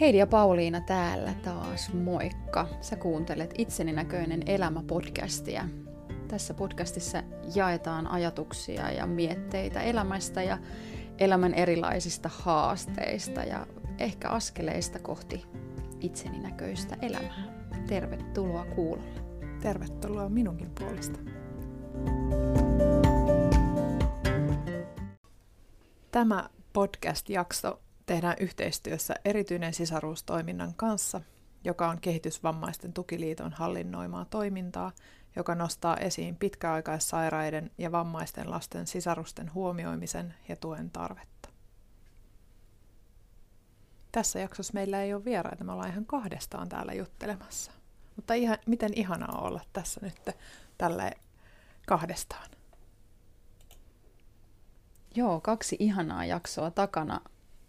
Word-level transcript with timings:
Heidi 0.00 0.18
ja 0.18 0.26
Pauliina 0.26 0.80
täällä 0.80 1.34
taas, 1.34 1.92
moikka! 1.92 2.68
Sä 2.80 2.96
kuuntelet 2.96 3.54
Itseni 3.58 3.92
näköinen 3.92 4.42
elämä 4.46 4.82
podcastia. 4.86 5.68
Tässä 6.28 6.54
podcastissa 6.54 7.22
jaetaan 7.54 8.06
ajatuksia 8.06 8.90
ja 8.90 9.06
mietteitä 9.06 9.80
elämästä 9.80 10.42
ja 10.42 10.58
elämän 11.18 11.54
erilaisista 11.54 12.30
haasteista 12.32 13.40
ja 13.40 13.66
ehkä 13.98 14.28
askeleista 14.28 14.98
kohti 14.98 15.44
itseni 16.00 16.38
näköistä 16.38 16.96
elämää. 17.02 17.68
Tervetuloa 17.86 18.64
kuulolle. 18.64 19.20
Tervetuloa 19.62 20.28
minunkin 20.28 20.70
puolesta. 20.78 21.18
Tämä 26.10 26.50
podcast-jakso 26.72 27.83
tehdään 28.06 28.36
yhteistyössä 28.40 29.14
erityinen 29.24 29.74
sisaruustoiminnan 29.74 30.74
kanssa, 30.74 31.20
joka 31.64 31.88
on 31.88 32.00
kehitysvammaisten 32.00 32.92
tukiliiton 32.92 33.52
hallinnoimaa 33.52 34.24
toimintaa, 34.24 34.92
joka 35.36 35.54
nostaa 35.54 35.96
esiin 35.96 36.36
pitkäaikaissairaiden 36.36 37.70
ja 37.78 37.92
vammaisten 37.92 38.50
lasten 38.50 38.86
sisarusten 38.86 39.54
huomioimisen 39.54 40.34
ja 40.48 40.56
tuen 40.56 40.90
tarvetta. 40.90 41.48
Tässä 44.12 44.38
jaksossa 44.38 44.74
meillä 44.74 45.02
ei 45.02 45.14
ole 45.14 45.24
vieraita, 45.24 45.64
me 45.64 45.72
ollaan 45.72 45.90
ihan 45.90 46.06
kahdestaan 46.06 46.68
täällä 46.68 46.92
juttelemassa. 46.92 47.72
Mutta 48.16 48.34
ihan, 48.34 48.58
miten 48.66 48.94
ihanaa 48.94 49.40
olla 49.40 49.60
tässä 49.72 50.00
nyt 50.02 50.36
tälle 50.78 51.12
kahdestaan. 51.86 52.50
Joo, 55.14 55.40
kaksi 55.40 55.76
ihanaa 55.78 56.24
jaksoa 56.24 56.70
takana 56.70 57.20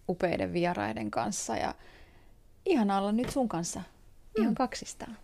upeiden 0.09 0.53
vieraiden 0.53 1.11
kanssa 1.11 1.57
ja 1.57 1.75
ihanaa 2.65 2.99
olla 2.99 3.11
nyt 3.11 3.29
sun 3.29 3.49
kanssa 3.49 3.81
ihan 4.37 4.51
mm. 4.51 4.55
kaksistaan. 4.55 5.17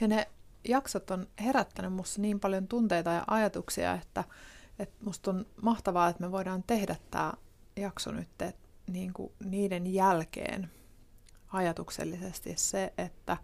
Ja 0.00 0.08
ne 0.08 0.28
jaksot 0.68 1.10
on 1.10 1.26
herättänyt 1.40 1.92
musta 1.92 2.20
niin 2.20 2.40
paljon 2.40 2.68
tunteita 2.68 3.10
ja 3.10 3.24
ajatuksia, 3.26 3.94
että, 3.94 4.24
että 4.78 5.04
musta 5.04 5.30
on 5.30 5.46
mahtavaa, 5.62 6.08
että 6.08 6.22
me 6.22 6.32
voidaan 6.32 6.64
tehdä 6.66 6.96
tämä 7.10 7.32
jakso 7.76 8.12
nyt 8.12 8.42
että 8.42 8.68
niin 8.86 9.12
kuin 9.12 9.32
niiden 9.44 9.94
jälkeen 9.94 10.70
ajatuksellisesti 11.48 12.54
se, 12.56 12.92
että 12.98 13.36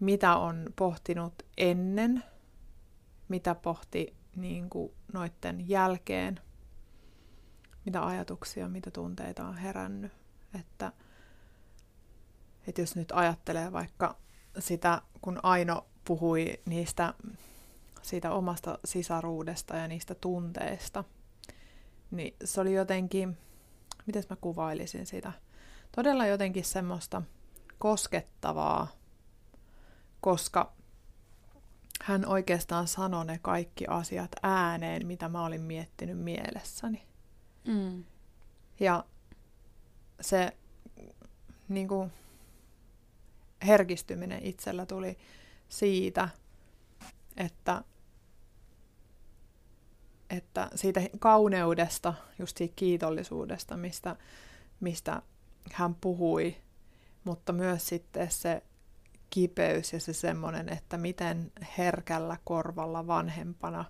mitä 0.00 0.36
on 0.36 0.72
pohtinut 0.76 1.42
ennen, 1.56 2.24
mitä 3.28 3.54
pohti 3.54 4.16
niin 4.36 4.70
kuin 4.70 4.92
noiden 5.12 5.68
jälkeen, 5.68 6.40
mitä 7.86 8.06
ajatuksia, 8.06 8.68
mitä 8.68 8.90
tunteita 8.90 9.44
on 9.44 9.56
herännyt. 9.56 10.12
Että, 10.60 10.92
että 12.66 12.80
jos 12.80 12.96
nyt 12.96 13.12
ajattelee 13.12 13.72
vaikka 13.72 14.16
sitä, 14.58 15.02
kun 15.20 15.40
Aino 15.42 15.86
puhui 16.04 16.60
niistä 16.66 17.14
siitä 18.02 18.30
omasta 18.30 18.78
sisaruudesta 18.84 19.76
ja 19.76 19.88
niistä 19.88 20.14
tunteista, 20.14 21.04
niin 22.10 22.36
se 22.44 22.60
oli 22.60 22.74
jotenkin, 22.74 23.38
miten 24.06 24.24
mä 24.30 24.36
kuvailisin 24.36 25.06
sitä, 25.06 25.32
todella 25.96 26.26
jotenkin 26.26 26.64
semmoista 26.64 27.22
koskettavaa, 27.78 28.88
koska 30.20 30.72
hän 32.02 32.26
oikeastaan 32.26 32.88
sanoi 32.88 33.24
ne 33.24 33.38
kaikki 33.42 33.86
asiat 33.86 34.30
ääneen, 34.42 35.06
mitä 35.06 35.28
mä 35.28 35.44
olin 35.44 35.62
miettinyt 35.62 36.18
mielessäni. 36.18 37.15
Mm. 37.66 38.04
Ja 38.80 39.04
se 40.20 40.56
niin 41.68 41.88
kuin, 41.88 42.12
herkistyminen 43.66 44.42
itsellä 44.42 44.86
tuli 44.86 45.18
siitä, 45.68 46.28
että, 47.36 47.84
että 50.30 50.70
siitä 50.74 51.00
kauneudesta, 51.18 52.14
just 52.38 52.56
siitä 52.56 52.72
kiitollisuudesta, 52.76 53.76
mistä, 53.76 54.16
mistä 54.80 55.22
hän 55.72 55.94
puhui, 55.94 56.56
mutta 57.24 57.52
myös 57.52 57.88
sitten 57.88 58.30
se 58.30 58.62
kipeys 59.30 59.92
ja 59.92 60.00
se 60.00 60.12
semmoinen, 60.12 60.68
että 60.68 60.98
miten 60.98 61.52
herkällä 61.78 62.36
korvalla 62.44 63.06
vanhempana 63.06 63.84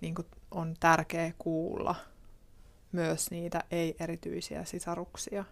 niin 0.00 0.14
on 0.50 0.74
tärkeä 0.80 1.32
kuulla– 1.38 1.94
myös 2.92 3.30
niitä 3.30 3.64
ei-erityisiä 3.70 4.64
sisaruksia. 4.64 5.44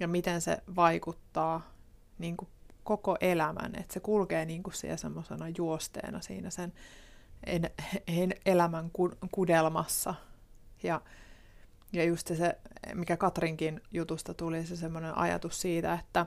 Ja 0.00 0.08
miten 0.08 0.40
se 0.40 0.58
vaikuttaa 0.76 1.72
niin 2.18 2.36
kuin 2.36 2.48
koko 2.84 3.16
elämän, 3.20 3.74
että 3.80 3.94
se 3.94 4.00
kulkee 4.00 4.44
niin 4.44 4.62
kuin 4.62 4.74
siellä 4.74 4.96
semmoisena 4.96 5.46
juosteena 5.58 6.20
siinä 6.20 6.50
sen 6.50 6.72
en, 7.44 7.70
en, 8.06 8.34
elämän 8.46 8.90
kudelmassa. 9.30 10.14
Ja, 10.82 11.00
ja 11.92 12.04
just 12.04 12.26
se, 12.26 12.58
mikä 12.94 13.16
Katrinkin 13.16 13.80
jutusta 13.90 14.34
tuli, 14.34 14.66
se 14.66 14.76
semmoinen 14.76 15.18
ajatus 15.18 15.60
siitä, 15.60 15.94
että 15.94 16.26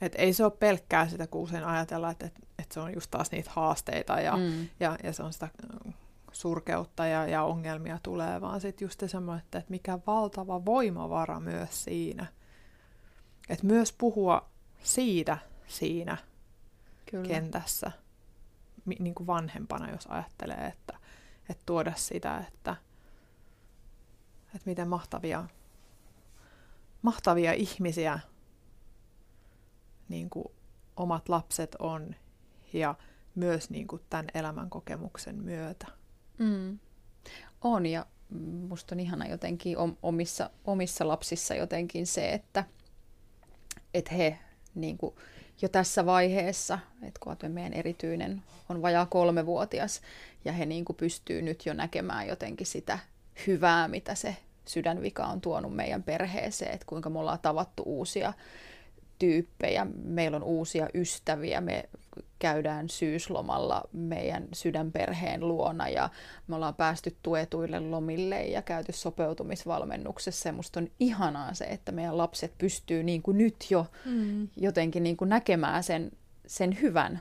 et 0.00 0.14
ei 0.18 0.32
se 0.32 0.44
ole 0.44 0.52
pelkkää 0.58 1.08
sitä, 1.08 1.26
kun 1.26 1.40
usein 1.40 1.64
ajatellaan, 1.64 2.12
että, 2.12 2.26
että, 2.58 2.74
se 2.74 2.80
on 2.80 2.94
just 2.94 3.10
taas 3.10 3.30
niitä 3.30 3.50
haasteita 3.54 4.20
ja, 4.20 4.36
mm. 4.36 4.68
ja, 4.80 4.98
ja 5.02 5.12
se 5.12 5.22
on 5.22 5.32
sitä 5.32 5.48
surkeutta 6.32 7.06
ja, 7.06 7.26
ja 7.26 7.42
ongelmia 7.42 7.98
tulee, 8.02 8.40
vaan 8.40 8.60
sitten 8.60 8.86
just 8.86 9.02
semmoinen, 9.06 9.44
että, 9.44 9.58
että 9.58 9.70
mikä 9.70 9.98
valtava 10.06 10.64
voimavara 10.64 11.40
myös 11.40 11.84
siinä. 11.84 12.26
Että 13.48 13.66
myös 13.66 13.92
puhua 13.92 14.48
siitä 14.82 15.38
siinä 15.66 16.16
Kyllä. 17.10 17.28
kentässä 17.28 17.92
niin 18.98 19.14
kuin 19.14 19.26
vanhempana, 19.26 19.90
jos 19.90 20.06
ajattelee, 20.06 20.66
että, 20.66 20.98
että 21.48 21.62
tuoda 21.66 21.92
sitä, 21.96 22.38
että, 22.38 22.76
että 24.46 24.70
miten 24.70 24.88
mahtavia, 24.88 25.44
mahtavia 27.02 27.52
ihmisiä 27.52 28.18
niin 30.08 30.30
kuin 30.30 30.46
omat 30.96 31.28
lapset 31.28 31.76
on 31.78 32.14
ja 32.72 32.94
myös 33.34 33.70
niin 33.70 33.86
kuin 33.86 34.02
tämän 34.10 34.26
elämän 34.34 34.70
kokemuksen 34.70 35.42
myötä. 35.42 35.86
Mm. 36.42 36.78
On 37.60 37.86
ja 37.86 38.06
musta 38.68 38.94
on 38.94 39.00
ihana 39.00 39.28
jotenkin 39.28 39.76
omissa, 40.02 40.50
omissa 40.64 41.08
lapsissa 41.08 41.54
jotenkin 41.54 42.06
se, 42.06 42.32
että, 42.32 42.64
että 43.94 44.14
he 44.14 44.38
niin 44.74 44.98
kuin 44.98 45.14
jo 45.62 45.68
tässä 45.68 46.06
vaiheessa, 46.06 46.78
että 47.02 47.20
kun 47.20 47.36
meidän 47.52 47.72
erityinen 47.72 48.42
on 48.68 48.82
vajaa 48.82 49.06
kolmevuotias 49.06 50.00
ja 50.44 50.52
he 50.52 50.66
niin 50.66 50.84
kuin 50.84 50.96
pystyy 50.96 51.42
nyt 51.42 51.66
jo 51.66 51.74
näkemään 51.74 52.28
jotenkin 52.28 52.66
sitä 52.66 52.98
hyvää, 53.46 53.88
mitä 53.88 54.14
se 54.14 54.36
sydänvika 54.66 55.24
on 55.24 55.40
tuonut 55.40 55.76
meidän 55.76 56.02
perheeseen, 56.02 56.74
että 56.74 56.86
kuinka 56.86 57.10
me 57.10 57.18
ollaan 57.18 57.38
tavattu 57.38 57.82
uusia 57.86 58.32
tyyppejä, 59.18 59.86
meillä 60.04 60.36
on 60.36 60.42
uusia 60.42 60.88
ystäviä, 60.94 61.60
me 61.60 61.88
käydään 62.42 62.88
syyslomalla 62.88 63.82
meidän 63.92 64.48
sydänperheen 64.52 65.48
luona 65.48 65.88
ja 65.88 66.10
me 66.46 66.56
ollaan 66.56 66.74
päästy 66.74 67.16
tuetuille 67.22 67.80
lomille 67.80 68.42
ja 68.42 68.62
käyty 68.62 68.92
sopeutumisvalmennuksessa. 68.92 70.48
Ja 70.48 70.52
musta 70.52 70.80
on 70.80 70.88
ihanaa 71.00 71.54
se, 71.54 71.64
että 71.64 71.92
meidän 71.92 72.18
lapset 72.18 72.58
pystyy 72.58 73.02
niin 73.02 73.22
kuin 73.22 73.38
nyt 73.38 73.66
jo 73.70 73.86
mm. 74.04 74.48
jotenkin 74.56 75.02
niin 75.02 75.16
kuin 75.16 75.28
näkemään 75.28 75.82
sen, 75.82 76.10
sen 76.46 76.78
hyvän, 76.80 77.20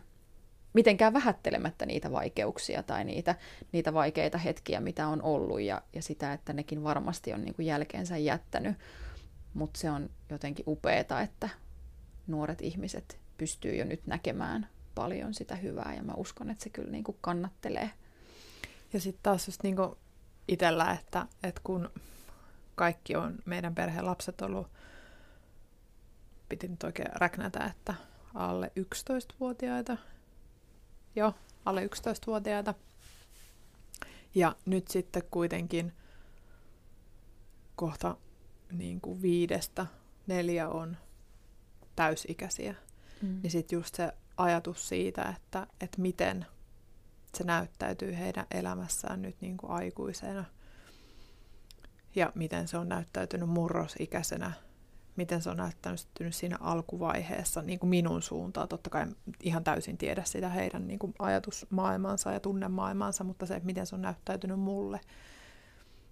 mitenkään 0.73 1.13
vähättelemättä 1.13 1.85
niitä 1.85 2.11
vaikeuksia 2.11 2.83
tai 2.83 3.03
niitä, 3.05 3.35
niitä 3.71 3.93
vaikeita 3.93 4.37
hetkiä, 4.37 4.79
mitä 4.79 5.07
on 5.07 5.21
ollut 5.21 5.61
ja, 5.61 5.81
ja 5.93 6.01
sitä, 6.01 6.33
että 6.33 6.53
nekin 6.53 6.83
varmasti 6.83 7.33
on 7.33 7.41
niin 7.41 7.55
kuin 7.55 7.65
jälkeensä 7.65 8.17
jättänyt. 8.17 8.75
Mutta 9.53 9.79
se 9.79 9.91
on 9.91 10.09
jotenkin 10.29 10.65
upeeta, 10.67 11.21
että 11.21 11.49
nuoret 12.27 12.61
ihmiset 12.61 13.19
pystyy 13.37 13.75
jo 13.75 13.85
nyt 13.85 14.07
näkemään 14.07 14.67
paljon 14.95 15.33
sitä 15.33 15.55
hyvää 15.55 15.93
ja 15.95 16.03
mä 16.03 16.13
uskon, 16.13 16.49
että 16.49 16.63
se 16.63 16.69
kyllä 16.69 16.91
niin 16.91 17.03
kuin 17.03 17.17
kannattelee. 17.21 17.89
Ja 18.93 18.99
sitten 18.99 19.23
taas 19.23 19.47
just 19.47 19.63
niin 19.63 19.75
kuin 19.75 19.95
itsellä, 20.47 20.91
että, 20.91 21.27
että 21.43 21.61
kun 21.63 21.89
kaikki 22.75 23.15
on 23.15 23.39
meidän 23.45 23.75
perheen 23.75 24.05
lapset 24.05 24.41
ollut, 24.41 24.67
piti 26.49 26.67
nyt 26.67 26.83
oikein 26.83 27.09
räknätä, 27.13 27.65
että 27.65 27.93
alle 28.33 28.71
11-vuotiaita, 28.79 29.97
joo, 31.15 31.33
alle 31.65 31.85
11-vuotiaita. 31.85 32.73
Ja 34.35 34.55
nyt 34.65 34.87
sitten 34.87 35.23
kuitenkin 35.31 35.93
kohta 37.75 38.17
niin 38.71 39.01
kuin 39.01 39.21
viidestä 39.21 39.85
neljä 40.27 40.69
on 40.69 40.97
täysikäisiä. 41.95 42.75
Mm. 43.21 43.39
Niin 43.43 43.51
sitten 43.51 43.77
just 43.77 43.95
se 43.95 44.13
ajatus 44.37 44.89
siitä, 44.89 45.33
että, 45.37 45.67
että 45.81 46.01
miten 46.01 46.45
se 47.37 47.43
näyttäytyy 47.43 48.17
heidän 48.17 48.45
elämässään 48.51 49.21
nyt 49.21 49.35
niin 49.41 49.57
kuin 49.57 49.71
aikuisena 49.71 50.45
ja 52.15 52.31
miten 52.35 52.67
se 52.67 52.77
on 52.77 52.89
näyttäytynyt 52.89 53.49
murrosikäisenä 53.49 54.51
miten 55.15 55.41
se 55.41 55.49
on 55.49 55.57
näyttänyt 55.57 56.07
siinä 56.29 56.57
alkuvaiheessa 56.61 57.61
niin 57.61 57.79
kuin 57.79 57.89
minun 57.89 58.21
suuntaan. 58.21 58.67
Totta 58.67 58.89
kai 58.89 59.05
ihan 59.43 59.63
täysin 59.63 59.97
tiedä 59.97 60.23
sitä 60.23 60.49
heidän 60.49 60.87
niin 60.87 60.99
kuin 60.99 61.13
ajatusmaailmansa 61.19 62.31
ja 62.31 62.39
tunnemaailmansa, 62.39 63.23
mutta 63.23 63.45
se, 63.45 63.61
miten 63.63 63.87
se 63.87 63.95
on 63.95 64.01
näyttäytynyt 64.01 64.59
mulle, 64.59 64.99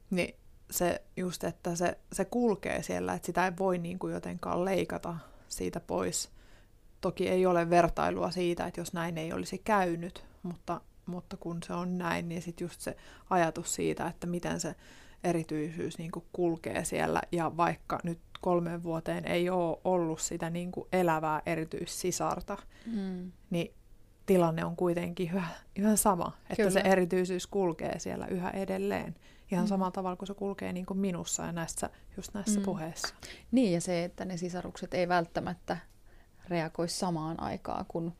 niin 0.10 0.36
se 0.71 1.01
just, 1.18 1.44
että 1.44 1.75
se, 1.75 1.98
se 2.13 2.25
kulkee 2.25 2.83
siellä, 2.83 3.13
että 3.13 3.25
sitä 3.25 3.45
ei 3.45 3.51
voi 3.60 3.77
niin 3.77 4.00
kuin 4.00 4.13
jotenkaan 4.13 4.66
leikata 4.66 5.18
siitä 5.48 5.80
pois. 5.80 6.30
Toki 7.01 7.30
ei 7.30 7.46
ole 7.46 7.69
vertailua 7.69 8.31
siitä, 8.31 8.66
että 8.66 8.81
jos 8.81 8.94
näin 8.94 9.18
ei 9.18 9.34
olisi 9.34 9.57
käynyt, 9.57 10.25
mutta, 10.44 10.81
mutta 11.06 11.38
kun 11.38 11.57
se 11.63 11.74
on 11.74 11.98
näin, 11.98 12.30
niin 12.30 12.42
sitten 12.42 12.66
just 12.66 12.81
se 12.81 12.96
ajatus 13.30 13.75
siitä, 13.75 14.07
että 14.07 14.28
miten 14.28 14.60
se 14.60 14.75
erityisyys 15.24 15.98
niin 15.98 16.12
kuin 16.12 16.25
kulkee 16.34 16.86
siellä, 16.86 17.22
ja 17.31 17.57
vaikka 17.57 18.00
nyt 18.04 18.19
kolmeen 18.42 18.84
vuoteen 18.84 19.25
ei 19.25 19.50
ole 19.50 19.78
ollut 19.84 20.22
sitä 20.22 20.50
niin 20.50 20.72
kuin 20.72 20.88
elävää 20.94 21.42
erityissisarta, 21.46 22.57
mm. 22.86 23.31
niin 23.50 23.74
tilanne 24.25 24.66
on 24.66 24.75
kuitenkin 24.75 25.30
yhä, 25.30 25.48
yhä 25.75 25.95
sama, 25.95 26.38
että 26.42 26.56
Kyllä. 26.56 26.69
se 26.69 26.80
erityisyys 26.80 27.48
kulkee 27.48 28.00
siellä 28.00 28.28
yhä 28.28 28.50
edelleen. 28.50 29.16
Ihan 29.52 29.66
mm. 29.66 29.69
samalla 29.69 29.92
tavalla 29.92 30.16
kuin 30.16 30.28
se 30.28 30.34
kulkee 30.34 30.74
niin 30.74 30.86
kuin 30.86 31.00
minussa 31.00 31.45
ja 31.45 31.52
näissä, 31.52 31.90
just 32.18 32.34
näissä 32.34 32.60
mm. 32.60 32.66
puheissa. 32.66 33.16
Niin, 33.52 33.74
ja 33.74 33.81
se, 33.81 34.04
että 34.04 34.25
ne 34.25 34.38
sisarukset 34.38 34.94
ei 34.94 35.07
välttämättä 35.07 35.78
reagoi 36.50 36.90
samaan 36.90 37.40
aikaan, 37.40 37.86
kun 37.88 38.13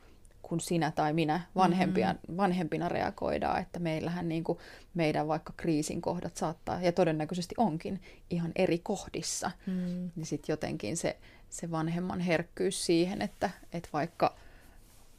kun 0.50 0.60
sinä 0.60 0.92
tai 0.92 1.14
minä 1.14 1.42
vanhempia, 1.56 2.14
mm-hmm. 2.14 2.38
vanhempina 2.38 2.90
reagoidaan, 2.90 3.62
että 3.62 3.80
meillähän 3.80 4.30
niin 4.30 4.44
kuin 4.44 4.60
meidän 4.94 5.28
vaikka 5.28 5.54
kriisin 5.58 6.02
kohdat 6.02 6.38
saattaa, 6.38 6.82
ja 6.82 6.92
todennäköisesti 6.92 7.56
onkin, 7.58 8.02
ihan 8.30 8.52
eri 8.56 8.80
kohdissa, 8.80 9.52
mm. 9.66 10.12
niin 10.16 10.26
sitten 10.26 10.54
jotenkin 10.54 10.98
se, 10.98 11.18
se 11.50 11.72
vanhemman 11.72 12.20
herkkyys 12.20 12.86
siihen, 12.86 13.22
että, 13.22 13.50
että 13.74 13.90
vaikka, 13.94 14.36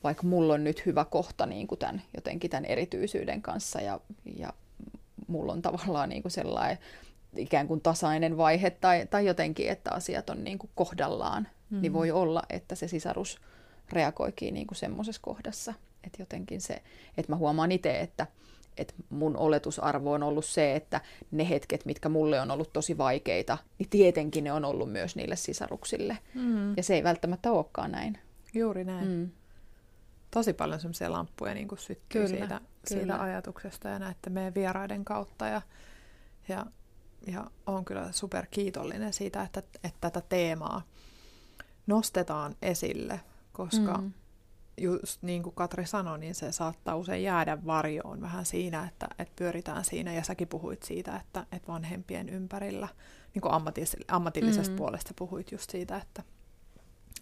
vaikka 0.04 0.26
mulla 0.26 0.54
on 0.54 0.64
nyt 0.64 0.86
hyvä 0.86 1.04
kohta 1.04 1.46
niin 1.46 1.66
kuin 1.66 1.78
tämän, 1.78 2.02
jotenkin 2.14 2.50
tämän 2.50 2.64
erityisyyden 2.64 3.42
kanssa, 3.42 3.80
ja, 3.80 4.00
ja 4.36 4.52
mulla 5.26 5.52
on 5.52 5.62
tavallaan 5.62 6.08
niin 6.08 6.22
kuin 6.22 6.32
sellainen 6.32 6.78
ikään 7.36 7.68
kuin 7.68 7.80
tasainen 7.80 8.36
vaihe, 8.36 8.70
tai, 8.70 9.06
tai 9.10 9.26
jotenkin, 9.26 9.68
että 9.68 9.90
asiat 9.90 10.30
on 10.30 10.44
niin 10.44 10.58
kuin 10.58 10.70
kohdallaan, 10.74 11.48
mm. 11.70 11.81
niin 11.81 11.93
voi 11.93 12.11
olla, 12.11 12.43
että 12.50 12.75
se 12.75 12.88
sisarus 12.88 13.40
reagoikin 13.93 14.55
niin 14.55 14.67
kuin 14.67 14.78
semmoisessa 14.78 15.22
kohdassa. 15.25 15.75
Että 16.05 16.22
jotenkin 16.22 16.61
se, 16.61 16.82
että 17.17 17.32
mä 17.32 17.37
huomaan 17.37 17.72
itse, 17.72 18.00
että, 18.00 18.26
että 18.76 18.94
mun 19.11 19.37
oletusarvo 19.37 20.12
on 20.12 20.22
ollut 20.22 20.44
se, 20.44 20.76
että 20.76 21.00
ne 21.31 21.49
hetket, 21.49 21.84
mitkä 21.84 22.08
mulle 22.08 22.40
on 22.40 22.50
ollut 22.50 22.72
tosi 22.72 22.99
vaikeita, 22.99 23.58
niin 23.78 23.88
tietenkin 23.88 24.44
ne 24.44 24.52
on 24.52 24.64
ollut 24.64 24.93
myös 24.93 25.17
niille 25.17 25.37
sisaruksille. 25.37 26.19
Mm. 26.34 26.76
Ja 26.76 26.82
se 26.82 26.94
ei 26.94 27.05
välttämättä 27.05 27.52
olekaan 27.52 27.93
näin. 27.93 28.19
Juuri 28.55 28.84
näin. 28.84 29.08
Mm. 29.08 29.31
Tosi 30.31 30.52
paljon 30.52 30.81
semmoisia 30.81 31.12
lamppuja 31.12 31.55
niin 31.55 31.69
kuin 31.69 31.78
syttyy 31.78 32.23
kyllä, 32.23 32.28
siitä, 32.28 32.46
kyllä. 32.88 33.00
siitä 33.00 33.23
ajatuksesta 33.23 33.88
ja 33.88 33.99
näiden 33.99 34.32
meidän 34.32 34.55
vieraiden 34.55 35.05
kautta. 35.05 35.46
Ja, 35.46 35.62
ja, 36.49 36.66
ja 37.26 37.50
on 37.66 37.84
kyllä 37.84 38.12
super 38.12 38.46
kiitollinen 38.50 39.12
siitä, 39.12 39.43
että, 39.43 39.62
että 39.84 39.99
tätä 40.00 40.23
teemaa 40.28 40.82
nostetaan 41.90 42.56
esille 42.62 43.20
koska 43.52 43.98
mm. 43.98 44.12
just 44.76 45.22
niin 45.22 45.42
kuin 45.42 45.54
Katri 45.54 45.87
sanoi, 45.87 46.19
niin 46.19 46.34
se 46.34 46.52
saattaa 46.52 46.96
usein 46.96 47.22
jäädä 47.22 47.58
varjoon 47.66 48.20
vähän 48.20 48.46
siinä, 48.46 48.88
että, 48.88 49.08
että 49.19 49.32
pyöritään 49.37 49.84
siinä, 49.84 50.12
ja 50.12 50.25
säkin 50.25 50.48
puhuit 50.48 50.82
siitä, 50.82 51.16
että, 51.16 51.46
että 51.52 51.72
vanhempien 51.72 52.28
ympärillä, 52.28 52.88
niin 53.34 53.42
kuin 53.42 53.52
ammatillis- 53.52 54.04
ammatillisesta 54.08 54.72
mm. 54.72 54.76
puolesta 54.76 55.14
puhuit 55.16 55.52
just 55.52 55.70
siitä, 55.70 55.96
että 55.96 56.22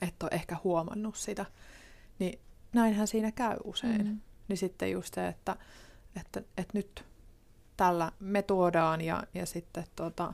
et 0.02 0.22
ole 0.22 0.30
ehkä 0.32 0.56
huomannut 0.64 1.16
sitä, 1.16 1.46
niin 2.18 2.40
näinhän 2.72 3.08
siinä 3.08 3.32
käy 3.32 3.56
usein. 3.64 4.06
Mm. 4.06 4.20
Niin 4.48 4.56
sitten 4.56 4.90
just 4.90 5.14
se, 5.14 5.28
että, 5.28 5.56
että, 6.20 6.42
että 6.56 6.78
nyt 6.78 7.04
tällä 7.76 8.12
me 8.20 8.42
tuodaan 8.42 9.00
ja, 9.00 9.22
ja 9.34 9.46
sitten 9.46 9.84
tuota, 9.96 10.32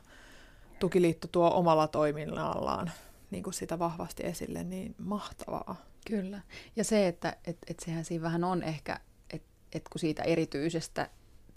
tukiliitto 0.80 1.28
tuo 1.28 1.50
omalla 1.54 1.88
toiminnallaan 1.88 2.90
niin 3.34 3.42
kuin 3.42 3.54
sitä 3.54 3.78
vahvasti 3.78 4.26
esille, 4.26 4.64
niin 4.64 4.94
mahtavaa. 4.98 5.76
Kyllä. 6.06 6.40
Ja 6.76 6.84
se, 6.84 7.08
että 7.08 7.36
et, 7.44 7.58
et 7.66 7.80
sehän 7.80 8.04
siinä 8.04 8.22
vähän 8.22 8.44
on 8.44 8.62
ehkä, 8.62 9.00
että 9.30 9.48
et 9.72 9.88
kun 9.88 9.98
siitä 9.98 10.22
erityisestä 10.22 11.10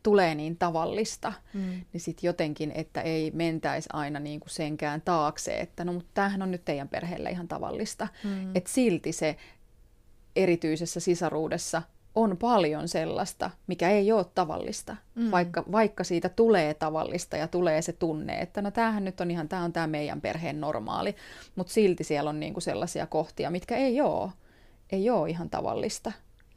tulee 0.03 0.35
niin 0.35 0.57
tavallista, 0.57 1.33
mm. 1.53 1.81
niin 1.93 2.01
sitten 2.01 2.27
jotenkin, 2.27 2.71
että 2.75 3.01
ei 3.01 3.31
mentäisi 3.31 3.89
aina 3.93 4.19
niin 4.19 4.39
kuin 4.39 4.49
senkään 4.49 5.01
taakse, 5.01 5.59
että 5.59 5.85
no 5.85 5.93
mutta 5.93 6.11
tämähän 6.13 6.41
on 6.41 6.51
nyt 6.51 6.65
teidän 6.65 6.89
perheelle 6.89 7.29
ihan 7.29 7.47
tavallista. 7.47 8.07
Mm. 8.23 8.55
Että 8.55 8.71
silti 8.71 9.11
se 9.11 9.35
erityisessä 10.35 10.99
sisaruudessa 10.99 11.81
on 12.17 12.37
paljon 12.37 12.87
sellaista, 12.87 13.49
mikä 13.67 13.89
ei 13.89 14.11
ole 14.11 14.25
tavallista, 14.35 14.95
mm. 15.15 15.31
vaikka, 15.31 15.63
vaikka 15.71 16.03
siitä 16.03 16.29
tulee 16.29 16.73
tavallista 16.73 17.37
ja 17.37 17.47
tulee 17.47 17.81
se 17.81 17.93
tunne, 17.93 18.39
että 18.39 18.61
no 18.61 18.71
tämähän 18.71 19.05
nyt 19.05 19.21
on 19.21 19.31
ihan, 19.31 19.49
tämä 19.49 19.63
on 19.63 19.73
tämä 19.73 19.87
meidän 19.87 20.21
perheen 20.21 20.61
normaali, 20.61 21.15
mutta 21.55 21.73
silti 21.73 22.03
siellä 22.03 22.29
on 22.29 22.39
niinku 22.39 22.61
sellaisia 22.61 23.07
kohtia, 23.07 23.51
mitkä 23.51 23.77
ei 23.77 24.01
ole, 24.01 24.31
ei 24.91 25.09
ole 25.09 25.29
ihan 25.29 25.49
tavallista. 25.49 26.11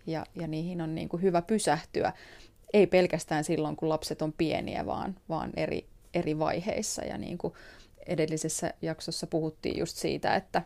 Ja, 0.06 0.26
ja 0.34 0.46
niihin 0.46 0.80
on 0.80 0.94
niinku 0.94 1.16
hyvä 1.16 1.42
pysähtyä, 1.42 2.12
ei 2.72 2.86
pelkästään 2.86 3.44
silloin, 3.44 3.76
kun 3.76 3.88
lapset 3.88 4.22
on 4.22 4.32
pieniä, 4.32 4.86
vaan, 4.86 5.16
vaan 5.28 5.50
eri, 5.56 5.86
eri 6.14 6.38
vaiheissa. 6.38 7.04
Ja 7.04 7.18
niin 7.18 7.38
kuin 7.38 7.54
edellisessä 8.06 8.74
jaksossa 8.82 9.26
puhuttiin 9.26 9.78
just 9.78 9.96
siitä, 9.96 10.34
että, 10.34 10.62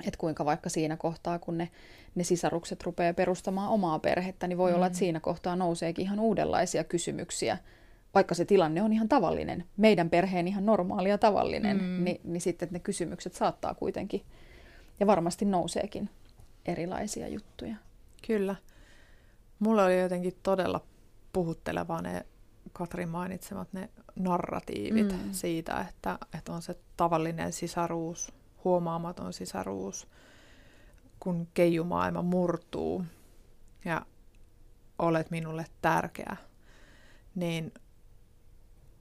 että 0.00 0.18
kuinka 0.18 0.44
vaikka 0.44 0.68
siinä 0.68 0.96
kohtaa, 0.96 1.38
kun 1.38 1.58
ne 1.58 1.70
ne 2.14 2.24
sisarukset 2.24 2.82
rupeaa 2.82 3.14
perustamaan 3.14 3.70
omaa 3.70 3.98
perhettä, 3.98 4.46
niin 4.46 4.58
voi 4.58 4.70
mm. 4.70 4.76
olla, 4.76 4.86
että 4.86 4.96
mm. 4.96 4.98
siinä 4.98 5.20
kohtaa 5.20 5.56
nouseekin 5.56 6.02
ihan 6.02 6.20
uudenlaisia 6.20 6.84
kysymyksiä. 6.84 7.58
Vaikka 8.14 8.34
se 8.34 8.44
tilanne 8.44 8.82
on 8.82 8.92
ihan 8.92 9.08
tavallinen, 9.08 9.64
meidän 9.76 10.10
perheen 10.10 10.48
ihan 10.48 10.66
normaali 10.66 11.08
ja 11.08 11.18
tavallinen, 11.18 11.76
mm. 11.76 12.04
niin, 12.04 12.20
niin 12.24 12.40
sitten 12.40 12.68
ne 12.72 12.78
kysymykset 12.78 13.34
saattaa 13.34 13.74
kuitenkin, 13.74 14.22
ja 15.00 15.06
varmasti 15.06 15.44
nouseekin 15.44 16.10
erilaisia 16.66 17.28
juttuja. 17.28 17.76
Kyllä. 18.26 18.56
Mulla 19.58 19.84
oli 19.84 20.00
jotenkin 20.00 20.32
todella 20.42 20.80
puhuttelevaa 21.32 22.02
ne 22.02 22.26
Katrin 22.72 23.08
mainitsemat 23.08 23.72
ne 23.72 23.88
narratiivit 24.16 25.12
mm. 25.12 25.32
siitä, 25.32 25.86
että, 25.88 26.18
että 26.38 26.52
on 26.52 26.62
se 26.62 26.76
tavallinen 26.96 27.52
sisaruus, 27.52 28.32
huomaamaton 28.64 29.32
sisaruus, 29.32 30.08
kun 31.20 31.48
keijumaailma 31.54 32.22
murtuu 32.22 33.04
ja 33.84 34.06
olet 34.98 35.30
minulle 35.30 35.66
tärkeä, 35.82 36.36
niin 37.34 37.72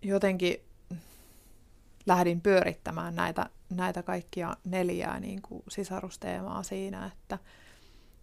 jotenkin 0.02 0.58
lähdin 2.06 2.42
pyörittämään 2.42 3.16
näitä, 3.16 3.50
näitä 3.70 4.04
kaikkia 4.04 4.58
neljää 4.66 5.20
niin 5.20 5.42
kuin 5.42 5.64
sisarusteemaa 5.70 6.64
siinä, 6.64 7.06
että, 7.06 7.38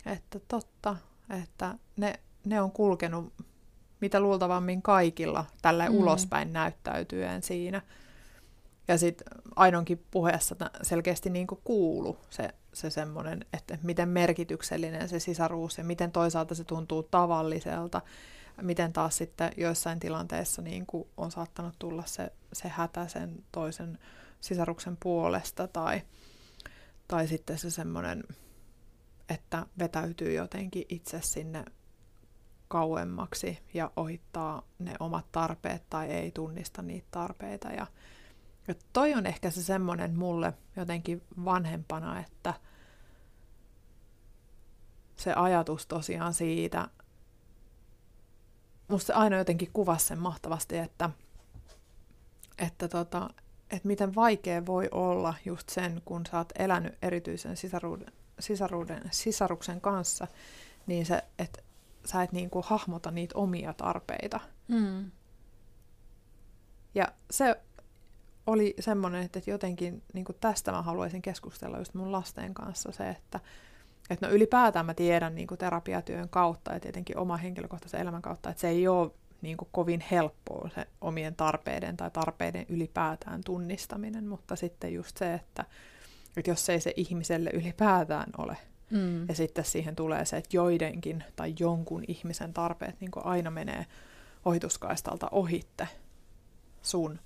että 0.07 0.41
totta, 0.49 0.97
että 1.43 1.75
ne, 1.97 2.21
ne 2.45 2.61
on 2.61 2.73
kulkenut 2.73 3.33
mitä 4.01 4.21
luultavammin 4.21 4.83
kaikilla 4.83 5.45
tällä 5.63 5.89
mm. 5.89 5.95
ulospäin 5.95 6.53
näyttäytyen 6.53 7.43
siinä. 7.43 7.83
Ja 8.91 8.99
sitten 8.99 9.27
Aidonkin 9.57 10.05
puheessa 10.11 10.57
selkeästi 10.83 11.31
niin 11.31 11.47
kuulu 11.65 12.19
se, 12.31 12.55
se 12.73 12.91
semmoinen, 12.91 13.45
että 13.53 13.79
miten 13.83 14.09
merkityksellinen 14.09 15.09
se 15.09 15.21
sisaruus 15.21 15.79
ja 15.79 15.85
miten 15.85 16.13
toisaalta 16.13 16.55
se 16.55 16.65
tuntuu 16.65 17.03
tavalliselta, 17.03 18.01
miten 18.63 18.93
taas 18.93 19.17
sitten 19.17 19.53
joissain 19.57 20.01
tilanteissa 20.01 20.63
niin 20.63 20.87
on 21.17 21.31
saattanut 21.31 21.75
tulla 21.79 22.03
se, 22.07 22.33
se 22.53 22.69
hätä 22.69 23.09
sen 23.09 23.45
toisen 23.53 23.99
sisaruksen 24.41 24.97
puolesta 25.03 25.69
tai, 25.69 26.03
tai 27.09 27.29
sitten 27.29 27.59
se 27.59 27.71
semmoinen, 27.71 28.25
että 29.29 29.67
vetäytyy 29.79 30.33
jotenkin 30.33 30.85
itse 30.89 31.21
sinne 31.23 31.65
kauemmaksi 32.69 33.59
ja 33.75 33.91
ohittaa 33.97 34.63
ne 34.79 34.95
omat 35.01 35.27
tarpeet 35.33 35.83
tai 35.91 36.09
ei 36.09 36.31
tunnista 36.31 36.83
niitä 36.83 37.09
tarpeita 37.11 37.69
ja, 37.69 37.87
ja 38.71 38.75
toi 38.93 39.15
on 39.15 39.27
ehkä 39.27 39.51
se 39.51 39.63
semmoinen 39.63 40.19
mulle 40.19 40.53
jotenkin 40.77 41.23
vanhempana, 41.45 42.21
että 42.21 42.55
se 45.17 45.33
ajatus 45.33 45.87
tosiaan 45.87 46.35
siitä, 46.35 46.89
musta 48.89 49.07
se 49.07 49.13
aina 49.13 49.37
jotenkin 49.37 49.71
kuvasi 49.73 50.07
sen 50.07 50.19
mahtavasti, 50.19 50.79
että, 50.79 51.11
että, 52.59 52.89
tota, 52.89 53.31
että 53.71 53.89
miten 53.89 54.15
vaikea 54.15 54.67
voi 54.67 54.89
olla 54.93 55.35
just 55.45 55.69
sen, 55.69 56.03
kun 56.05 56.27
sä 56.31 56.39
oot 56.39 56.53
elänyt 56.59 56.99
erityisen 57.03 57.57
sisaruuden, 57.57 58.13
sisaruuden, 58.39 59.03
sisaruksen 59.11 59.81
kanssa, 59.81 60.27
niin 60.87 61.07
se, 61.07 61.25
että 61.39 61.63
sä 62.05 62.23
et 62.23 62.33
niinku 62.33 62.63
hahmota 62.67 63.11
niitä 63.11 63.39
omia 63.39 63.73
tarpeita. 63.73 64.41
Mm. 64.69 65.11
Ja 66.95 67.13
se 67.31 67.61
oli 68.51 68.75
semmoinen, 68.81 69.23
että 69.23 69.41
jotenkin 69.47 70.03
niin 70.13 70.25
kuin 70.25 70.37
tästä 70.41 70.73
mä 70.73 70.83
haluaisin 70.83 71.23
keskustella 71.23 71.79
just 71.79 71.95
mun 71.95 72.13
lasten 72.13 72.55
kanssa 72.55 72.93
se, 72.93 73.09
että 73.09 73.41
että 74.11 74.27
no 74.27 74.33
ylipäätään 74.33 74.87
mä 74.87 74.95
tiedän 74.95 75.35
niin 75.35 75.47
kuin 75.47 75.59
terapiatyön 75.59 76.29
kautta 76.29 76.73
ja 76.73 76.81
tietenkin 76.81 77.19
oma 77.19 77.37
henkilökohtaisen 77.37 78.01
elämän 78.01 78.23
kautta, 78.23 78.51
että 78.51 78.61
se 78.61 78.69
ei 78.69 78.89
ole 78.89 79.11
niin 79.43 79.57
kuin 79.57 79.69
kovin 79.73 80.05
helppoa 80.11 80.71
se 80.75 80.87
omien 81.01 81.35
tarpeiden 81.35 81.97
tai 81.97 82.11
tarpeiden 82.11 82.67
ylipäätään 82.69 83.41
tunnistaminen, 83.45 84.27
mutta 84.27 84.57
sitten 84.57 84.95
just 84.95 85.17
se, 85.17 85.35
että, 85.35 85.65
että 86.37 86.51
jos 86.51 86.69
ei 86.69 86.81
se 86.81 86.93
ihmiselle 86.97 87.51
ylipäätään 87.55 88.31
ole, 88.39 88.57
mm. 88.91 89.29
ja 89.29 89.35
sitten 89.35 89.65
siihen 89.65 89.97
tulee 89.97 90.25
se, 90.25 90.37
että 90.37 90.57
joidenkin 90.57 91.25
tai 91.37 91.55
jonkun 91.59 92.05
ihmisen 92.09 92.53
tarpeet 92.53 93.01
niin 93.01 93.11
kuin 93.11 93.27
aina 93.27 93.51
menee 93.51 93.87
ohituskaistalta 94.45 95.29
ohitte 95.33 95.89
sun, 96.83 97.19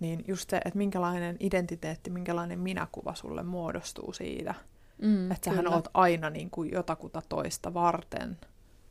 niin 0.00 0.24
just 0.28 0.50
se, 0.50 0.56
että 0.56 0.78
minkälainen 0.78 1.36
identiteetti, 1.40 2.10
minkälainen 2.10 2.58
minäkuva 2.58 3.14
sulle 3.14 3.42
muodostuu 3.42 4.12
siitä, 4.12 4.54
mm, 5.02 5.30
että 5.30 5.50
sähän 5.50 5.68
oot 5.68 5.88
aina 5.94 6.30
niin 6.30 6.50
kuin 6.50 6.72
jotakuta 6.72 7.22
toista 7.28 7.74
varten, 7.74 8.38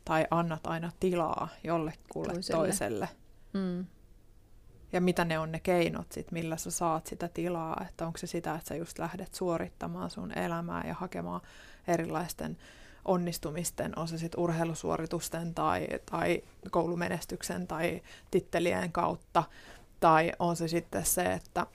tai 0.04 0.26
annat 0.30 0.66
aina 0.66 0.92
tilaa 1.00 1.48
jollekulle 1.64 2.32
toiselle. 2.32 2.58
toiselle. 2.58 3.08
Mm. 3.52 3.86
Ja 4.92 5.00
mitä 5.00 5.24
ne 5.24 5.38
on 5.38 5.52
ne 5.52 5.60
keinot 5.60 6.12
sit, 6.12 6.32
millä 6.32 6.56
sä 6.56 6.70
saat 6.70 7.06
sitä 7.06 7.28
tilaa, 7.28 7.84
että 7.88 8.06
onko 8.06 8.18
se 8.18 8.26
sitä, 8.26 8.54
että 8.54 8.68
sä 8.68 8.76
just 8.76 8.98
lähdet 8.98 9.34
suorittamaan 9.34 10.10
sun 10.10 10.38
elämää 10.38 10.84
ja 10.86 10.94
hakemaan 10.94 11.40
erilaisten 11.88 12.56
onnistumisten, 13.04 13.98
on 13.98 14.08
se 14.08 14.18
sitten 14.18 14.40
urheilusuoritusten 14.40 15.54
tai, 15.54 15.88
tai 16.10 16.42
koulumenestyksen 16.70 17.66
tai 17.66 18.02
tittelien 18.30 18.92
kautta, 18.92 19.44
tai 20.00 20.32
on 20.38 20.56
se 20.56 20.68
sitten 20.68 21.06
se, 21.06 21.32
että 21.32 21.66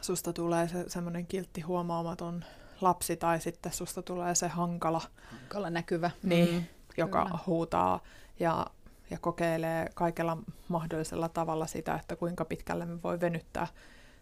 susta 0.00 0.32
tulee 0.32 0.68
se 0.68 0.84
semmoinen 0.88 1.26
kiltti 1.26 1.60
huomaamaton 1.60 2.44
lapsi, 2.80 3.16
tai 3.16 3.40
sitten 3.40 3.72
susta 3.72 4.02
tulee 4.02 4.34
se 4.34 4.48
hankala, 4.48 5.02
hankala 5.30 5.70
näkyvä. 5.70 6.10
Niin, 6.22 6.54
mm 6.54 6.64
joka 6.96 7.24
Kyllä. 7.24 7.38
huutaa 7.46 8.00
ja, 8.40 8.66
ja 9.10 9.18
kokeilee 9.18 9.88
kaikella 9.94 10.38
mahdollisella 10.68 11.28
tavalla 11.28 11.66
sitä, 11.66 11.94
että 11.94 12.16
kuinka 12.16 12.44
pitkälle 12.44 12.86
me 12.86 13.02
voi 13.02 13.20
venyttää, 13.20 13.66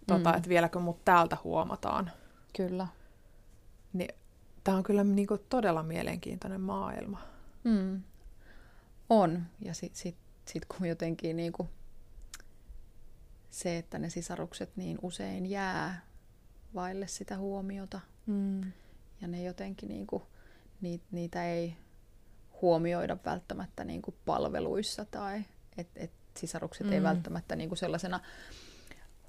tuota, 0.07 0.31
mm. 0.31 0.37
että 0.37 0.49
vieläkö 0.49 0.79
mut 0.79 1.05
täältä 1.05 1.37
huomataan. 1.45 2.11
Kyllä. 2.57 2.87
Niin, 3.93 4.15
tämä 4.65 4.77
on 4.77 4.83
kyllä 4.83 5.05
niinku 5.05 5.39
todella 5.39 5.83
mielenkiintoinen 5.83 6.61
maailma. 6.61 7.21
Mm. 7.65 8.03
On. 9.11 9.43
Ja 9.61 9.75
sitten 9.75 10.01
sit, 10.01 10.17
sit 10.45 10.65
kun 10.65 10.87
jotenkin 10.89 11.37
niinku 11.37 11.69
se, 13.55 13.79
että 13.79 13.99
ne 13.99 14.11
sisarukset 14.11 14.77
niin 14.77 14.99
usein 15.03 15.47
jää 15.47 16.01
vaille 16.75 17.07
sitä 17.07 17.37
huomiota. 17.37 18.01
Mm. 18.27 18.61
Ja 19.21 19.29
ne 19.29 19.43
jotenkin 19.43 19.89
niinku, 19.89 20.23
niitä, 20.81 21.05
niitä 21.11 21.45
ei 21.45 21.77
huomioida 22.63 23.17
välttämättä 23.25 23.85
niin 23.85 24.03
kuin 24.03 24.17
palveluissa 24.25 25.05
tai 25.05 25.45
että 25.79 26.01
et 26.01 26.11
sisarukset 26.37 26.87
mm. 26.87 26.93
ei 26.93 27.03
välttämättä 27.03 27.57
niin 27.57 27.69
kuin 27.69 27.79
sellaisena 27.79 28.21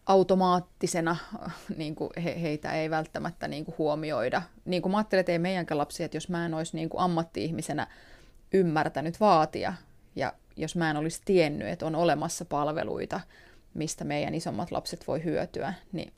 automaattisena, 0.06 1.16
niin 1.78 1.96
kuin 1.96 2.10
he, 2.24 2.42
heitä 2.42 2.72
ei 2.72 2.90
välttämättä 2.90 3.48
niin 3.48 3.66
kuin 3.66 3.76
huomioida. 3.78 4.42
Niin 4.66 4.82
kuin 4.82 4.92
mä 4.92 4.98
ajattelen, 4.98 5.20
että 5.20 5.32
ei 5.32 5.40
meidänkään 5.40 5.78
lapsi, 5.78 6.04
että 6.04 6.18
jos 6.18 6.30
mä 6.30 6.46
en 6.46 6.54
olisi 6.54 6.76
niin 6.76 6.90
kuin 6.90 7.02
ammatti-ihmisenä 7.02 7.88
ymmärtänyt 8.54 9.20
vaatia 9.20 9.74
ja 10.16 10.34
jos 10.56 10.76
mä 10.76 10.90
en 10.90 10.98
olisi 10.98 11.22
tiennyt, 11.26 11.68
että 11.68 11.86
on 11.86 11.96
olemassa 11.96 12.46
palveluita, 12.46 13.22
mistä 13.76 14.04
meidän 14.04 14.36
isommat 14.36 14.72
lapset 14.72 15.08
voi 15.08 15.24
hyötyä, 15.24 15.74
niin 15.92 16.14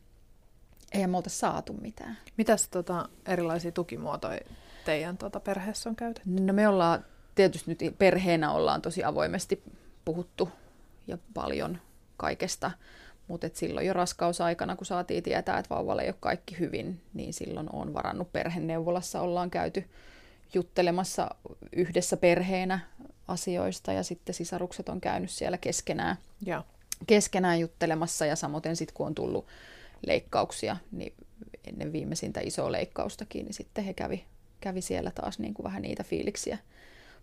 eihän 0.92 1.10
me 1.10 1.18
saatu 1.28 1.74
mitään. 1.74 2.18
Mitäs 2.38 2.68
tota 2.68 3.10
erilaisia 3.26 3.72
tukimuotoja 3.72 4.40
teidän 4.86 5.18
tuota 5.18 5.40
perheessä 5.40 5.90
on 5.90 5.96
käytetty? 5.96 6.30
No 6.30 6.54
me 6.54 6.68
ollaan, 6.68 7.06
tietysti 7.36 7.72
nyt 7.72 7.96
perheenä 7.98 8.52
ollaan 8.52 8.82
tosi 8.82 9.04
avoimesti 9.04 9.64
puhuttu 10.06 10.50
ja 11.08 11.18
paljon 11.34 11.78
kaikesta, 12.18 12.72
mutta 13.28 13.50
silloin 13.54 13.88
jo 13.88 13.94
raskausaikana, 13.94 14.76
kun 14.76 14.86
saatiin 14.86 15.24
tietää, 15.24 15.60
että 15.60 15.76
vauvalle 15.76 16.02
ei 16.02 16.10
ole 16.10 16.16
kaikki 16.20 16.60
hyvin, 16.60 17.02
niin 17.14 17.34
silloin 17.34 17.70
on 17.74 17.94
varannut 17.94 18.32
perheneuvolassa, 18.32 19.22
ollaan 19.22 19.50
käyty 19.50 19.90
juttelemassa 20.54 21.30
yhdessä 21.76 22.18
perheenä 22.18 22.80
asioista 23.28 23.94
ja 23.94 24.04
sitten 24.04 24.36
sisarukset 24.36 24.90
on 24.90 25.02
käynyt 25.02 25.32
siellä 25.32 25.58
keskenään, 25.58 26.18
ja. 26.46 26.64
Keskenään 27.08 27.60
juttelemassa 27.60 28.26
ja 28.26 28.36
samoin 28.36 28.76
sitten 28.76 28.94
kun 28.94 29.08
on 29.08 29.16
tullut 29.16 29.48
leikkauksia, 30.08 30.78
niin 30.92 31.14
ennen 31.68 31.94
viimeisintä 31.94 32.40
isoa 32.44 32.72
leikkaustakin, 32.72 33.46
niin 33.46 33.54
sitten 33.54 33.84
he 33.84 33.94
kävi 33.94 34.26
kävi 34.62 34.82
siellä 34.82 35.12
taas 35.12 35.40
niin 35.40 35.54
kuin 35.54 35.64
vähän 35.64 35.82
niitä 35.82 36.04
fiiliksiä 36.04 36.58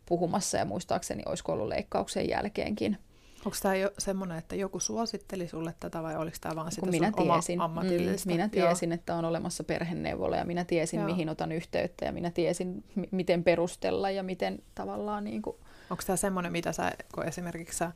puhumassa 0.07 0.59
ja 0.59 0.65
muistaakseni 0.65 1.23
olisiko 1.27 1.53
ollut 1.53 1.69
leikkauksen 1.69 2.29
jälkeenkin. 2.29 2.99
Onko 3.45 3.57
tämä 3.63 3.75
jo 3.75 3.91
semmoinen, 3.99 4.39
että 4.39 4.57
joku 4.57 4.81
suositteli 4.81 5.49
sulle 5.49 5.75
tätä 5.81 6.03
vai 6.03 6.17
oliko 6.17 6.37
tämä 6.41 6.57
vaan 6.57 6.73
sitä 6.73 6.87
minä 6.87 7.13
tiesin, 7.13 7.61
oma 7.61 7.65
ammatillista? 7.65 8.29
Mm, 8.29 8.33
minä 8.33 8.49
tiesin, 8.49 8.89
Joo. 8.91 8.95
että 8.95 9.15
on 9.15 9.25
olemassa 9.25 9.65
perheneuvola 9.65 10.37
ja 10.37 10.45
minä 10.45 10.65
tiesin, 10.65 11.01
Joo. 11.01 11.09
mihin 11.09 11.29
otan 11.29 11.53
yhteyttä 11.53 12.05
ja 12.05 12.13
minä 12.13 12.31
tiesin, 12.31 12.85
m- 12.95 13.03
miten 13.11 13.45
perustella 13.45 14.11
ja 14.11 14.23
miten 14.23 14.59
tavallaan... 14.75 15.25
Niin 15.25 15.43
kuin... 15.43 15.57
Onko 15.91 16.03
tämä 16.07 16.17
semmoinen, 16.17 16.53
mitä 16.53 16.73
sä, 16.73 16.93
kun 17.15 17.25
esimerkiksi 17.25 17.79
sä 17.79 17.93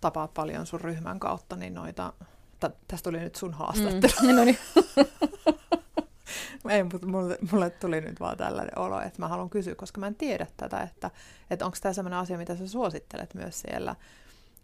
tapaat 0.00 0.34
paljon 0.34 0.66
sun 0.66 0.80
ryhmän 0.80 1.20
kautta, 1.20 1.56
niin 1.56 1.74
noita... 1.74 2.12
Tästä 2.60 3.10
tuli 3.10 3.20
nyt 3.20 3.34
sun 3.34 3.54
haastattelu. 3.54 4.12
Mm, 4.22 4.36
no 4.36 4.44
niin. 4.44 4.58
Ei, 6.68 6.82
mutta 6.82 7.06
mulle, 7.06 7.38
mulle 7.52 7.70
tuli 7.70 8.00
nyt 8.00 8.20
vaan 8.20 8.36
tällainen 8.36 8.78
olo, 8.78 9.00
että 9.00 9.22
mä 9.22 9.28
haluan 9.28 9.50
kysyä, 9.50 9.74
koska 9.74 10.00
mä 10.00 10.06
en 10.06 10.14
tiedä 10.14 10.46
tätä, 10.56 10.80
että, 10.82 11.10
että 11.50 11.64
onko 11.64 11.76
tämä 11.82 11.92
sellainen 11.92 12.18
asia, 12.18 12.38
mitä 12.38 12.56
sä 12.56 12.68
suosittelet 12.68 13.34
myös 13.34 13.60
siellä 13.60 13.96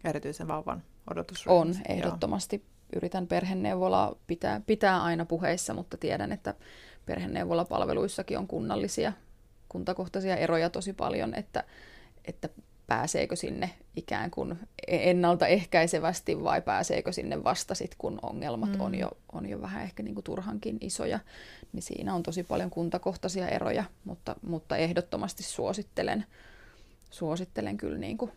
erityisen 0.03 0.47
vauvan 0.47 0.83
odotusryhmässä? 1.11 1.81
On, 1.85 1.95
ehdottomasti. 1.95 2.55
Joo. 2.55 2.75
Yritän 2.95 3.27
perheneuvolaa 3.27 4.15
pitää, 4.27 4.61
pitää 4.65 5.03
aina 5.03 5.25
puheissa, 5.25 5.73
mutta 5.73 5.97
tiedän, 5.97 6.31
että 6.31 6.53
perheneuvolapalveluissakin 7.05 8.37
on 8.37 8.47
kunnallisia, 8.47 9.13
kuntakohtaisia 9.69 10.35
eroja 10.35 10.69
tosi 10.69 10.93
paljon, 10.93 11.33
että, 11.33 11.63
että 12.25 12.49
pääseekö 12.87 13.35
sinne 13.35 13.69
ikään 13.95 14.31
kuin 14.31 14.59
ennaltaehkäisevästi 14.87 16.43
vai 16.43 16.61
pääseekö 16.61 17.11
sinne 17.11 17.43
vasta 17.43 17.75
sit, 17.75 17.95
kun 17.97 18.19
ongelmat 18.21 18.73
mm. 18.73 18.81
on, 18.81 18.95
jo, 18.95 19.11
on 19.31 19.49
jo 19.49 19.61
vähän 19.61 19.83
ehkä 19.83 20.03
niin 20.03 20.15
kuin 20.15 20.23
turhankin 20.23 20.77
isoja, 20.81 21.19
niin 21.73 21.83
siinä 21.83 22.15
on 22.15 22.23
tosi 22.23 22.43
paljon 22.43 22.69
kuntakohtaisia 22.69 23.47
eroja, 23.47 23.83
mutta, 24.03 24.35
mutta 24.41 24.77
ehdottomasti 24.77 25.43
suosittelen, 25.43 26.25
suosittelen 27.09 27.77
kyllä 27.77 27.97
niin 27.97 28.17
kuin 28.17 28.31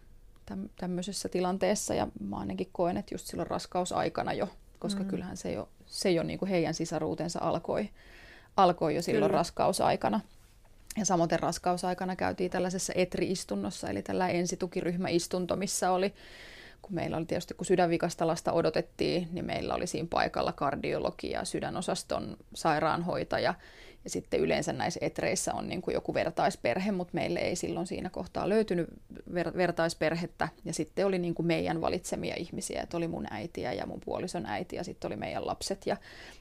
tämmöisessä 0.77 1.29
tilanteessa 1.29 1.95
ja 1.95 2.09
mä 2.21 2.37
ainakin 2.37 2.69
koen, 2.73 2.97
että 2.97 3.15
just 3.15 3.27
silloin 3.27 3.51
raskausaikana 3.51 4.33
jo, 4.33 4.49
koska 4.79 5.03
mm. 5.03 5.09
kyllähän 5.09 5.37
se 5.37 5.53
jo, 5.53 5.69
se 5.87 6.11
jo 6.11 6.23
niin 6.23 6.39
kuin 6.39 6.49
heidän 6.49 6.75
sisaruutensa 6.75 7.39
alkoi, 7.43 7.89
alkoi 8.57 8.95
jo 8.95 9.03
silloin 9.03 9.31
kyllä. 9.31 9.39
raskausaikana. 9.39 10.21
Ja 10.99 11.05
samoin 11.05 11.31
raskausaikana 11.31 12.17
käytiin 12.17 12.51
tällaisessa 12.51 12.93
ETRI-istunnossa, 12.97 13.91
eli 13.91 14.03
tällä 14.03 14.29
ensitukiryhmäistunto, 14.29 15.57
missä 15.57 15.91
oli, 15.91 16.15
kun 16.83 16.95
meillä 16.95 17.17
oli 17.17 17.27
tietysti, 17.27 17.55
kun 17.55 17.67
sydänvikasta 17.67 18.27
lasta 18.27 18.53
odotettiin, 18.53 19.29
niin 19.33 19.45
meillä 19.45 19.75
oli 19.75 19.87
siinä 19.87 20.09
paikalla 20.11 20.53
kardiologi 20.53 21.31
ja 21.31 21.45
sydänosaston 21.45 22.37
sairaanhoitaja. 22.55 23.55
Ja 24.05 24.11
sitten 24.11 24.41
yleensä 24.41 24.73
näissä 24.73 25.01
etreissä 25.03 25.55
on 25.55 25.69
niin 25.69 25.83
kuin 25.83 25.95
joku 25.95 26.15
vertaisperhe, 26.15 26.93
mutta 26.93 27.15
meille 27.15 27.39
ei 27.39 27.57
silloin 27.57 27.87
siinä 27.87 28.11
kohtaa 28.11 28.49
löytynyt 28.49 28.89
ver- 29.35 29.57
vertaisperhettä. 29.57 30.49
Ja 30.65 30.75
sitten 30.75 31.07
oli 31.07 31.19
niin 31.19 31.35
kuin 31.35 31.47
meidän 31.47 31.81
valitsemia 31.81 32.35
ihmisiä, 32.37 32.83
että 32.83 32.97
oli 32.97 33.09
mun 33.09 33.27
äitiä 33.31 33.73
ja 33.73 33.87
mun 33.87 34.01
puolison 34.05 34.47
äiti 34.47 34.77
ja 34.77 34.85
sitten 34.85 35.09
oli 35.09 35.17
meidän 35.17 35.47
lapset 35.47 35.87
ja, 35.87 35.97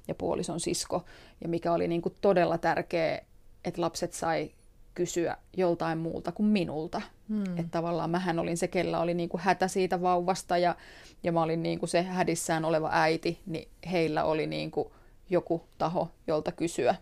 ja 0.08 0.16
puolison 0.16 0.60
sisko. 0.60 1.06
Ja 1.42 1.50
mikä 1.50 1.74
oli 1.74 1.88
niin 1.88 2.02
kuin 2.02 2.16
todella 2.22 2.58
tärkeä 2.58 3.22
että 3.68 3.82
lapset 3.82 4.14
sai 4.14 4.52
kysyä 4.94 5.38
joltain 5.58 5.98
muulta 5.98 6.32
kuin 6.32 6.48
minulta. 6.48 7.02
Hmm. 7.30 7.44
Että 7.44 7.72
tavallaan 7.72 8.10
mähän 8.10 8.40
olin 8.40 8.58
se, 8.58 8.68
kellä 8.68 9.00
oli 9.00 9.14
niin 9.14 9.30
kuin 9.30 9.42
hätä 9.42 9.68
siitä 9.68 10.02
vauvasta 10.02 10.58
ja, 10.58 10.76
ja 11.24 11.32
mä 11.32 11.42
olin 11.42 11.64
niin 11.64 11.80
kuin 11.80 11.90
se 11.90 12.02
hädissään 12.02 12.66
oleva 12.66 12.90
äiti, 12.92 13.40
niin 13.46 13.68
heillä 13.92 14.24
oli 14.24 14.48
niin 14.48 14.72
kuin 14.72 14.88
joku 15.30 15.64
taho, 15.78 16.12
jolta 16.28 16.52
kysyä 16.52 16.96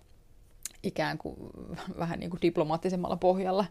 ikään 0.83 1.17
kuin 1.17 1.35
vähän 1.99 2.19
niin 2.19 2.29
kuin 2.29 2.41
diplomaattisemmalla 2.41 3.17
pohjalla. 3.17 3.65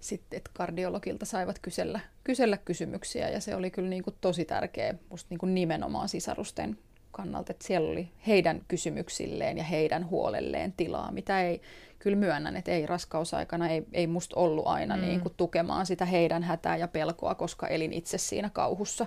Sitten, 0.00 0.36
että 0.36 0.50
kardiologilta 0.54 1.26
saivat 1.26 1.58
kysellä, 1.58 2.00
kysellä 2.24 2.56
kysymyksiä 2.56 3.28
ja 3.28 3.40
se 3.40 3.54
oli 3.54 3.70
kyllä 3.70 3.88
niin 3.88 4.02
kuin 4.02 4.16
tosi 4.20 4.44
tärkeä 4.44 4.94
musta 5.10 5.26
niin 5.30 5.38
kuin 5.38 5.54
nimenomaan 5.54 6.08
sisarusten 6.08 6.78
kannalta, 7.16 7.52
että 7.52 7.66
siellä 7.66 7.90
oli 7.90 8.08
heidän 8.26 8.60
kysymyksilleen 8.68 9.58
ja 9.58 9.64
heidän 9.64 10.10
huolelleen 10.10 10.72
tilaa, 10.72 11.12
mitä 11.12 11.42
ei, 11.42 11.60
kyllä 11.98 12.16
myönnän, 12.16 12.56
että 12.56 12.70
ei 12.70 12.86
raskausaikana, 12.86 13.68
ei, 13.68 13.86
ei 13.92 14.06
musta 14.06 14.36
ollut 14.36 14.66
aina 14.66 14.96
mm. 14.96 15.02
niin 15.02 15.20
kuin 15.20 15.34
tukemaan 15.36 15.86
sitä 15.86 16.04
heidän 16.04 16.42
hätää 16.42 16.76
ja 16.76 16.88
pelkoa, 16.88 17.34
koska 17.34 17.66
elin 17.66 17.92
itse 17.92 18.18
siinä 18.18 18.50
kauhussa. 18.50 19.06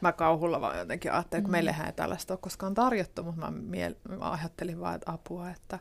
mä 0.00 0.12
kauhulla 0.12 0.60
vaan 0.60 0.78
jotenkin 0.78 1.12
ajattelin, 1.12 1.42
kun 1.42 1.50
mm. 1.50 1.52
meillehän 1.52 1.86
ei 1.86 1.92
tällaista 1.92 2.34
ole 2.34 2.38
koskaan 2.42 2.74
tarjottu, 2.74 3.22
mutta 3.22 3.40
mä, 3.40 3.52
miel- 3.76 4.16
mä 4.18 4.30
ajattelin 4.30 4.80
vaan, 4.80 4.94
että 4.94 5.12
apua, 5.12 5.50
että 5.50 5.78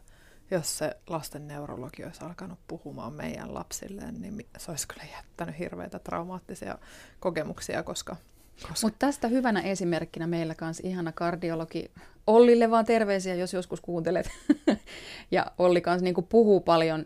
jos 0.52 0.78
se 0.78 0.98
lasten 1.08 1.48
neurologi 1.48 2.04
olisi 2.04 2.24
alkanut 2.24 2.60
puhumaan 2.68 3.14
meidän 3.14 3.54
lapsilleen, 3.54 4.22
niin 4.22 4.48
se 4.58 4.72
olisi 4.72 4.88
kyllä 4.88 5.04
jättänyt 5.16 5.60
hirveitä 5.60 6.00
traumaattisia 6.00 6.78
kokemuksia, 7.20 7.84
koska... 7.84 8.16
koska... 8.62 8.88
Mutta 8.88 9.00
tästä 9.00 9.28
hyvänä 9.28 9.62
esimerkkinä 9.62 10.28
meillä 10.28 10.56
kanssa 10.56 10.88
ihana 10.88 11.12
kardiologi 11.12 11.92
Ollille 12.28 12.72
vaan 12.72 12.86
terveisiä, 12.86 13.36
jos 13.36 13.54
joskus 13.54 13.82
kuuntelet. 13.82 14.30
ja 15.32 15.46
Olli 15.58 15.82
kanssa 15.82 16.04
niin 16.04 16.16
puhuu 16.30 16.60
paljon 16.60 17.06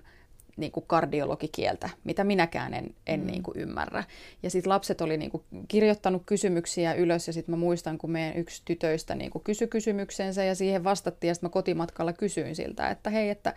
niin 0.58 0.72
kuin 0.72 0.86
kardiologikieltä, 0.88 1.89
mitä 2.03 2.24
minäkään 2.24 2.74
en, 2.74 2.96
en 3.08 3.20
mm. 3.20 3.27
niin 3.27 3.43
kuin 3.43 3.58
ymmärrä. 3.58 4.03
Ja 4.43 4.50
sitten 4.50 4.70
lapset 4.70 5.01
oli 5.01 5.17
niin 5.17 5.31
kuin 5.31 5.43
kirjoittanut 5.67 6.24
kysymyksiä 6.25 6.93
ylös 6.93 7.27
ja 7.27 7.34
sitten 7.34 7.53
mä 7.55 7.60
muistan, 7.60 7.98
kun 7.98 8.12
meidän 8.12 8.38
yksi 8.38 8.62
tytöistä 8.65 9.15
niin 9.15 9.31
kuin 9.31 9.43
kysyi 9.43 9.67
kysymyksensä 9.67 10.43
ja 10.43 10.55
siihen 10.55 10.84
vastattiin 10.84 11.29
ja 11.29 11.36
sitten 11.36 11.48
mä 11.48 11.51
kotimatkalla 11.51 12.13
kysyin 12.13 12.55
siltä, 12.55 12.89
että 12.89 13.10
hei, 13.10 13.29
että 13.29 13.53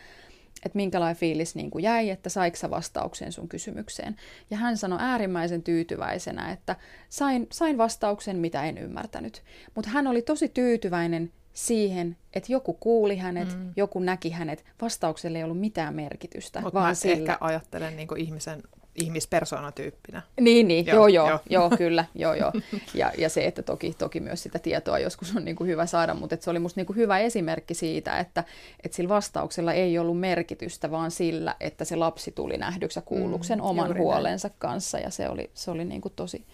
että 0.65 0.77
minkälainen 0.77 1.17
fiilis 1.17 1.55
niin 1.55 1.71
kuin 1.71 1.83
jäi, 1.83 2.11
että 2.11 2.29
saiko 2.29 2.57
sä 2.57 2.71
vastauksen 2.71 3.33
sun 3.33 3.49
kysymykseen. 3.49 4.17
Ja 4.51 4.57
hän 4.57 4.77
sanoi 4.77 4.99
äärimmäisen 5.03 5.63
tyytyväisenä, 5.63 6.53
että 6.53 6.77
sain, 7.09 7.47
sain 7.53 7.79
vastauksen, 7.79 8.37
mitä 8.37 8.65
en 8.65 8.79
ymmärtänyt. 8.79 9.43
Mutta 9.75 9.91
hän 9.91 10.07
oli 10.07 10.23
tosi 10.23 10.49
tyytyväinen 10.49 11.33
siihen, 11.53 12.17
että 12.35 12.53
joku 12.53 12.73
kuuli 12.73 13.17
hänet, 13.17 13.59
mm. 13.59 13.73
joku 13.77 14.01
näki 14.01 14.31
hänet. 14.31 14.65
Vastaukselle 14.81 15.39
ei 15.39 15.45
ollut 15.45 15.61
mitään 15.61 15.95
merkitystä. 15.95 16.61
Mutta 16.61 16.79
vaan 16.79 16.91
mä 16.91 16.95
sillä... 16.95 17.15
ehkä 17.15 17.37
ajattelen 17.41 17.97
niin 17.97 18.09
ihmisen 18.17 18.63
ihmispersoonatyyppinä. 19.03 20.23
Niin, 20.41 20.69
niin, 20.69 20.87
joo, 20.87 21.09
joo, 21.09 21.29
joo, 21.29 21.41
joo 21.51 21.71
kyllä, 21.71 22.05
joo, 22.15 22.35
joo. 22.35 22.53
Ja, 22.95 23.13
ja 23.19 23.29
se, 23.29 23.47
että 23.47 23.63
toki, 23.63 23.95
toki 23.99 24.21
myös 24.21 24.43
sitä 24.43 24.59
tietoa 24.59 24.99
joskus 24.99 25.37
on 25.37 25.45
niin 25.45 25.57
kuin 25.57 25.69
hyvä 25.69 25.87
saada, 25.87 26.15
mutta 26.15 26.37
se 26.41 26.51
oli 26.51 26.59
musta 26.59 26.81
niin 26.81 26.87
kuin 26.87 26.97
hyvä 26.97 27.19
esimerkki 27.19 27.75
siitä, 27.75 28.19
että, 28.19 28.45
että 28.85 28.97
sillä 28.97 29.09
vastauksella 29.09 29.73
ei 29.73 29.99
ollut 29.99 30.21
merkitystä, 30.21 30.91
vaan 30.91 31.11
sillä, 31.11 31.57
että 31.61 31.85
se 31.85 31.97
lapsi 31.97 32.33
tuli 32.33 32.57
nähdyksi 32.57 32.99
ja 32.99 33.03
kuulluksi 33.03 33.49
sen 33.49 33.59
mm, 33.59 33.65
oman 33.65 33.99
huolensa 33.99 34.49
näin. 34.49 34.57
kanssa, 34.59 34.99
ja 34.99 35.11
se 35.11 35.29
oli, 35.29 35.51
se 35.55 35.71
oli 35.71 35.85
niin 35.85 36.01
kuin 36.01 36.13
tosi, 36.17 36.45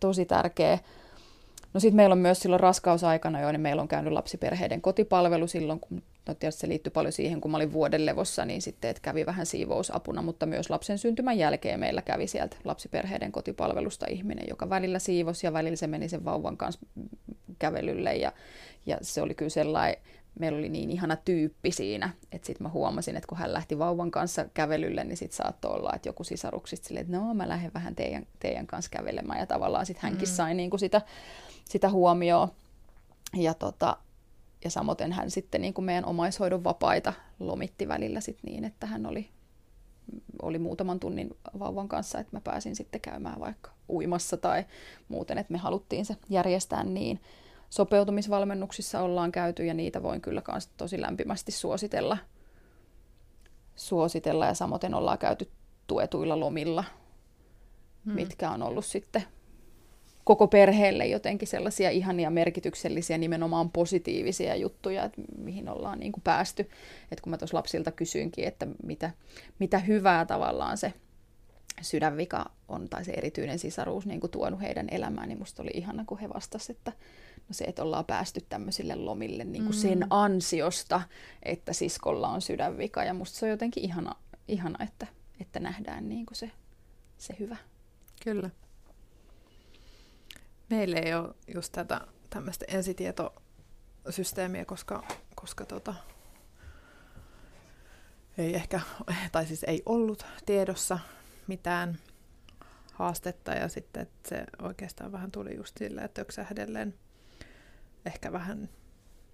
tosi 0.00 0.24
tärkeä. 0.24 0.78
No 1.74 1.80
sitten 1.80 1.96
meillä 1.96 2.12
on 2.12 2.18
myös 2.18 2.40
silloin 2.40 2.60
raskausaikana 2.60 3.40
jo, 3.40 3.52
niin 3.52 3.60
meillä 3.60 3.82
on 3.82 3.88
käynyt 3.88 4.12
lapsiperheiden 4.12 4.80
kotipalvelu 4.80 5.46
silloin, 5.46 5.80
kun 5.80 6.02
no 6.28 6.34
tietysti 6.34 6.60
se 6.60 6.68
liittyy 6.68 6.90
paljon 6.90 7.12
siihen, 7.12 7.40
kun 7.40 7.50
mä 7.50 7.56
olin 7.56 7.72
vuoden 7.72 8.06
levossa, 8.06 8.44
niin 8.44 8.62
sitten 8.62 8.90
että 8.90 9.02
kävi 9.02 9.26
vähän 9.26 9.46
siivousapuna, 9.46 10.22
mutta 10.22 10.46
myös 10.46 10.70
lapsen 10.70 10.98
syntymän 10.98 11.38
jälkeen 11.38 11.80
meillä 11.80 12.02
kävi 12.02 12.26
sieltä 12.26 12.56
lapsiperheiden 12.64 13.32
kotipalvelusta 13.32 14.06
ihminen, 14.10 14.44
joka 14.48 14.70
välillä 14.70 14.98
siivosi 14.98 15.46
ja 15.46 15.52
välillä 15.52 15.76
se 15.76 15.86
meni 15.86 16.08
sen 16.08 16.24
vauvan 16.24 16.56
kanssa 16.56 16.80
kävelylle 17.58 18.16
ja, 18.16 18.32
ja 18.86 18.98
se 19.02 19.22
oli 19.22 19.34
kyllä 19.34 19.50
sellainen, 19.50 20.02
meillä 20.38 20.58
oli 20.58 20.68
niin 20.68 20.90
ihana 20.90 21.16
tyyppi 21.16 21.72
siinä, 21.72 22.10
että 22.32 22.46
sitten 22.46 22.64
mä 22.64 22.68
huomasin, 22.68 23.16
että 23.16 23.26
kun 23.28 23.38
hän 23.38 23.52
lähti 23.52 23.78
vauvan 23.78 24.10
kanssa 24.10 24.44
kävelylle, 24.54 25.04
niin 25.04 25.16
sitten 25.16 25.36
saattoi 25.36 25.74
olla, 25.74 25.92
että 25.94 26.08
joku 26.08 26.24
sisaruksista 26.24 26.86
silleen, 26.88 27.06
että 27.06 27.16
no 27.16 27.34
mä 27.34 27.48
lähden 27.48 27.74
vähän 27.74 27.94
teidän, 27.94 28.26
teidän 28.38 28.66
kanssa 28.66 28.90
kävelemään 28.90 29.40
ja 29.40 29.46
tavallaan 29.46 29.86
sitten 29.86 30.02
hänkin 30.02 30.28
mm. 30.28 30.32
sai 30.32 30.54
niin 30.54 30.70
kuin 30.70 30.80
sitä 30.80 31.02
sitä 31.64 31.90
huomioon. 31.90 32.48
Ja, 33.36 33.54
tota, 33.54 33.96
ja 34.64 34.70
samoin 34.70 35.12
hän 35.12 35.30
sitten 35.30 35.60
niin 35.60 35.74
kuin 35.74 35.84
meidän 35.84 36.04
omaishoidon 36.04 36.64
vapaita 36.64 37.12
lomitti 37.40 37.88
välillä 37.88 38.20
sit 38.20 38.38
niin, 38.42 38.64
että 38.64 38.86
hän 38.86 39.06
oli, 39.06 39.28
oli 40.42 40.58
muutaman 40.58 41.00
tunnin 41.00 41.36
vauvan 41.58 41.88
kanssa, 41.88 42.18
että 42.18 42.36
mä 42.36 42.40
pääsin 42.40 42.76
sitten 42.76 43.00
käymään 43.00 43.40
vaikka 43.40 43.70
uimassa 43.88 44.36
tai 44.36 44.64
muuten, 45.08 45.38
että 45.38 45.52
me 45.52 45.58
haluttiin 45.58 46.04
se 46.04 46.16
järjestää 46.28 46.84
niin. 46.84 47.20
Sopeutumisvalmennuksissa 47.70 49.00
ollaan 49.00 49.32
käyty 49.32 49.64
ja 49.64 49.74
niitä 49.74 50.02
voin 50.02 50.20
kyllä 50.20 50.42
myös 50.52 50.68
tosi 50.76 51.00
lämpimästi 51.00 51.52
suositella. 51.52 52.18
suositella 53.76 54.46
ja 54.46 54.54
samoin 54.54 54.94
ollaan 54.94 55.18
käyty 55.18 55.50
tuetuilla 55.86 56.40
lomilla, 56.40 56.84
hmm. 58.04 58.14
mitkä 58.14 58.50
on 58.50 58.62
ollut 58.62 58.84
sitten 58.84 59.22
koko 60.28 60.48
perheelle 60.48 61.06
jotenkin 61.06 61.48
sellaisia 61.48 61.90
ihania 61.90 62.30
merkityksellisiä, 62.30 63.18
nimenomaan 63.18 63.70
positiivisia 63.70 64.56
juttuja, 64.56 65.04
että 65.04 65.22
mihin 65.38 65.68
ollaan 65.68 66.00
niin 66.00 66.12
kuin 66.12 66.22
päästy. 66.22 66.62
Että 67.12 67.22
kun 67.22 67.30
mä 67.30 67.38
tuossa 67.38 67.56
lapsilta 67.56 67.90
kysyinkin, 67.90 68.44
että 68.44 68.66
mitä, 68.82 69.10
mitä 69.58 69.78
hyvää 69.78 70.24
tavallaan 70.24 70.78
se 70.78 70.92
sydänvika 71.82 72.50
on 72.68 72.88
tai 72.88 73.04
se 73.04 73.12
erityinen 73.12 73.58
sisaruus 73.58 74.06
niin 74.06 74.20
kuin 74.20 74.30
tuonut 74.30 74.60
heidän 74.60 74.88
elämään, 74.90 75.28
niin 75.28 75.38
musta 75.38 75.62
oli 75.62 75.70
ihana, 75.74 76.04
kun 76.06 76.18
he 76.18 76.28
vastasivat, 76.28 76.78
että 76.78 76.92
no 77.36 77.52
se, 77.52 77.64
että 77.64 77.82
ollaan 77.82 78.04
päästy 78.04 78.40
tämmöisille 78.48 78.94
lomille 78.94 79.44
niin 79.44 79.64
kuin 79.64 79.76
mm. 79.76 79.80
sen 79.80 80.06
ansiosta, 80.10 81.00
että 81.42 81.72
siskolla 81.72 82.28
on 82.28 82.42
sydänvika. 82.42 83.04
Ja 83.04 83.14
musta 83.14 83.38
se 83.38 83.46
on 83.46 83.50
jotenkin 83.50 83.84
ihana, 83.84 84.14
ihana 84.48 84.84
että, 84.84 85.06
että 85.40 85.60
nähdään 85.60 86.08
niin 86.08 86.26
kuin 86.26 86.36
se, 86.36 86.50
se 87.18 87.36
hyvä. 87.38 87.56
Kyllä. 88.24 88.50
Meillä 90.70 90.98
ei 90.98 91.14
ole 91.14 91.34
just 91.54 91.72
tätä 91.72 92.00
tämmöistä 92.30 92.64
ensitietosysteemiä, 92.68 94.64
koska, 94.64 95.04
koska 95.34 95.64
tota, 95.64 95.94
ei 98.38 98.54
ehkä, 98.54 98.80
tai 99.32 99.46
siis 99.46 99.64
ei 99.64 99.82
ollut 99.86 100.26
tiedossa 100.46 100.98
mitään 101.46 101.98
haastetta 102.92 103.52
ja 103.52 103.68
sitten 103.68 104.02
että 104.02 104.28
se 104.28 104.44
oikeastaan 104.62 105.12
vähän 105.12 105.30
tuli 105.30 105.56
just 105.56 105.78
sillä, 105.78 106.02
että 106.02 106.24
ehkä 108.06 108.32
vähän, 108.32 108.68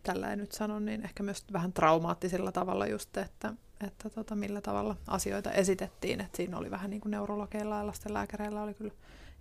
tällä 0.03 0.33
en 0.33 0.39
nyt 0.39 0.53
sano, 0.53 0.79
niin 0.79 1.05
ehkä 1.05 1.23
myös 1.23 1.45
vähän 1.53 1.73
traumaattisella 1.73 2.53
tavalla 2.53 2.87
just, 2.87 3.17
että, 3.17 3.55
että 3.81 4.11
tota, 4.11 4.35
millä 4.35 4.61
tavalla 4.61 4.97
asioita 5.07 5.53
esitettiin, 5.53 6.21
että 6.21 6.37
siinä 6.37 6.59
oli 6.59 6.71
vähän 6.71 6.91
niin 6.91 7.01
kuin 7.01 7.11
neurologeilla 7.11 7.79
ja 7.79 7.87
lastenlääkäreillä 7.87 8.63
oli 8.63 8.75
kyllä 8.75 8.95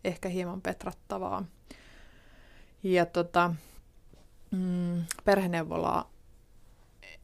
ehkä 0.04 0.30
hieman 0.30 0.62
petrattavaa. 0.62 1.46
Ja 2.84 3.06
tota, 3.06 3.54
mm, 4.52 5.04
perheneuvolaa 5.26 6.10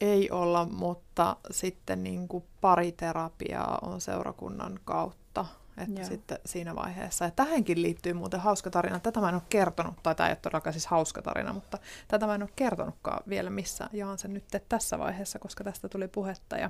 ei 0.01 0.31
olla, 0.31 0.65
mutta 0.65 1.37
sitten 1.51 2.03
niin 2.03 2.27
kuin 2.27 2.43
pariterapiaa 2.61 3.79
on 3.81 4.01
seurakunnan 4.01 4.79
kautta. 4.85 5.45
Että 5.77 6.03
sitten 6.03 6.39
siinä 6.45 6.75
vaiheessa. 6.75 7.25
Ja 7.25 7.31
tähänkin 7.31 7.81
liittyy 7.81 8.13
muuten 8.13 8.39
hauska 8.39 8.69
tarina. 8.69 8.99
Tätä 8.99 9.19
mä 9.19 9.29
en 9.29 9.35
ole 9.35 9.41
kertonut, 9.49 9.93
tai 10.03 10.15
tämä 10.15 10.27
ei 10.27 10.31
ole 10.31 10.39
todellakaan 10.41 10.73
siis 10.73 10.87
hauska 10.87 11.21
tarina, 11.21 11.53
mutta 11.53 11.77
tätä 12.07 12.27
mä 12.27 12.35
en 12.35 12.41
ole 12.41 12.49
kertonutkaan 12.55 13.23
vielä 13.29 13.49
missä 13.49 13.89
jaan 13.93 14.17
sen 14.17 14.33
nyt 14.33 14.43
tässä 14.69 14.99
vaiheessa, 14.99 15.39
koska 15.39 15.63
tästä 15.63 15.89
tuli 15.89 16.07
puhetta. 16.07 16.57
Ja, 16.57 16.69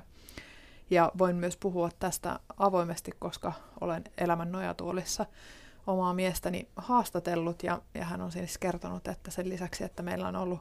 ja 0.90 1.12
voin 1.18 1.36
myös 1.36 1.56
puhua 1.56 1.88
tästä 1.98 2.40
avoimesti, 2.58 3.10
koska 3.18 3.52
olen 3.80 4.04
elämän 4.18 4.52
nojatuolissa 4.52 5.26
omaa 5.86 6.14
miestäni 6.14 6.68
haastatellut 6.76 7.62
ja, 7.62 7.82
ja 7.94 8.04
hän 8.04 8.20
on 8.20 8.32
siis 8.32 8.58
kertonut, 8.58 9.08
että 9.08 9.30
sen 9.30 9.48
lisäksi, 9.48 9.84
että 9.84 10.02
meillä 10.02 10.28
on 10.28 10.36
ollut 10.36 10.60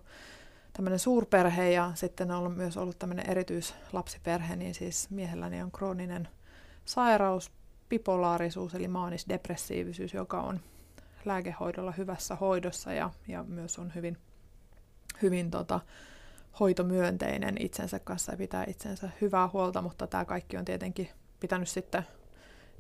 tämmöinen 0.74 1.00
suurperhe 1.00 1.72
ja 1.72 1.92
sitten 1.96 2.32
on 2.32 2.52
myös 2.52 2.78
ollut 2.78 3.00
tämmöinen 3.00 3.30
erityislapsiperhe, 3.30 4.56
niin 4.56 4.76
siis 4.76 5.10
miehelläni 5.10 5.62
on 5.62 5.72
krooninen 5.72 6.28
sairaus, 6.86 7.52
bipolaarisuus 7.90 8.76
eli 8.76 8.88
maanisdepressiivisyys, 8.88 10.14
joka 10.14 10.42
on 10.42 10.60
lääkehoidolla 11.26 11.92
hyvässä 11.92 12.36
hoidossa 12.36 12.94
ja, 12.94 13.10
ja 13.28 13.44
myös 13.44 13.80
on 13.80 13.92
hyvin, 13.96 14.18
hyvin 15.22 15.52
tota, 15.52 15.80
hoitomyönteinen 16.60 17.56
itsensä 17.60 18.00
kanssa 18.00 18.32
ja 18.32 18.38
pitää 18.38 18.66
itsensä 18.68 19.10
hyvää 19.22 19.50
huolta, 19.54 19.82
mutta 19.82 20.08
tämä 20.08 20.26
kaikki 20.26 20.58
on 20.58 20.66
tietenkin 20.66 21.10
pitänyt 21.40 21.70
sitten 21.70 22.04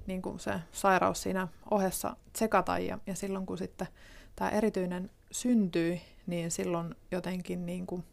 niin 0.08 0.22
kuin 0.22 0.40
se 0.40 0.54
sairaus 0.72 1.22
siinä 1.22 1.48
ohessa 1.72 2.16
tsekata 2.34 2.80
ja, 2.80 3.00
ja 3.08 3.16
silloin 3.16 3.46
kun 3.46 3.58
sitten 3.58 3.88
tämä 4.36 4.50
erityinen 4.50 5.10
syntyi, 5.32 6.02
niin 6.28 6.52
silloin 6.52 6.96
jotenkin 7.12 7.66
niin 7.66 7.88
kuin 7.88 8.04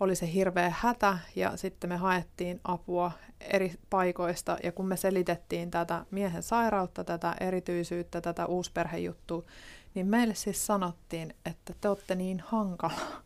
oli 0.00 0.16
se 0.16 0.32
hirveä 0.32 0.72
hätä 0.76 1.18
ja 1.36 1.56
sitten 1.56 1.90
me 1.90 1.96
haettiin 1.96 2.60
apua 2.64 3.12
eri 3.40 3.74
paikoista. 3.90 4.56
Ja 4.62 4.72
kun 4.72 4.86
me 4.86 4.96
selitettiin 4.96 5.70
tätä 5.70 6.06
miehen 6.10 6.42
sairautta, 6.42 7.04
tätä 7.04 7.36
erityisyyttä, 7.40 8.20
tätä 8.20 8.46
uusperhejuttua, 8.46 9.42
niin 9.94 10.06
meille 10.06 10.34
siis 10.34 10.66
sanottiin, 10.66 11.34
että 11.44 11.74
te 11.80 11.88
olette 11.88 12.14
niin 12.14 12.40
hankala 12.46 13.22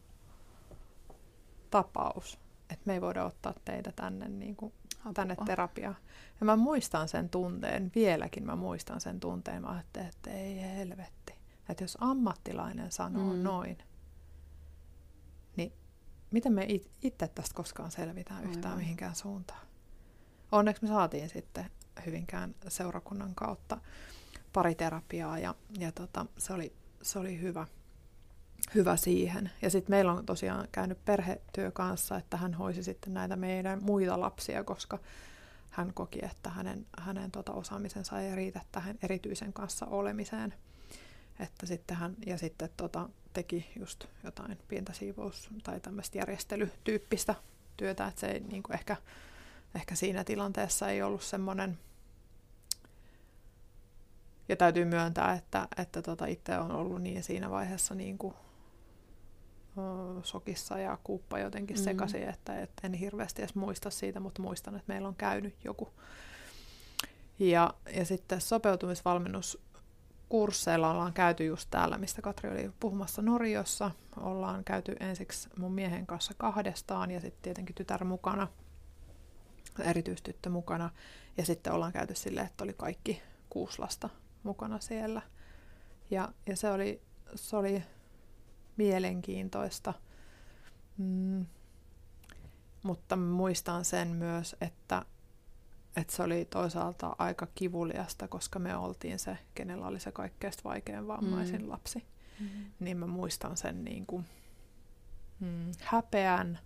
tapaus, 1.70 2.38
että 2.60 2.82
me 2.84 2.92
ei 2.92 3.00
voida 3.00 3.24
ottaa 3.24 3.54
teitä 3.64 3.92
tänne, 3.96 4.28
niin 4.28 4.56
kuin, 4.56 4.72
tänne 5.14 5.36
terapiaan. 5.46 5.96
Ja 6.40 6.46
mä 6.46 6.56
muistan 6.56 7.08
sen 7.08 7.28
tunteen, 7.28 7.92
vieläkin 7.94 8.46
mä 8.46 8.56
muistan 8.56 9.00
sen 9.00 9.20
tunteen. 9.20 9.62
Mä 9.62 9.68
ajattelin, 9.68 10.08
että 10.08 10.30
ei 10.30 10.60
helvetti. 10.60 11.34
Että 11.68 11.84
jos 11.84 11.98
ammattilainen 12.00 12.92
sanoo 12.92 13.32
mm. 13.32 13.42
noin, 13.42 13.78
niin 15.56 15.72
miten 16.30 16.52
me 16.52 16.66
itse 17.02 17.28
tästä 17.28 17.54
koskaan 17.54 17.90
selvitään 17.90 18.44
yhtään 18.44 18.64
Aivan. 18.64 18.78
mihinkään 18.78 19.14
suuntaan? 19.14 19.66
Onneksi 20.52 20.82
me 20.82 20.88
saatiin 20.88 21.28
sitten 21.28 21.70
Hyvinkään 22.06 22.54
seurakunnan 22.68 23.34
kautta 23.34 23.80
pariterapiaa 24.52 25.38
ja, 25.38 25.54
ja 25.78 25.92
tota, 25.92 26.26
se 26.38 26.52
oli 26.52 26.72
se 27.02 27.18
oli 27.18 27.40
hyvä, 27.40 27.66
hyvä 28.74 28.96
siihen. 28.96 29.50
Ja 29.62 29.70
sitten 29.70 29.92
meillä 29.92 30.12
on 30.12 30.26
tosiaan 30.26 30.68
käynyt 30.72 31.04
perhetyö 31.04 31.70
kanssa, 31.70 32.16
että 32.16 32.36
hän 32.36 32.54
hoisi 32.54 32.82
sitten 32.82 33.14
näitä 33.14 33.36
meidän 33.36 33.82
muita 33.82 34.20
lapsia, 34.20 34.64
koska 34.64 34.98
hän 35.70 35.94
koki, 35.94 36.18
että 36.22 36.50
hänen, 36.50 36.86
hänen 36.98 37.30
tota 37.30 37.52
osaamisensa 37.52 38.20
ei 38.20 38.34
riitä 38.34 38.60
tähän 38.72 38.98
erityisen 39.02 39.52
kanssa 39.52 39.86
olemiseen. 39.86 40.54
Että 41.40 41.66
sitten 41.66 41.96
hän, 41.96 42.16
ja 42.26 42.38
sitten 42.38 42.68
tota, 42.76 43.08
teki 43.32 43.72
just 43.78 44.04
jotain 44.24 44.58
pientä 44.68 44.92
siivous- 44.92 45.50
tai 45.62 45.80
tämmöistä 45.80 46.18
järjestelytyyppistä 46.18 47.34
työtä, 47.76 48.06
että 48.06 48.20
se 48.20 48.26
ei 48.26 48.40
niin 48.40 48.62
kuin 48.62 48.74
ehkä, 48.74 48.96
ehkä 49.74 49.94
siinä 49.94 50.24
tilanteessa 50.24 50.88
ei 50.88 51.02
ollut 51.02 51.22
semmoinen, 51.22 51.78
ja 54.48 54.56
täytyy 54.56 54.84
myöntää, 54.84 55.32
että, 55.32 55.68
että 55.76 56.02
tota 56.02 56.26
itse 56.26 56.58
on 56.58 56.70
ollut 56.70 57.02
niin 57.02 57.22
siinä 57.22 57.50
vaiheessa 57.50 57.94
niin 57.94 58.18
kuin, 58.18 58.34
sokissa 60.22 60.78
ja 60.78 60.98
kuuppa 61.04 61.38
jotenkin 61.38 61.76
mm. 61.76 61.82
sekaisin, 61.82 62.28
että 62.28 62.60
et 62.60 62.70
en 62.82 62.92
hirveästi 62.92 63.42
edes 63.42 63.54
muista 63.54 63.90
siitä, 63.90 64.20
mutta 64.20 64.42
muistan, 64.42 64.76
että 64.76 64.92
meillä 64.92 65.08
on 65.08 65.14
käynyt 65.14 65.54
joku. 65.64 65.88
Ja, 67.38 67.74
ja 67.96 68.04
sitten 68.04 68.40
sopeutumisvalmennus 68.40 69.58
kursseilla 70.28 70.90
ollaan 70.90 71.12
käyty 71.12 71.44
just 71.44 71.68
täällä, 71.70 71.98
mistä 71.98 72.22
Katri 72.22 72.50
oli 72.50 72.70
puhumassa 72.80 73.22
Norjossa. 73.22 73.90
Ollaan 74.16 74.64
käyty 74.64 74.96
ensiksi 75.00 75.48
mun 75.58 75.72
miehen 75.72 76.06
kanssa 76.06 76.34
kahdestaan 76.38 77.10
ja 77.10 77.20
sitten 77.20 77.42
tietenkin 77.42 77.74
tytär 77.74 78.04
mukana, 78.04 78.48
erityistyttö 79.78 80.50
mukana. 80.50 80.90
Ja 81.36 81.46
sitten 81.46 81.72
ollaan 81.72 81.92
käyty 81.92 82.14
silleen, 82.14 82.46
että 82.46 82.64
oli 82.64 82.72
kaikki 82.72 83.22
kuusi 83.50 83.78
lasta 83.78 84.08
mukana 84.42 84.80
siellä. 84.80 85.22
Ja, 86.10 86.28
ja 86.46 86.56
se, 86.56 86.70
oli, 86.70 87.02
se 87.34 87.56
oli 87.56 87.82
mielenkiintoista. 88.76 89.94
Mm. 90.98 91.46
Mutta 92.82 93.16
muistan 93.16 93.84
sen 93.84 94.08
myös, 94.08 94.56
että 94.60 95.04
että 95.96 96.16
se 96.16 96.22
oli 96.22 96.44
toisaalta 96.44 97.16
aika 97.18 97.46
kivuliasta, 97.54 98.28
koska 98.28 98.58
me 98.58 98.76
oltiin 98.76 99.18
se, 99.18 99.38
kenellä 99.54 99.86
oli 99.86 100.00
se 100.00 100.12
kaikkein 100.12 100.52
vaikein 100.64 101.08
vammaisin 101.08 101.62
mm. 101.62 101.70
lapsi. 101.70 102.04
Mm. 102.40 102.46
Niin 102.80 102.96
mä 102.96 103.06
muistan 103.06 103.56
sen 103.56 103.84
niin 103.84 104.06
kuin, 104.06 104.24
mm, 105.40 105.72
häpeän 105.80 106.58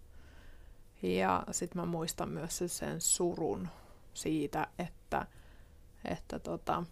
ja 1.03 1.45
sitten 1.51 1.83
mä 1.83 1.87
muistan 1.87 2.29
myös 2.29 2.63
sen 2.67 3.01
surun 3.01 3.69
siitä, 4.15 4.67
että, 4.79 5.27
että 6.05 6.39
tota, 6.39 6.85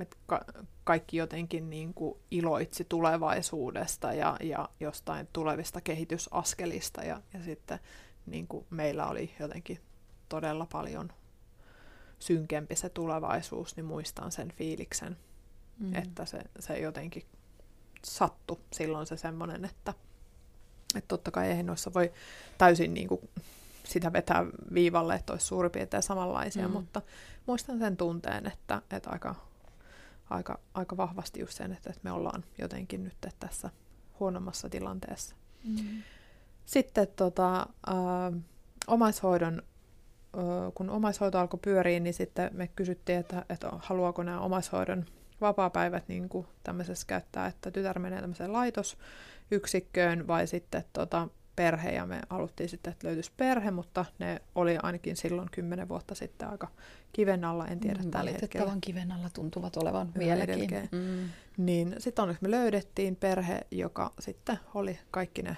että 0.00 0.16
ka- 0.26 0.44
kaikki 0.84 1.16
jotenkin 1.16 1.70
niin 1.70 1.94
kuin 1.94 2.18
iloitsi 2.30 2.84
tulevaisuudesta 2.88 4.12
ja, 4.12 4.36
ja 4.42 4.68
jostain 4.80 5.28
tulevista 5.32 5.80
kehitysaskelista 5.80 7.04
ja, 7.04 7.22
ja 7.34 7.42
sitten 7.42 7.78
niin 8.26 8.46
kuin 8.46 8.66
meillä 8.70 9.06
oli 9.06 9.34
jotenkin 9.40 9.80
todella 10.28 10.66
paljon 10.72 11.12
synkempi 12.18 12.76
se 12.76 12.88
tulevaisuus, 12.88 13.76
niin 13.76 13.86
muistan 13.86 14.32
sen 14.32 14.52
fiiliksen, 14.52 15.16
mm. 15.78 15.94
että 15.94 16.24
se, 16.24 16.38
se 16.58 16.78
jotenkin 16.78 17.22
sattu 18.04 18.60
silloin 18.72 19.06
se 19.06 19.16
semmoinen, 19.16 19.64
että, 19.64 19.94
että 20.94 21.08
totta 21.08 21.30
kai 21.30 21.48
eihän 21.48 21.66
noissa 21.66 21.94
voi 21.94 22.12
täysin 22.58 22.94
niin 22.94 23.08
kuin 23.08 23.20
sitä 23.84 24.12
vetää 24.12 24.46
viivalle, 24.74 25.14
että 25.14 25.32
olisi 25.32 25.46
suurin 25.46 25.70
piirtein 25.72 26.02
samanlaisia, 26.02 26.68
mm. 26.68 26.74
mutta 26.74 27.02
muistan 27.46 27.78
sen 27.78 27.96
tunteen, 27.96 28.46
että, 28.46 28.82
että 28.90 29.10
aika, 29.10 29.34
aika, 30.34 30.58
aika 30.74 30.96
vahvasti 30.96 31.40
just 31.40 31.52
sen, 31.52 31.72
että, 31.72 31.90
että 31.90 32.00
me 32.02 32.12
ollaan 32.12 32.44
jotenkin 32.58 33.04
nyt 33.04 33.16
tässä 33.40 33.70
huonommassa 34.20 34.68
tilanteessa. 34.68 35.36
Mm. 35.64 36.02
Sitten 36.64 37.08
tota, 37.16 37.66
äh, 37.88 38.42
omaishoidon 38.86 39.62
kun 40.74 40.90
omaishoito 40.90 41.38
alkoi 41.38 41.60
pyöriä, 41.62 42.00
niin 42.00 42.14
sitten 42.14 42.50
me 42.52 42.68
kysyttiin, 42.68 43.18
että, 43.18 43.44
että 43.48 43.70
haluaako 43.78 44.22
nämä 44.22 44.40
omaishoidon 44.40 45.06
vapaapäivät 45.40 46.08
niin 46.08 46.28
kuin 46.28 46.46
tämmöisessä 46.64 47.06
käyttää, 47.06 47.46
että 47.46 47.70
tytär 47.70 47.98
menee 47.98 48.20
tämmöiseen 48.20 48.52
laitosyksikköön 48.52 50.26
vai 50.26 50.46
sitten 50.46 50.84
tota, 50.92 51.28
perhe, 51.56 51.90
ja 51.92 52.06
me 52.06 52.20
haluttiin 52.30 52.68
sitten, 52.68 52.92
että 52.92 53.06
löytyisi 53.06 53.32
perhe, 53.36 53.70
mutta 53.70 54.04
ne 54.18 54.42
oli 54.54 54.78
ainakin 54.82 55.16
silloin 55.16 55.48
kymmenen 55.50 55.88
vuotta 55.88 56.14
sitten 56.14 56.48
aika 56.48 56.68
kiven 57.12 57.44
alla, 57.44 57.66
en 57.66 57.80
tiedä 57.80 58.02
mm, 58.02 58.10
tällä 58.10 58.30
hetkellä. 58.30 58.76
kiven 58.80 59.12
alla 59.12 59.30
tuntuvat 59.30 59.76
olevan 59.76 60.12
vieläkin. 60.18 60.88
Mm. 60.92 61.28
Niin 61.56 61.94
sitten 61.98 62.22
onneksi 62.22 62.42
me 62.42 62.50
löydettiin 62.50 63.16
perhe, 63.16 63.60
joka 63.70 64.12
sitten 64.20 64.58
oli 64.74 64.98
kaikki 65.10 65.42
ne 65.42 65.56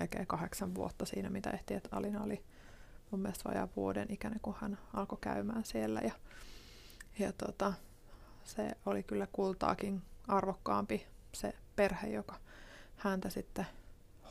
melkein 0.00 0.26
kahdeksan 0.26 0.74
vuotta 0.74 1.04
siinä, 1.04 1.30
mitä 1.30 1.50
ehti, 1.50 1.74
että 1.74 1.88
Alina 1.92 2.22
oli 2.22 2.44
mun 3.10 3.20
mielestä 3.20 3.48
vajaa 3.48 3.68
vuoden 3.76 4.06
ikäinen, 4.10 4.40
kun 4.40 4.54
hän 4.60 4.78
alkoi 4.94 5.18
käymään 5.20 5.64
siellä. 5.64 6.00
Ja, 6.00 6.12
ja 7.18 7.32
tota, 7.32 7.72
se 8.44 8.70
oli 8.86 9.02
kyllä 9.02 9.26
kultaakin 9.32 10.02
arvokkaampi 10.28 11.06
se 11.32 11.54
perhe, 11.76 12.08
joka 12.08 12.34
häntä 12.96 13.30
sitten 13.30 13.66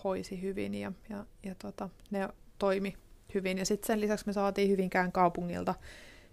hoisi 0.06 0.42
hyvin 0.42 0.74
ja, 0.74 0.92
ja, 1.10 1.26
ja 1.44 1.56
tota, 1.56 1.90
ne 2.12 2.30
toimi 2.60 2.96
hyvin. 3.34 3.58
Ja 3.58 3.66
sitten 3.66 3.88
sen 3.88 4.02
lisäksi 4.02 4.28
me 4.28 4.34
saatiin 4.34 4.70
Hyvinkään 4.70 5.12
kaupungilta 5.12 5.76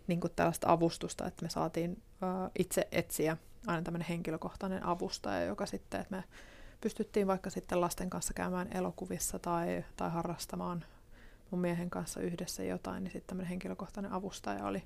niin 0.06 0.20
kuin 0.20 0.32
tällaista 0.36 0.72
avustusta, 0.72 1.26
että 1.26 1.42
me 1.42 1.50
saatiin 1.50 1.92
uh, 1.92 2.50
itse 2.58 2.88
etsiä 2.92 3.36
aina 3.66 3.82
tämmöinen 3.82 4.08
henkilökohtainen 4.08 4.86
avustaja, 4.86 5.44
joka 5.44 5.66
sitten, 5.66 6.00
että 6.00 6.16
me 6.16 6.24
pystyttiin 6.80 7.26
vaikka 7.26 7.50
sitten 7.50 7.80
lasten 7.80 8.10
kanssa 8.10 8.34
käymään 8.34 8.76
elokuvissa 8.76 9.38
tai, 9.38 9.84
tai 9.96 10.10
harrastamaan 10.10 10.84
mun 11.50 11.60
miehen 11.60 11.90
kanssa 11.90 12.20
yhdessä 12.20 12.64
jotain, 12.64 13.04
niin 13.04 13.12
sitten 13.12 13.26
tämmöinen 13.26 13.48
henkilökohtainen 13.48 14.12
avustaja 14.12 14.66
oli 14.66 14.82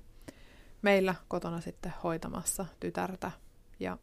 meillä 0.81 1.15
kotona 1.27 1.61
sitten 1.61 1.93
hoitamassa 2.03 2.65
tytärtä. 2.79 3.31
Ja 3.79 3.97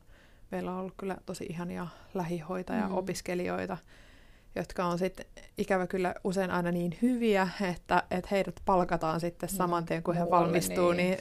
meillä 0.50 0.72
on 0.72 0.78
ollut 0.78 0.94
kyllä 0.96 1.16
tosi 1.26 1.46
ihania 1.50 1.86
lähihoitaja-opiskelijoita, 2.14 3.74
mm. 3.74 4.03
Jotka 4.56 4.84
on 4.84 4.98
sitten 4.98 5.26
ikävä 5.58 5.86
kyllä 5.86 6.14
usein 6.24 6.50
aina 6.50 6.72
niin 6.72 6.98
hyviä, 7.02 7.48
että, 7.70 8.02
että 8.10 8.28
heidät 8.30 8.54
palkataan 8.64 9.20
sitten 9.20 9.48
mm. 9.48 9.56
saman 9.56 9.84
tien, 9.84 10.02
kun 10.02 10.16
he 10.16 10.30
valmistuu, 10.30 10.92
niin, 10.92 11.10
niin, 11.10 11.20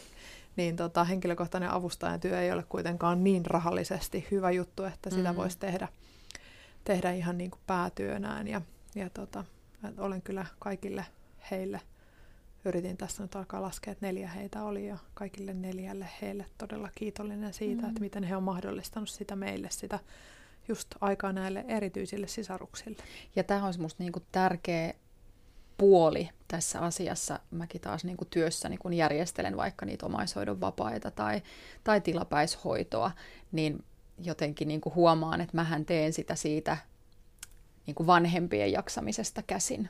niin 0.55 0.75
tota, 0.75 1.03
henkilökohtainen 1.03 1.69
avustajan 1.69 2.19
työ 2.19 2.41
ei 2.41 2.51
ole 2.51 2.63
kuitenkaan 2.69 3.23
niin 3.23 3.45
rahallisesti 3.45 4.27
hyvä 4.31 4.51
juttu, 4.51 4.83
että 4.83 5.09
sitä 5.09 5.31
mm. 5.31 5.35
voisi 5.35 5.59
tehdä, 5.59 5.87
tehdä 6.83 7.11
ihan 7.11 7.37
niin 7.37 7.51
kuin 7.51 7.61
päätyönään. 7.67 8.47
Ja, 8.47 8.61
ja 8.95 9.09
tota, 9.09 9.43
olen 9.97 10.21
kyllä 10.21 10.45
kaikille 10.59 11.05
heille, 11.51 11.81
yritin 12.65 12.97
tässä 12.97 13.23
nyt 13.23 13.35
alkaa 13.35 13.61
laskea, 13.61 13.91
että 13.91 14.05
neljä 14.05 14.27
heitä 14.27 14.63
oli 14.63 14.87
ja 14.87 14.97
kaikille 15.13 15.53
neljälle 15.53 16.09
heille 16.21 16.45
todella 16.57 16.89
kiitollinen 16.95 17.53
siitä, 17.53 17.81
mm. 17.81 17.87
että 17.87 18.01
miten 18.01 18.23
he 18.23 18.35
on 18.35 18.43
mahdollistanut 18.43 19.09
sitä 19.09 19.35
meille, 19.35 19.67
sitä 19.71 19.99
just 20.67 20.87
aikaa 21.01 21.33
näille 21.33 21.65
erityisille 21.67 22.27
sisaruksille. 22.27 22.97
Ja 23.35 23.43
tämä 23.43 23.65
on 23.65 23.73
minusta 23.77 24.03
niinku 24.03 24.21
tärkeä 24.31 24.93
puoli 25.77 26.29
tässä 26.47 26.79
asiassa. 26.79 27.39
Mäkin 27.51 27.81
taas 27.81 28.03
niin 28.03 28.17
kuin 28.17 28.27
työssäni, 28.29 28.77
kun 28.77 28.93
järjestelen 28.93 29.57
vaikka 29.57 29.85
niitä 29.85 30.05
omaishoidon 30.05 30.61
vapaita 30.61 31.11
tai, 31.11 31.41
tai 31.83 32.01
tilapäishoitoa, 32.01 33.11
niin 33.51 33.83
jotenkin 34.19 34.67
niin 34.67 34.81
kuin 34.81 34.95
huomaan, 34.95 35.41
että 35.41 35.57
mähän 35.57 35.85
teen 35.85 36.13
sitä 36.13 36.35
siitä 36.35 36.77
niin 37.85 37.95
kuin 37.95 38.07
vanhempien 38.07 38.71
jaksamisesta 38.71 39.41
käsin 39.41 39.89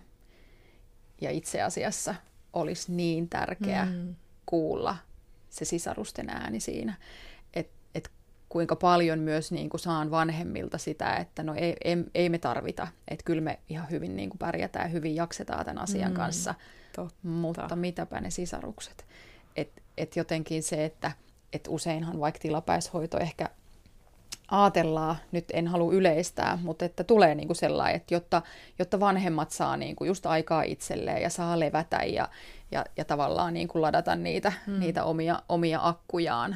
ja 1.22 1.32
itse 1.32 1.62
asiassa 1.62 2.16
olisi 2.54 2.92
niin 2.92 3.30
tärkeää 3.30 3.86
mm. 3.86 4.16
kuulla 4.46 4.98
se 5.50 5.66
sisarusten 5.66 6.30
ääni 6.30 6.60
siinä, 6.60 6.94
kuinka 8.54 8.76
paljon 8.76 9.20
myös 9.20 9.52
niin 9.52 9.70
kuin 9.70 9.82
saan 9.82 10.12
vanhemmilta 10.12 10.78
sitä, 10.78 11.16
että 11.16 11.44
no 11.44 11.54
ei, 11.58 11.76
ei, 11.84 11.98
ei 12.16 12.30
me 12.30 12.38
tarvita, 12.38 12.88
että 13.08 13.26
kyllä 13.26 13.42
me 13.42 13.60
ihan 13.70 13.90
hyvin 13.90 14.16
niin 14.16 14.30
kuin 14.30 14.40
pärjätään 14.40 14.86
ja 14.86 14.90
hyvin 14.90 15.16
jaksetaan 15.16 15.66
tämän 15.66 15.84
asian 15.84 16.12
mm. 16.12 16.16
kanssa, 16.16 16.56
Totta. 16.96 17.16
mutta 17.24 17.76
mitäpä 17.76 18.22
ne 18.22 18.30
sisarukset. 18.30 19.06
Että 19.56 19.82
et 19.98 20.16
jotenkin 20.16 20.64
se, 20.64 20.86
että 20.86 21.12
et 21.54 21.68
useinhan 21.70 22.20
vaikka 22.20 22.40
tilapäishoito 22.40 23.18
ehkä 23.20 23.50
ajatellaan, 24.52 25.16
nyt 25.32 25.46
en 25.54 25.68
halua 25.68 25.94
yleistää, 25.94 26.60
mutta 26.62 26.86
että 26.86 27.04
tulee 27.04 27.36
niin 27.36 27.48
kuin 27.48 27.58
sellainen, 27.58 27.96
että 27.96 28.14
jotta, 28.14 28.42
jotta 28.80 29.00
vanhemmat 29.00 29.52
saa 29.52 29.78
niin 29.78 29.96
kuin 29.96 30.08
just 30.08 30.26
aikaa 30.26 30.64
itselleen 30.64 31.22
ja 31.22 31.30
saa 31.30 31.60
levätä 31.60 31.98
ja, 31.98 32.30
ja, 32.72 32.86
ja 32.98 33.06
tavallaan 33.06 33.54
niin 33.54 33.68
kuin 33.68 33.82
ladata 33.82 34.16
niitä, 34.16 34.54
mm. 34.68 34.80
niitä 34.80 35.04
omia, 35.04 35.40
omia 35.50 35.80
akkujaan, 35.84 36.56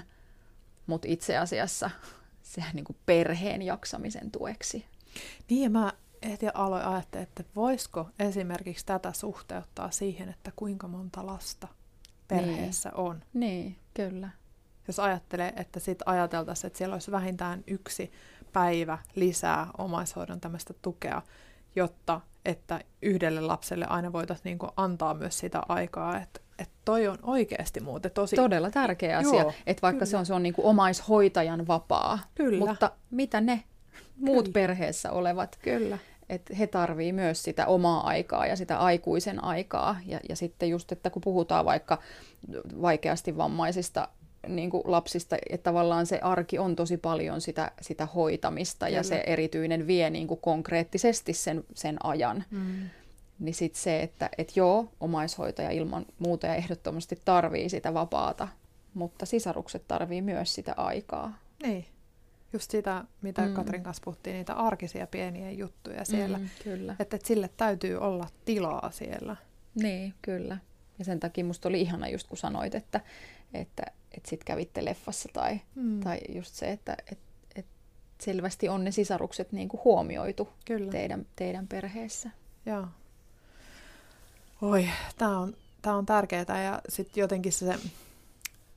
mutta 0.87 1.07
itse 1.07 1.37
asiassa 1.37 1.89
se 2.41 2.63
niin 2.73 2.85
kuin 2.85 2.97
perheen 3.05 3.61
jaksamisen 3.61 4.31
tueksi. 4.31 4.85
Niin 5.49 5.63
ja 5.63 5.69
mä 5.69 5.93
heti 6.29 6.45
aloin 6.53 6.85
ajattelin, 6.85 7.23
että 7.23 7.43
voisiko 7.55 8.09
esimerkiksi 8.19 8.85
tätä 8.85 9.13
suhteuttaa 9.13 9.91
siihen, 9.91 10.29
että 10.29 10.51
kuinka 10.55 10.87
monta 10.87 11.25
lasta 11.25 11.67
perheessä 12.27 12.89
niin. 12.89 12.99
on. 12.99 13.23
Niin, 13.33 13.75
kyllä 13.93 14.29
jos 14.87 14.99
ajattelee, 14.99 15.53
että 15.55 15.79
sit 15.79 15.99
ajateltaisiin, 16.05 16.67
että 16.67 16.77
siellä 16.77 16.93
olisi 16.93 17.11
vähintään 17.11 17.63
yksi 17.67 18.11
päivä 18.53 18.97
lisää 19.15 19.67
omaishoidon 19.77 20.41
tämmöistä 20.41 20.73
tukea, 20.81 21.21
jotta 21.75 22.21
että 22.45 22.81
yhdelle 23.01 23.41
lapselle 23.41 23.85
aina 23.85 24.13
voitaisiin 24.13 24.43
niin 24.43 24.71
antaa 24.75 25.13
myös 25.13 25.39
sitä 25.39 25.61
aikaa, 25.69 26.17
että 26.17 26.39
että 26.59 26.73
toi 26.85 27.07
on 27.07 27.17
oikeasti 27.23 27.79
muuten 27.79 28.11
tosi... 28.11 28.35
Todella 28.35 28.71
tärkeä 28.71 29.17
asia, 29.17 29.41
Joo, 29.41 29.53
että 29.67 29.81
vaikka 29.81 29.97
kyllä. 29.97 30.09
se 30.09 30.17
on, 30.17 30.25
se 30.25 30.33
on 30.33 30.43
niin 30.43 30.53
kuin 30.53 30.65
omaishoitajan 30.65 31.67
vapaa, 31.67 32.19
kyllä. 32.35 32.65
mutta 32.65 32.91
mitä 33.11 33.41
ne 33.41 33.63
muut 34.15 34.45
kyllä. 34.45 34.53
perheessä 34.53 35.11
olevat, 35.11 35.57
kyllä. 35.61 35.97
että 36.29 36.55
he 36.55 36.67
tarvii 36.67 37.13
myös 37.13 37.43
sitä 37.43 37.65
omaa 37.65 38.07
aikaa 38.07 38.47
ja 38.47 38.55
sitä 38.55 38.77
aikuisen 38.79 39.43
aikaa. 39.43 39.97
Ja, 40.05 40.19
ja 40.29 40.35
sitten 40.35 40.69
just, 40.69 40.91
että 40.91 41.09
kun 41.09 41.21
puhutaan 41.21 41.65
vaikka 41.65 41.97
vaikeasti 42.81 43.37
vammaisista 43.37 44.07
niin 44.47 44.69
kuin 44.69 44.83
lapsista, 44.85 45.37
että 45.49 45.63
tavallaan 45.63 46.05
se 46.05 46.19
arki 46.21 46.59
on 46.59 46.75
tosi 46.75 46.97
paljon 46.97 47.41
sitä, 47.41 47.71
sitä 47.81 48.05
hoitamista 48.05 48.85
Kyllä. 48.85 48.97
ja 48.97 49.03
se 49.03 49.23
erityinen 49.27 49.87
vie 49.87 50.09
niin 50.09 50.27
kuin 50.27 50.39
konkreettisesti 50.39 51.33
sen, 51.33 51.63
sen 51.73 51.97
ajan. 52.05 52.43
Mm. 52.51 52.89
Niin 53.39 53.55
sitten 53.55 53.81
se, 53.81 54.03
että 54.03 54.29
et 54.37 54.55
joo, 54.55 54.91
omaishoitaja 54.99 55.71
ilman 55.71 56.05
muuta 56.19 56.47
ja 56.47 56.55
ehdottomasti 56.55 57.19
tarvii 57.25 57.69
sitä 57.69 57.93
vapaata, 57.93 58.47
mutta 58.93 59.25
sisarukset 59.25 59.87
tarvii 59.87 60.21
myös 60.21 60.55
sitä 60.55 60.73
aikaa. 60.77 61.37
Niin, 61.63 61.85
just 62.53 62.71
sitä, 62.71 63.03
mitä 63.21 63.41
mm. 63.41 63.53
Katrin 63.53 63.83
kanssa 63.83 64.01
puhuttiin, 64.05 64.35
niitä 64.35 64.53
arkisia 64.53 65.07
pieniä 65.07 65.51
juttuja 65.51 66.05
siellä. 66.05 66.37
Mm, 66.37 66.49
kyllä. 66.63 66.95
Että 66.99 67.15
et 67.15 67.25
sille 67.25 67.49
täytyy 67.57 67.97
olla 67.97 68.27
tilaa 68.45 68.91
siellä. 68.91 69.35
Niin, 69.75 70.13
kyllä. 70.21 70.57
Ja 70.99 71.05
sen 71.05 71.19
takia 71.19 71.45
musta 71.45 71.69
oli 71.69 71.81
ihana 71.81 72.07
just 72.07 72.27
kun 72.27 72.37
sanoit, 72.37 72.75
että, 72.75 73.01
että, 73.53 73.83
että 74.11 74.29
sit 74.29 74.43
kävitte 74.43 74.85
leffassa 74.85 75.29
tai, 75.33 75.61
mm. 75.75 75.99
tai 75.99 76.19
just 76.29 76.55
se, 76.55 76.71
että 76.71 76.97
et, 77.11 77.19
et 77.55 77.65
selvästi 78.21 78.69
on 78.69 78.83
ne 78.83 78.91
sisarukset 78.91 79.51
niin 79.51 79.69
kuin 79.69 79.81
huomioitu 79.83 80.49
Kyllä. 80.65 80.91
Teidän, 80.91 81.25
teidän 81.35 81.67
perheessä. 81.67 82.29
Joo. 82.65 82.87
Oi, 84.61 84.89
tämä 85.17 85.39
on, 85.39 85.53
tää 85.81 85.95
on 85.95 86.05
tärkeää 86.05 86.63
ja 86.63 86.81
sitten 86.89 87.21
jotenkin 87.21 87.53
se, 87.53 87.79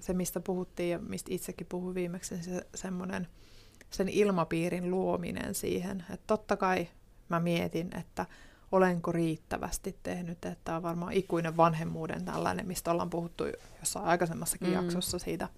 se, 0.00 0.12
mistä 0.12 0.40
puhuttiin 0.40 0.90
ja 0.90 0.98
mistä 0.98 1.34
itsekin 1.34 1.66
puhuin 1.66 1.94
viimeksi, 1.94 2.34
niin 2.34 2.44
se 2.44 2.66
semmoinen 2.74 3.28
sen 3.90 4.08
ilmapiirin 4.08 4.90
luominen 4.90 5.54
siihen. 5.54 6.04
Että 6.10 6.26
totta 6.26 6.56
kai 6.56 6.88
mä 7.28 7.40
mietin, 7.40 7.96
että 7.96 8.26
olenko 8.72 9.12
riittävästi 9.12 9.96
tehnyt, 10.02 10.44
että 10.44 10.56
tämä 10.64 10.76
on 10.76 10.82
varmaan 10.82 11.12
ikuinen 11.12 11.56
vanhemmuuden 11.56 12.24
tällainen, 12.24 12.66
mistä 12.66 12.90
ollaan 12.90 13.10
puhuttu 13.10 13.44
jossain 13.80 14.06
aikaisemmassakin 14.06 14.68
mm. 14.68 14.74
jaksossa 14.74 15.18
siitä, 15.18 15.48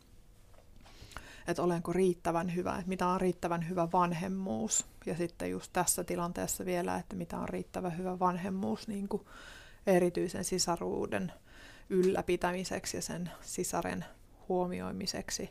että 1.46 1.62
olenko 1.62 1.92
riittävän 1.92 2.54
hyvä, 2.54 2.74
että 2.74 2.88
mitä 2.88 3.06
on 3.06 3.20
riittävän 3.20 3.68
hyvä 3.68 3.88
vanhemmuus. 3.92 4.86
Ja 5.06 5.16
sitten 5.16 5.50
just 5.50 5.72
tässä 5.72 6.04
tilanteessa 6.04 6.64
vielä, 6.64 6.96
että 6.96 7.16
mitä 7.16 7.38
on 7.38 7.48
riittävän 7.48 7.98
hyvä 7.98 8.18
vanhemmuus 8.18 8.88
niin 8.88 9.08
kuin 9.08 9.22
erityisen 9.86 10.44
sisaruuden 10.44 11.32
ylläpitämiseksi 11.90 12.96
ja 12.96 13.02
sen 13.02 13.30
sisaren 13.40 14.04
huomioimiseksi. 14.48 15.50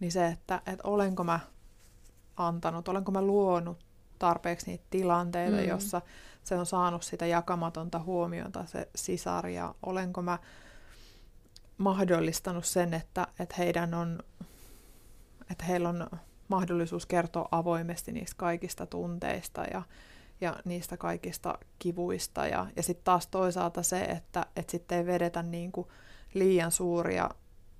Niin 0.00 0.12
se, 0.12 0.26
että, 0.26 0.62
että 0.66 0.88
olenko 0.88 1.24
mä 1.24 1.40
antanut, 2.36 2.88
olenko 2.88 3.12
mä 3.12 3.22
luonut 3.22 3.78
tarpeeksi 4.18 4.66
niitä 4.66 4.84
tilanteita, 4.90 5.56
mm. 5.56 5.68
jossa 5.68 6.02
se 6.44 6.54
on 6.54 6.66
saanut 6.66 7.02
sitä 7.02 7.26
jakamatonta 7.26 7.98
huomiota 7.98 8.66
se 8.66 8.88
sisar 8.96 9.46
ja 9.46 9.74
olenko 9.82 10.22
mä 10.22 10.38
mahdollistanut 11.78 12.64
sen, 12.64 12.94
että, 12.94 13.26
että 13.38 13.54
heidän 13.58 13.94
on, 13.94 14.18
että 15.50 15.64
heillä 15.64 15.88
on 15.88 16.06
mahdollisuus 16.48 17.06
kertoa 17.06 17.48
avoimesti 17.50 18.12
niistä 18.12 18.36
kaikista 18.36 18.86
tunteista 18.86 19.64
ja, 19.64 19.82
ja 20.40 20.56
niistä 20.64 20.96
kaikista 20.96 21.58
kivuista. 21.78 22.46
Ja, 22.46 22.66
ja 22.76 22.82
sitten 22.82 23.04
taas 23.04 23.26
toisaalta 23.26 23.82
se, 23.82 24.00
että, 24.00 24.46
että 24.56 24.70
sitten 24.70 24.98
ei 24.98 25.06
vedetä 25.06 25.42
niin 25.42 25.72
kuin 25.72 25.88
liian 26.34 26.72
suuria 26.72 27.30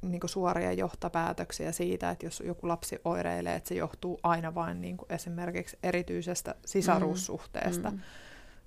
niin 0.03 0.21
kuin 0.21 0.31
suoria 0.31 0.73
johtopäätöksiä 0.73 1.73
siitä, 1.73 2.11
että 2.11 2.27
jos 2.27 2.43
joku 2.47 2.69
lapsi 2.69 2.99
oireilee, 3.05 3.55
että 3.55 3.69
se 3.69 3.75
johtuu 3.75 4.21
aina 4.23 4.55
vain 4.55 4.81
niin 4.81 4.97
kuin 4.97 5.13
esimerkiksi 5.13 5.79
erityisestä 5.83 6.55
sisaruussuhteesta. 6.65 7.91
Mm. 7.91 7.97
Mm 7.97 8.03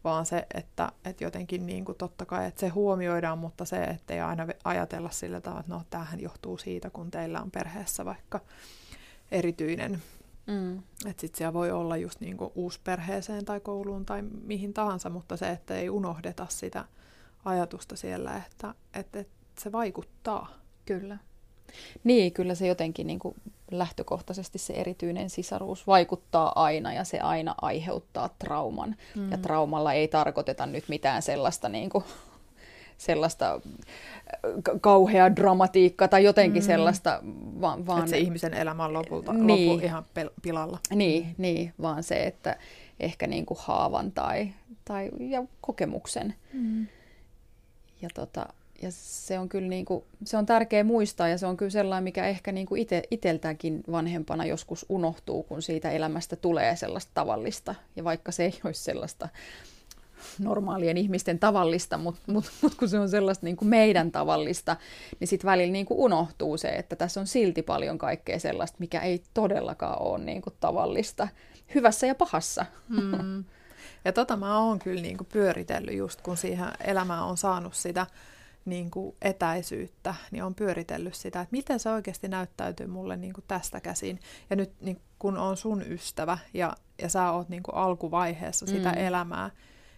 vaan 0.04 0.26
se, 0.26 0.46
että, 0.54 0.92
että 1.06 1.24
jotenkin 1.24 1.66
niin 1.66 1.86
kuin 1.86 1.98
totta 1.98 2.26
kai, 2.26 2.48
että 2.48 2.60
se 2.60 2.68
huomioidaan, 2.68 3.38
mutta 3.38 3.66
se, 3.66 3.84
että 3.84 4.14
ei 4.14 4.20
aina 4.20 4.48
ajatella 4.64 5.10
sillä 5.10 5.42
tavalla, 5.42 5.60
että 5.60 5.74
no 5.74 5.84
tämähän 5.90 6.20
johtuu 6.20 6.58
siitä, 6.58 6.90
kun 6.90 7.12
teillä 7.12 7.42
on 7.42 7.52
perheessä 7.52 8.06
vaikka 8.06 8.40
erityinen, 9.32 10.02
mm. 10.48 10.78
että 11.06 11.22
sitten 11.22 11.38
siellä 11.38 11.54
voi 11.54 11.72
olla 11.72 11.98
just 11.98 12.20
niin 12.20 12.38
kuin 12.38 12.52
uusperheeseen 12.56 13.46
tai 13.46 13.60
kouluun 13.60 14.06
tai 14.06 14.22
mihin 14.22 14.74
tahansa, 14.74 15.10
mutta 15.10 15.38
se, 15.38 15.50
että 15.50 15.76
ei 15.76 15.90
unohdeta 15.90 16.46
sitä 16.50 16.86
ajatusta 17.46 17.96
siellä, 17.96 18.42
että, 18.48 18.76
että, 18.94 19.20
että 19.20 19.34
se 19.60 19.72
vaikuttaa. 19.72 20.48
Kyllä. 20.86 21.18
Niin, 22.04 22.34
kyllä 22.34 22.56
se 22.56 22.68
jotenkin 22.68 23.08
niin 23.08 23.20
kuin 23.20 23.36
lähtökohtaisesti 23.72 24.58
se 24.58 24.74
erityinen 24.74 25.30
sisaruus 25.30 25.88
vaikuttaa 25.88 26.64
aina 26.64 26.94
ja 26.94 27.04
se 27.04 27.20
aina 27.20 27.56
aiheuttaa 27.62 28.30
trauman. 28.40 28.96
Mm. 29.16 29.32
Ja 29.32 29.38
traumalla 29.38 29.94
ei 29.94 30.08
tarkoiteta 30.08 30.66
nyt 30.66 30.90
mitään 30.90 31.22
sellaista, 31.22 31.70
niin 31.70 31.90
kuin, 31.90 32.04
sellaista 33.02 33.54
äh, 33.54 33.62
kauheaa 34.82 35.36
dramatiikkaa 35.36 36.08
tai 36.08 36.24
jotenkin 36.24 36.64
mm. 36.64 36.66
sellaista, 36.66 37.20
vaan... 37.62 37.88
vaan 37.88 38.00
että 38.00 38.10
se 38.10 38.18
ihmisen 38.18 38.54
elämä 38.54 38.86
on 38.86 38.94
lopulta 38.94 39.34
niin, 39.34 39.70
lopu 39.70 39.86
ihan 39.86 40.04
pel- 40.04 40.34
pilalla. 40.42 40.80
Niin, 40.96 41.36
niin, 41.38 41.74
vaan 41.82 42.04
se, 42.04 42.24
että 42.24 42.56
ehkä 43.00 43.28
niin 43.28 43.46
kuin 43.46 43.58
haavan 43.62 44.12
tai, 44.12 44.50
tai 44.86 45.10
ja 45.20 45.44
kokemuksen. 45.62 46.34
Mm. 46.54 46.88
Ja 48.02 48.10
tota, 48.14 48.46
ja 48.82 48.88
se 48.92 49.40
on 49.40 49.50
kyllä 49.50 49.68
niin 49.68 49.86
kuin, 49.86 50.04
se 50.24 50.38
on 50.38 50.46
tärkeä 50.46 50.84
muistaa 50.84 51.28
ja 51.28 51.38
se 51.38 51.46
on 51.46 51.58
kyllä 51.58 51.70
sellainen, 51.70 52.04
mikä 52.04 52.28
ehkä 52.28 52.52
niin 52.52 52.68
kuin 52.68 52.82
ite, 52.82 53.04
iteltäänkin 53.12 53.84
vanhempana 53.92 54.46
joskus 54.46 54.86
unohtuu, 54.90 55.44
kun 55.44 55.62
siitä 55.62 55.92
elämästä 55.92 56.36
tulee 56.36 56.76
sellaista 56.76 57.12
tavallista. 57.14 57.76
Ja 57.96 58.04
vaikka 58.04 58.32
se 58.32 58.44
ei 58.44 58.60
olisi 58.64 58.84
sellaista 58.84 59.30
normaalien 60.40 60.98
ihmisten 60.98 61.40
tavallista, 61.40 61.98
mutta 61.98 62.32
mut, 62.32 62.52
mut 62.62 62.76
kun 62.76 62.90
se 62.90 63.00
on 63.00 63.10
sellaista 63.10 63.46
niin 63.46 63.58
kuin 63.58 63.70
meidän 63.70 64.12
tavallista, 64.12 64.78
niin 65.20 65.28
sitten 65.28 65.52
välillä 65.52 65.72
niin 65.72 65.86
kuin 65.86 66.00
unohtuu 66.00 66.58
se, 66.58 66.70
että 66.70 66.96
tässä 66.96 67.20
on 67.20 67.28
silti 67.28 67.62
paljon 67.62 67.98
kaikkea 67.98 68.40
sellaista, 68.40 68.78
mikä 68.80 69.00
ei 69.00 69.24
todellakaan 69.34 70.02
ole 70.02 70.20
niin 70.20 70.42
kuin 70.42 70.56
tavallista, 70.60 71.28
hyvässä 71.76 72.08
ja 72.08 72.16
pahassa. 72.16 72.66
Mm. 72.90 73.44
Ja 74.06 74.14
tota 74.14 74.38
mä 74.38 74.60
oon 74.60 74.80
kyllä 74.80 75.02
niin 75.02 75.18
kuin 75.18 75.28
pyöritellyt 75.34 75.96
just, 75.96 76.22
kun 76.22 76.38
siihen 76.38 76.68
elämään 76.84 77.24
on 77.24 77.38
saanut 77.38 77.74
sitä 77.74 78.08
niin 78.66 78.92
kuin 78.92 79.16
etäisyyttä, 79.22 80.16
niin 80.32 80.44
on 80.44 80.56
pyöritellyt 80.56 81.14
sitä, 81.14 81.42
että 81.42 81.52
miten 81.52 81.80
se 81.80 81.90
oikeasti 81.90 82.28
näyttäytyy 82.28 82.88
mulle 82.88 83.18
niin 83.18 83.34
kuin 83.34 83.46
tästä 83.48 83.80
käsin. 83.80 84.20
Ja 84.50 84.56
nyt 84.56 84.72
niin 84.82 85.02
kun 85.20 85.38
on 85.38 85.58
sun 85.58 85.84
ystävä 85.90 86.38
ja, 86.54 86.74
ja 87.02 87.10
sä 87.10 87.32
oot 87.32 87.50
niin 87.50 87.64
kuin 87.64 87.76
alkuvaiheessa 87.76 88.66
sitä 88.66 88.92
mm. 88.92 88.98
elämää, 88.98 89.50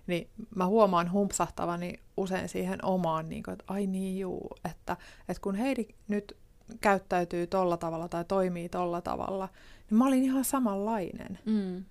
niin 0.08 0.30
mä 0.56 0.66
huomaan 0.66 1.12
humpsahtavani 1.12 2.00
usein 2.18 2.50
siihen 2.50 2.86
omaan, 2.86 3.30
niin 3.30 3.44
kuin, 3.44 3.54
että 3.54 3.66
ai 3.68 3.88
niin 3.88 4.20
juu, 4.20 4.50
että, 4.66 4.98
että 5.30 5.42
kun 5.42 5.56
Heidi 5.56 5.88
nyt 6.08 6.38
käyttäytyy 6.82 7.48
tolla 7.48 7.78
tavalla 7.78 8.08
tai 8.08 8.26
toimii 8.26 8.70
tolla 8.70 9.02
tavalla, 9.02 9.50
niin 9.89 9.98
mä 9.98 10.08
olin 10.08 10.24
ihan 10.24 10.46
samanlainen. 10.46 11.39
Mm. 11.46 11.86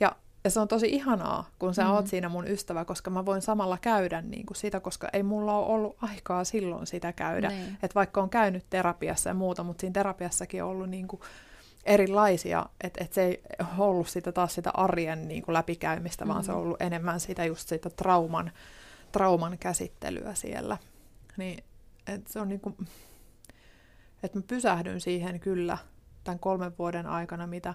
Ja 0.00 0.16
ja 0.46 0.50
se 0.50 0.60
on 0.60 0.68
tosi 0.68 0.88
ihanaa, 0.88 1.48
kun 1.58 1.74
sä 1.74 1.84
mm. 1.84 1.90
oot 1.90 2.06
siinä 2.06 2.28
mun 2.28 2.48
ystävä, 2.48 2.84
koska 2.84 3.10
mä 3.10 3.26
voin 3.26 3.42
samalla 3.42 3.78
käydä 3.80 4.22
niin 4.22 4.46
kuin 4.46 4.56
sitä, 4.56 4.80
koska 4.80 5.08
ei 5.12 5.22
mulla 5.22 5.58
ole 5.58 5.66
ollut 5.66 5.96
aikaa 6.02 6.44
silloin 6.44 6.86
sitä 6.86 7.12
käydä. 7.12 7.48
Niin. 7.48 7.78
Että 7.82 7.94
vaikka 7.94 8.22
on 8.22 8.30
käynyt 8.30 8.64
terapiassa 8.70 9.30
ja 9.30 9.34
muuta, 9.34 9.64
mutta 9.64 9.80
siinä 9.80 9.92
terapiassakin 9.92 10.64
on 10.64 10.70
ollut 10.70 10.90
niin 10.90 11.08
kuin 11.08 11.22
erilaisia, 11.86 12.66
että 12.80 13.04
et 13.04 13.12
se 13.12 13.24
ei 13.24 13.42
ollut 13.78 14.08
sitä 14.08 14.32
taas 14.32 14.54
sitä 14.54 14.70
arjen 14.74 15.28
niin 15.28 15.42
kuin 15.42 15.52
läpikäymistä, 15.52 16.24
mm. 16.24 16.28
vaan 16.28 16.44
se 16.44 16.52
on 16.52 16.58
mm. 16.58 16.62
ollut 16.62 16.82
enemmän 16.82 17.20
sitä 17.20 17.44
just 17.44 17.68
sitä 17.68 17.90
trauman, 17.90 18.52
trauman 19.12 19.58
käsittelyä 19.58 20.34
siellä. 20.34 20.76
Niin, 21.36 21.64
et 22.06 22.26
se 22.26 22.40
on 22.40 22.48
niin 22.48 22.60
kuin, 22.60 22.76
että 24.22 24.38
mä 24.38 24.42
pysähdyn 24.46 25.00
siihen 25.00 25.40
kyllä 25.40 25.78
tämän 26.24 26.38
kolmen 26.38 26.72
vuoden 26.78 27.06
aikana, 27.06 27.46
mitä 27.46 27.74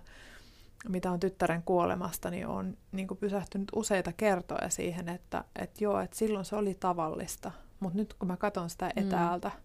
mitä 0.90 1.12
on 1.12 1.20
tyttären 1.20 1.64
kuolemasta, 1.64 2.30
niin 2.30 2.48
on 2.48 2.78
niin 2.92 3.08
kuin 3.08 3.18
pysähtynyt 3.18 3.70
useita 3.76 4.14
kertoja 4.14 4.70
siihen, 4.70 5.10
että, 5.10 5.44
että 5.56 5.84
joo, 5.84 6.00
että 6.00 6.18
silloin 6.18 6.46
se 6.46 6.56
oli 6.56 6.74
tavallista, 6.80 7.52
mutta 7.80 7.98
nyt 7.98 8.14
kun 8.14 8.28
mä 8.28 8.38
katson 8.38 8.70
sitä 8.70 8.92
etäältä, 8.96 9.48
mm. 9.48 9.62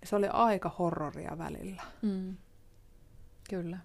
niin 0.00 0.08
se 0.08 0.16
oli 0.16 0.28
aika 0.28 0.74
horroria 0.78 1.38
välillä. 1.38 1.82
Mm. 2.02 2.36
Kyllä, 3.50 3.78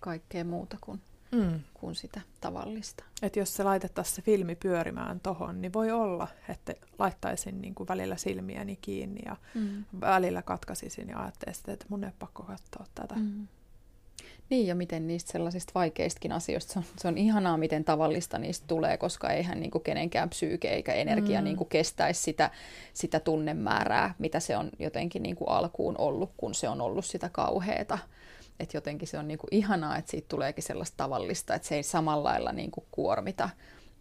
kaikkea 0.00 0.44
muuta 0.44 0.76
kuin, 0.80 1.00
mm. 1.32 1.60
kuin 1.74 1.94
sitä 1.94 2.20
tavallista. 2.40 3.04
Että 3.22 3.38
jos 3.38 3.56
se 3.56 3.62
laitettaisiin 3.62 4.16
se 4.16 4.22
filmi 4.22 4.54
pyörimään 4.54 5.20
tohon, 5.20 5.60
niin 5.62 5.72
voi 5.72 5.90
olla, 5.90 6.28
että 6.48 6.74
laittaisin 6.98 7.60
niin 7.60 7.74
kuin 7.74 7.88
välillä 7.88 8.16
silmiäni 8.16 8.76
kiinni 8.76 9.20
ja 9.26 9.36
mm. 9.54 9.84
välillä 10.00 10.42
katkaisisin 10.42 11.08
ja 11.08 11.22
ajattelisin, 11.22 11.70
että 11.70 11.86
mun 11.88 12.04
ei 12.04 12.10
pakko 12.18 12.42
katsoa 12.42 12.86
tätä. 12.94 13.14
Mm. 13.14 13.48
Niin, 14.50 14.66
ja 14.66 14.74
miten 14.74 15.06
niistä 15.06 15.32
sellaisista 15.32 15.72
vaikeistakin 15.74 16.32
asioista, 16.32 16.72
se 16.72 16.78
on, 16.78 16.84
se 16.98 17.08
on 17.08 17.18
ihanaa, 17.18 17.56
miten 17.56 17.84
tavallista 17.84 18.38
niistä 18.38 18.66
tulee, 18.66 18.96
koska 18.96 19.30
eihän 19.30 19.60
niin 19.60 19.70
kuin 19.70 19.84
kenenkään 19.84 20.28
psyyke 20.28 20.68
eikä 20.68 20.92
energia 20.94 21.40
mm. 21.40 21.44
niin 21.44 21.56
kuin 21.56 21.68
kestäisi 21.68 22.22
sitä, 22.22 22.50
sitä 22.94 23.20
tunnemäärää, 23.20 24.14
mitä 24.18 24.40
se 24.40 24.56
on 24.56 24.70
jotenkin 24.78 25.22
niin 25.22 25.36
kuin 25.36 25.48
alkuun 25.48 25.94
ollut, 25.98 26.30
kun 26.36 26.54
se 26.54 26.68
on 26.68 26.80
ollut 26.80 27.04
sitä 27.04 27.28
kauheata. 27.28 27.98
Että 28.60 28.76
jotenkin 28.76 29.08
se 29.08 29.18
on 29.18 29.28
niin 29.28 29.38
kuin 29.38 29.48
ihanaa, 29.50 29.96
että 29.96 30.10
siitä 30.10 30.28
tuleekin 30.28 30.64
sellaista 30.64 30.96
tavallista, 30.96 31.54
että 31.54 31.68
se 31.68 31.74
ei 31.74 31.82
samalla 31.82 32.28
lailla 32.28 32.52
niin 32.52 32.70
kuin 32.70 32.86
kuormita. 32.90 33.50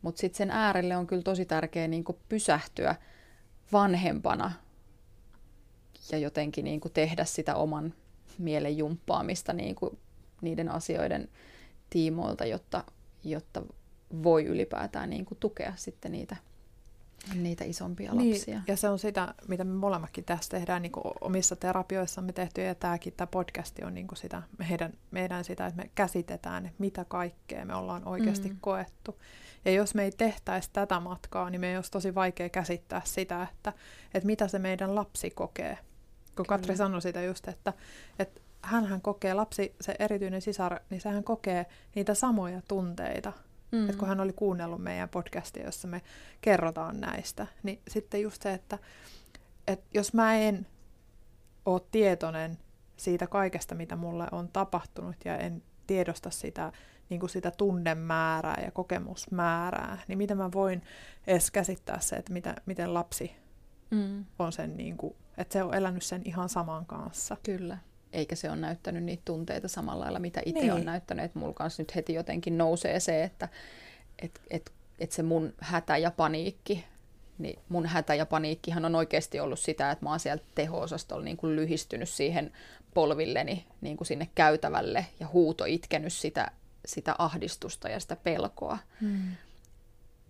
Mutta 0.01 0.21
sitten 0.21 0.37
sen 0.37 0.51
äärelle 0.51 0.97
on 0.97 1.07
kyllä 1.07 1.21
tosi 1.21 1.45
tärkeää 1.45 1.87
niin 1.87 2.03
kuin 2.03 2.17
pysähtyä 2.29 2.95
vanhempana 3.71 4.51
ja 6.11 6.17
jotenkin 6.17 6.65
niin 6.65 6.79
kuin 6.79 6.91
tehdä 6.91 7.25
sitä 7.25 7.55
oman 7.55 7.93
mielen 8.37 8.77
jumppaamista 8.77 9.53
niin 9.53 9.75
kuin 9.75 9.99
niiden 10.41 10.69
asioiden 10.69 11.29
tiimoilta, 11.89 12.45
jotta, 12.45 12.83
jotta 13.23 13.61
voi 14.23 14.45
ylipäätään 14.45 15.09
niin 15.09 15.25
kuin 15.25 15.37
tukea 15.39 15.73
sitten 15.75 16.11
niitä, 16.11 16.35
niitä 17.35 17.63
isompia 17.63 18.13
niin, 18.13 18.33
lapsia. 18.33 18.61
Ja 18.67 18.77
se 18.77 18.89
on 18.89 18.99
sitä, 18.99 19.33
mitä 19.47 19.63
me 19.63 19.73
molemmatkin 19.73 20.25
tässä 20.25 20.49
tehdään 20.49 20.81
niin 20.81 20.91
kuin 20.91 21.03
omissa 21.21 21.55
terapioissamme 21.55 22.33
tehty, 22.33 22.61
ja 22.61 22.75
tämäkin 22.75 23.13
tämä 23.17 23.27
podcasti 23.27 23.83
on 23.83 23.93
niin 23.93 24.07
kuin 24.07 24.17
sitä, 24.17 24.43
meidän, 24.57 24.93
meidän 25.11 25.43
sitä, 25.43 25.65
että 25.65 25.81
me 25.81 25.89
käsitetään, 25.95 26.65
että 26.65 26.75
mitä 26.79 27.05
kaikkea 27.05 27.65
me 27.65 27.75
ollaan 27.75 28.07
oikeasti 28.07 28.49
mm. 28.49 28.57
koettu. 28.61 29.19
Ja 29.65 29.71
jos 29.71 29.95
me 29.95 30.03
ei 30.03 30.11
tehtäisi 30.11 30.69
tätä 30.73 30.99
matkaa, 30.99 31.49
niin 31.49 31.61
me 31.61 31.69
ei 31.69 31.75
olisi 31.75 31.91
tosi 31.91 32.15
vaikea 32.15 32.49
käsittää 32.49 33.01
sitä, 33.05 33.47
että, 33.51 33.73
että 34.13 34.27
mitä 34.27 34.47
se 34.47 34.59
meidän 34.59 34.95
lapsi 34.95 35.29
kokee. 35.29 35.77
Kun 36.35 36.45
Kyllä. 36.45 36.47
Katri 36.47 36.77
sanoi 36.77 37.01
sitä 37.01 37.23
just, 37.23 37.47
että, 37.47 37.73
että 38.19 38.41
hän 38.61 39.01
kokee, 39.01 39.33
lapsi, 39.33 39.75
se 39.81 39.95
erityinen 39.99 40.41
sisar, 40.41 40.79
niin 40.89 41.01
sehän 41.01 41.23
kokee 41.23 41.65
niitä 41.95 42.13
samoja 42.13 42.61
tunteita. 42.67 43.33
Mm. 43.71 43.85
Että 43.85 43.97
kun 43.97 44.07
hän 44.07 44.19
oli 44.19 44.33
kuunnellut 44.33 44.83
meidän 44.83 45.09
podcastia, 45.09 45.65
jossa 45.65 45.87
me 45.87 46.01
kerrotaan 46.41 46.99
näistä, 47.01 47.47
niin 47.63 47.81
sitten 47.87 48.21
just 48.21 48.41
se, 48.41 48.53
että, 48.53 48.79
että 49.67 49.85
jos 49.93 50.13
mä 50.13 50.35
en 50.35 50.67
ole 51.65 51.81
tietoinen 51.91 52.57
siitä 52.97 53.27
kaikesta, 53.27 53.75
mitä 53.75 53.95
mulle 53.95 54.27
on 54.31 54.49
tapahtunut 54.53 55.15
ja 55.25 55.37
en 55.37 55.63
tiedosta 55.87 56.29
sitä, 56.29 56.71
niin 57.09 57.19
kuin 57.19 57.29
sitä 57.29 57.51
tunnemäärää 57.51 58.61
ja 58.65 58.71
kokemusmäärää, 58.71 59.97
niin 60.07 60.17
miten 60.17 60.37
mä 60.37 60.51
voin 60.51 60.81
edes 61.27 61.51
käsittää 61.51 61.99
se, 61.99 62.15
että 62.15 62.33
mitä, 62.33 62.55
miten 62.65 62.93
lapsi 62.93 63.35
mm. 63.91 64.25
on 64.39 64.51
sen, 64.51 64.77
niin 64.77 64.97
kuin, 64.97 65.15
että 65.37 65.53
se 65.53 65.63
on 65.63 65.73
elänyt 65.73 66.03
sen 66.03 66.21
ihan 66.25 66.49
saman 66.49 66.85
kanssa. 66.85 67.37
Kyllä 67.43 67.77
eikä 68.13 68.35
se 68.35 68.49
ole 68.49 68.57
näyttänyt 68.57 69.03
niitä 69.03 69.21
tunteita 69.25 69.67
samalla 69.67 70.03
lailla, 70.03 70.19
mitä 70.19 70.41
itse 70.45 70.61
niin. 70.61 70.73
on 70.73 70.85
näyttänyt. 70.85 71.25
Että 71.25 71.39
mulla 71.39 71.53
kanssa 71.53 71.81
nyt 71.81 71.95
heti 71.95 72.13
jotenkin 72.13 72.57
nousee 72.57 72.99
se, 72.99 73.23
että 73.23 73.49
et, 74.21 74.41
et, 74.49 74.71
et 74.99 75.11
se 75.11 75.23
mun 75.23 75.53
hätä 75.57 75.97
ja 75.97 76.11
paniikki, 76.11 76.85
niin 77.37 77.59
mun 77.69 77.85
hätä 77.85 78.15
ja 78.15 78.25
paniikkihan 78.25 78.85
on 78.85 78.95
oikeasti 78.95 79.39
ollut 79.39 79.59
sitä, 79.59 79.91
että 79.91 80.05
mä 80.05 80.09
oon 80.09 80.19
sieltä 80.19 80.43
teho-osastolla 80.55 81.23
niin 81.23 81.37
kuin 81.37 81.55
lyhistynyt 81.55 82.09
siihen 82.09 82.51
polvilleni 82.93 83.65
niin 83.81 83.97
kuin 83.97 84.07
sinne 84.07 84.29
käytävälle 84.35 85.05
ja 85.19 85.27
huuto 85.27 85.65
itkenyt 85.65 86.13
sitä, 86.13 86.51
sitä 86.85 87.15
ahdistusta 87.17 87.89
ja 87.89 87.99
sitä 87.99 88.15
pelkoa. 88.15 88.77
Hmm. 89.01 89.31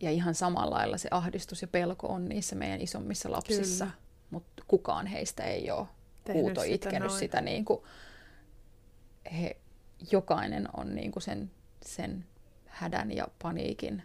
Ja 0.02 0.12
ihan 0.12 0.36
samalla 0.36 0.76
lailla 0.76 0.98
se 0.98 1.08
ahdistus 1.12 1.62
ja 1.62 1.68
pelko 1.68 2.08
on 2.08 2.30
niissä 2.30 2.56
meidän 2.56 2.82
isommissa 2.82 3.32
lapsissa, 3.32 3.88
mutta 4.30 4.64
kukaan 4.68 5.08
heistä 5.08 5.44
ei 5.44 5.72
ole 5.72 5.88
huuto 6.34 6.62
sitä 6.62 6.74
itkenyt 6.74 7.08
noin. 7.08 7.20
sitä 7.20 7.42
niin 7.42 7.66
kuin, 7.66 7.84
he, 9.32 9.58
jokainen 10.12 10.68
on 10.78 10.96
niin 10.96 11.12
kuin 11.12 11.24
sen, 11.24 11.52
sen 11.86 12.26
hädän 12.68 13.12
ja 13.12 13.28
paniikin 13.42 14.04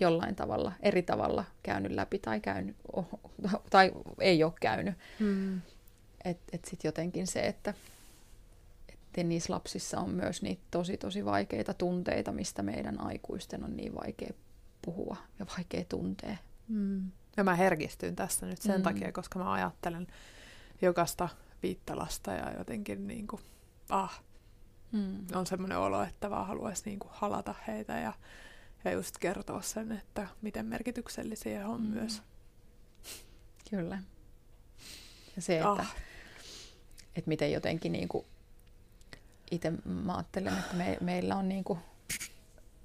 jollain 0.00 0.34
tavalla, 0.34 0.72
eri 0.82 1.02
tavalla 1.02 1.44
käynyt 1.62 1.92
läpi 1.92 2.18
tai, 2.18 2.40
käynyt, 2.40 2.76
tai 3.70 3.92
ei 4.20 4.44
ole 4.44 4.52
käynyt. 4.60 4.94
Hmm. 5.20 5.60
Että 6.24 6.44
et 6.52 6.64
sitten 6.64 6.88
jotenkin 6.88 7.26
se, 7.26 7.40
että 7.40 7.74
et 8.88 9.26
niissä 9.26 9.52
lapsissa 9.52 10.00
on 10.00 10.10
myös 10.10 10.42
niitä 10.42 10.62
tosi 10.70 10.96
tosi 10.96 11.24
vaikeita 11.24 11.74
tunteita, 11.74 12.32
mistä 12.32 12.62
meidän 12.62 13.00
aikuisten 13.00 13.64
on 13.64 13.76
niin 13.76 13.94
vaikea 13.94 14.30
puhua 14.82 15.16
ja 15.38 15.46
vaikea 15.56 15.84
tuntea. 15.88 16.36
Hmm. 16.68 17.10
Ja 17.36 17.44
mä 17.44 17.54
herkistyn 17.54 18.16
tässä 18.16 18.46
nyt 18.46 18.62
sen 18.62 18.74
hmm. 18.74 18.82
takia, 18.82 19.12
koska 19.12 19.38
mä 19.38 19.52
ajattelen 19.52 20.06
jokaista 20.82 21.28
viittalasta 21.62 22.32
ja 22.32 22.58
jotenkin 22.58 23.06
niin 23.06 23.26
kuin, 23.26 23.42
ah, 23.88 24.22
mm. 24.92 25.26
on 25.34 25.46
semmoinen 25.46 25.78
olo, 25.78 26.02
että 26.02 26.30
vaan 26.30 26.46
haluaisi 26.46 26.82
niin 26.86 26.98
kuin 26.98 27.10
halata 27.14 27.54
heitä 27.66 27.98
ja, 27.98 28.12
ja 28.84 28.90
just 28.90 29.18
kertoa 29.18 29.62
sen, 29.62 29.92
että 29.92 30.28
miten 30.42 30.66
merkityksellisiä 30.66 31.68
on 31.68 31.80
mm. 31.80 31.86
myös. 31.86 32.22
Kyllä. 33.70 33.98
Ja 35.36 35.42
se, 35.42 35.56
että, 35.56 35.70
ah. 35.70 35.96
että 37.16 37.28
miten 37.28 37.52
jotenkin 37.52 37.92
niin 37.92 38.08
kuin, 38.08 38.24
itse 39.50 39.72
mä 39.84 40.14
ajattelen, 40.14 40.58
että 40.58 40.74
me, 40.74 40.98
meillä 41.00 41.36
on 41.36 41.48
niin 41.48 41.64
kuin 41.64 41.78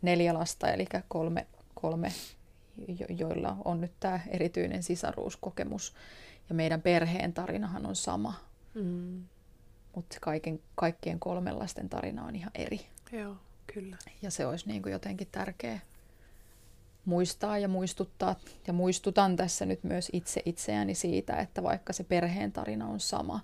neljä 0.02 0.34
lasta, 0.34 0.72
eli 0.72 0.86
kolme, 1.08 1.48
kolme 1.74 2.14
jo, 2.88 3.06
joilla 3.18 3.58
on 3.66 3.82
nyt 3.82 3.92
tämä 4.00 4.20
erityinen 4.28 4.84
sisaruuskokemus. 4.84 5.94
Ja 6.52 6.56
meidän 6.56 6.82
perheen 6.82 7.34
tarinahan 7.34 7.86
on 7.86 7.96
sama. 7.96 8.34
Mm. 8.74 9.24
Mutta 9.96 10.18
kaiken, 10.22 10.60
kaikkien 10.76 11.20
kolmen 11.20 11.60
lasten 11.60 11.90
tarina 11.90 12.26
on 12.26 12.36
ihan 12.36 12.52
eri. 12.56 12.80
Joo, 13.12 13.36
kyllä. 13.74 13.98
Ja 14.22 14.32
se 14.32 14.46
olisi 14.46 14.68
niin 14.68 14.82
kuin 14.82 14.94
jotenkin 14.94 15.28
tärkeä 15.32 15.80
muistaa 17.06 17.58
ja 17.58 17.68
muistuttaa. 17.68 18.36
Ja 18.68 18.74
muistutan 18.74 19.36
tässä 19.36 19.66
nyt 19.66 19.84
myös 19.84 20.10
itse 20.14 20.42
itseäni 20.46 20.96
siitä, 20.96 21.36
että 21.36 21.64
vaikka 21.64 21.94
se 21.94 22.04
perheen 22.04 22.52
tarina 22.52 22.88
on 22.88 23.00
sama, 23.00 23.40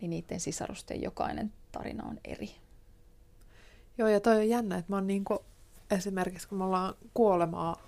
niin 0.00 0.10
niiden 0.10 0.40
sisarusten 0.40 1.02
jokainen 1.02 1.52
tarina 1.72 2.04
on 2.04 2.20
eri. 2.24 2.50
Joo, 3.98 4.08
ja 4.08 4.20
toi 4.20 4.36
on 4.36 4.48
jännä, 4.48 4.78
että 4.78 4.92
mä 4.92 4.96
oon 4.96 5.06
niin 5.06 5.24
kuin, 5.24 5.38
esimerkiksi 5.90 6.48
kun 6.48 6.58
me 6.58 6.64
ollaan 6.64 6.94
kuolemaa, 7.14 7.87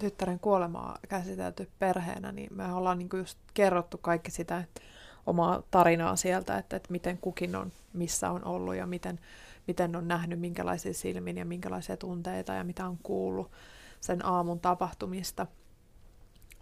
tyttären 0.00 0.40
kuolemaa 0.40 0.98
käsitelty 1.08 1.70
perheenä, 1.78 2.32
niin 2.32 2.56
me 2.56 2.72
ollaan 2.72 2.98
niin 2.98 3.08
just 3.16 3.38
kerrottu 3.54 3.98
kaikki 3.98 4.30
sitä, 4.30 4.64
omaa 5.26 5.62
tarinaa 5.70 6.16
sieltä, 6.16 6.58
että, 6.58 6.76
että 6.76 6.92
miten 6.92 7.18
kukin 7.18 7.56
on, 7.56 7.72
missä 7.92 8.30
on 8.30 8.44
ollut 8.44 8.74
ja 8.74 8.86
miten, 8.86 9.20
miten 9.66 9.96
on 9.96 10.08
nähnyt, 10.08 10.40
minkälaisia 10.40 10.94
silmin 10.94 11.36
ja 11.36 11.44
minkälaisia 11.44 11.96
tunteita 11.96 12.52
ja 12.52 12.64
mitä 12.64 12.86
on 12.86 12.98
kuullut 13.02 13.50
sen 14.00 14.24
aamun 14.26 14.60
tapahtumista. 14.60 15.46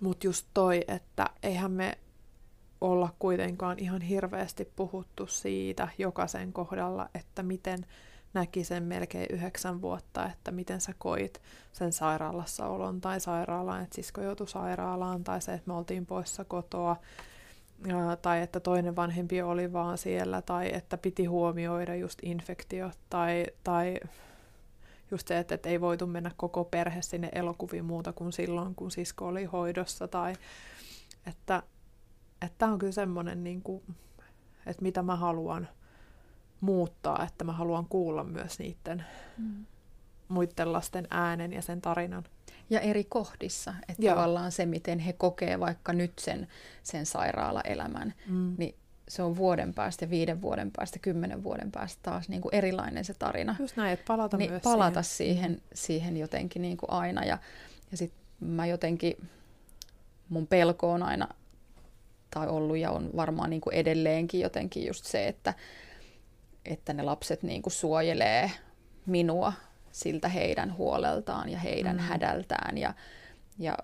Mutta 0.01 0.27
just 0.27 0.47
toi, 0.55 0.85
että 0.88 1.31
eihän 1.42 1.73
me 1.73 1.99
olla 2.81 3.14
kuitenkaan 3.18 3.79
ihan 3.79 4.01
hirveästi 4.01 4.64
puhuttu 4.77 5.27
siitä 5.27 5.88
jokaisen 5.99 6.53
kohdalla, 6.53 7.09
että 7.14 7.42
miten 7.42 7.87
näki 8.35 8.64
sen 8.64 8.83
melkein 8.83 9.27
yhdeksän 9.31 9.81
vuotta, 9.81 10.27
että 10.27 10.51
miten 10.51 10.81
sä 10.81 10.95
koit 10.99 11.42
sen 11.73 11.92
sairaalassa 11.92 12.66
olon 12.66 13.01
tai 13.01 13.21
sairaalaan, 13.21 13.83
että 13.83 13.95
sisko 13.95 14.21
joutui 14.21 14.49
sairaalaan 14.49 15.25
tai 15.25 15.42
se, 15.42 15.53
että 15.53 15.71
me 15.71 15.75
oltiin 15.75 16.07
poissa 16.07 16.45
kotoa. 16.45 16.97
Tai 18.23 18.42
että 18.42 18.61
toinen 18.61 18.97
vanhempi 18.97 19.42
oli 19.42 19.73
vaan 19.73 19.99
siellä, 19.99 20.42
tai 20.42 20.75
että 20.75 20.99
piti 20.99 21.25
huomioida 21.25 21.95
just 21.95 22.18
infektio, 22.23 22.90
tai, 23.11 23.47
tai 23.64 24.01
just 25.11 25.29
se, 25.29 25.38
että, 25.38 25.55
että 25.55 25.68
ei 25.68 25.81
voitu 25.81 26.07
mennä 26.07 26.31
koko 26.37 26.64
perhe 26.64 27.03
sinne 27.03 27.29
elokuviin 27.33 27.85
muuta 27.85 28.12
kuin 28.12 28.33
silloin, 28.33 28.75
kun 28.75 28.90
sisko 28.90 29.27
oli 29.27 29.45
hoidossa, 29.45 30.09
tai 30.09 30.33
että 31.27 31.62
että 32.42 32.66
on 32.66 32.79
kyllä 32.79 32.92
semmoinen, 32.92 33.45
niin 33.45 33.63
kuin, 33.63 33.83
että 34.67 34.83
mitä 34.83 35.02
mä 35.02 35.17
haluan 35.17 35.69
muuttaa, 36.63 37.25
että 37.25 37.44
mä 37.44 37.52
haluan 37.52 37.87
kuulla 37.87 38.25
myös 38.25 38.58
niiden 38.58 39.04
mm. 39.38 39.67
muiden 40.29 40.73
lasten 40.73 41.06
äänen 41.10 41.52
ja 41.52 41.63
sen 41.63 41.81
tarinan. 41.81 42.25
Ja 42.71 42.81
eri 42.81 43.04
kohdissa, 43.04 43.75
että 43.88 44.06
Joo. 44.06 44.15
tavallaan 44.15 44.52
se, 44.52 44.67
miten 44.67 44.98
he 44.98 45.13
kokee 45.13 45.60
vaikka 45.60 45.92
nyt 45.92 46.13
sen, 46.19 46.48
sen 46.83 47.06
sairaalaelämän, 47.06 48.15
mm. 48.27 48.54
niin 48.58 48.75
se 49.08 49.23
on 49.23 49.37
vuoden 49.37 49.75
päästä, 49.75 50.10
viiden 50.10 50.42
vuoden 50.42 50.71
päästä, 50.77 50.98
kymmenen 50.98 51.42
vuoden 51.42 51.73
päästä 51.73 52.00
taas 52.02 52.29
niin 52.29 52.42
kuin 52.42 52.54
erilainen 52.54 53.04
se 53.04 53.15
tarina. 53.15 53.56
Just 53.58 53.77
näin, 53.77 53.92
että 53.92 54.04
palata 54.06 54.37
niin 54.37 54.50
myös 54.50 54.63
palata 54.63 55.02
siihen, 55.02 55.42
siihen, 55.42 55.63
siihen 55.75 56.17
jotenkin 56.17 56.63
niin 56.63 56.77
kuin 56.77 56.90
aina. 56.90 57.25
Ja, 57.25 57.38
ja 57.90 57.96
sitten 57.96 58.23
mä 58.40 58.67
jotenkin, 58.67 59.29
mun 60.29 60.46
pelko 60.46 60.92
on 60.92 61.02
aina, 61.02 61.29
tai 62.31 62.48
ollut 62.48 62.77
ja 62.77 62.90
on 62.90 63.10
varmaan 63.17 63.50
niin 63.50 63.60
kuin 63.60 63.75
edelleenkin 63.75 64.40
jotenkin 64.40 64.87
just 64.87 65.04
se, 65.04 65.29
että, 65.29 65.54
että 66.65 66.92
ne 66.92 67.02
lapset 67.02 67.42
niin 67.42 67.63
kuin 67.63 67.73
suojelee 67.73 68.50
minua 69.06 69.52
siltä 69.92 70.29
heidän 70.29 70.77
huoleltaan 70.77 71.48
ja 71.48 71.58
heidän 71.58 71.96
mm. 71.96 72.02
hädältään. 72.02 72.79
Ja, 72.79 72.94
ja 73.58 73.75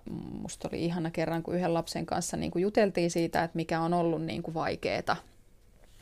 musta 0.42 0.68
oli 0.68 0.84
ihana 0.84 1.10
kerran, 1.10 1.42
kun 1.42 1.54
yhden 1.54 1.74
lapsen 1.74 2.06
kanssa 2.06 2.36
niin 2.36 2.50
kuin 2.50 2.62
juteltiin 2.62 3.10
siitä, 3.10 3.44
että 3.44 3.56
mikä 3.56 3.80
on 3.80 3.94
ollut 3.94 4.22
niin 4.22 4.42
kuin 4.42 4.54
vaikeeta 4.54 5.16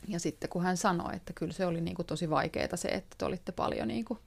Ja 0.07 0.19
sitten 0.19 0.49
kun 0.49 0.63
hän 0.63 0.77
sanoi, 0.77 1.15
että 1.15 1.33
kyllä 1.33 1.53
se 1.53 1.65
oli 1.65 1.81
niin 1.81 1.95
kuin 1.95 2.05
tosi 2.05 2.29
vaikeaa 2.29 2.77
se, 2.77 2.87
että 2.87 3.15
te 3.17 3.25
olitte 3.25 3.51
paljon 3.51 3.87
niin 3.87 4.05
kuin 4.05 4.19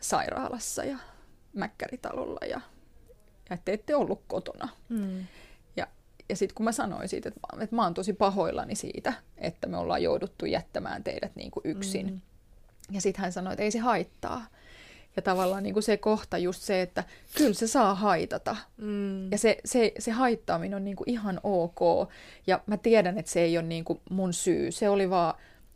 sairaalassa 0.00 0.84
ja 0.84 0.98
mäkkäritalolla 1.52 2.40
ja, 2.46 2.60
ja 3.50 3.54
että 3.54 3.72
ette 3.72 3.96
ollut 3.96 4.22
kotona. 4.26 4.68
Mm. 4.88 5.26
Ja, 6.28 6.36
sitten 6.36 6.54
kun 6.54 6.64
mä 6.64 6.72
sanoin 6.72 7.08
siitä, 7.08 7.28
että, 7.28 7.40
että 7.60 7.76
mä 7.76 7.84
oon 7.84 7.94
tosi 7.94 8.12
pahoillani 8.12 8.74
siitä, 8.74 9.12
että 9.38 9.66
me 9.66 9.76
ollaan 9.76 10.02
jouduttu 10.02 10.46
jättämään 10.46 11.04
teidät 11.04 11.36
niin 11.36 11.50
kuin 11.50 11.62
yksin. 11.64 12.06
Mm. 12.06 12.20
Ja 12.90 13.00
sitten 13.00 13.22
hän 13.22 13.32
sanoi, 13.32 13.52
että 13.52 13.62
ei 13.62 13.70
se 13.70 13.78
haittaa. 13.78 14.46
Ja 15.16 15.22
tavallaan 15.22 15.62
niin 15.62 15.72
kuin 15.72 15.82
se 15.82 15.96
kohta 15.96 16.38
just 16.38 16.62
se, 16.62 16.82
että 16.82 17.04
kyllä 17.36 17.54
se 17.54 17.66
saa 17.66 17.94
haitata. 17.94 18.56
Mm. 18.76 19.30
Ja 19.30 19.38
se, 19.38 19.58
se, 19.64 19.92
se 19.98 20.10
haittaaminen 20.10 20.76
on 20.76 20.84
niin 20.84 20.96
kuin 20.96 21.10
ihan 21.10 21.40
ok. 21.42 22.10
Ja 22.46 22.60
mä 22.66 22.76
tiedän, 22.76 23.18
että 23.18 23.30
se 23.30 23.40
ei 23.40 23.58
ole 23.58 23.66
niin 23.66 23.84
kuin 23.84 24.00
mun 24.10 24.32
syy. 24.32 24.72
Se 24.72 24.88
oli 24.88 25.10
vaan, 25.10 25.34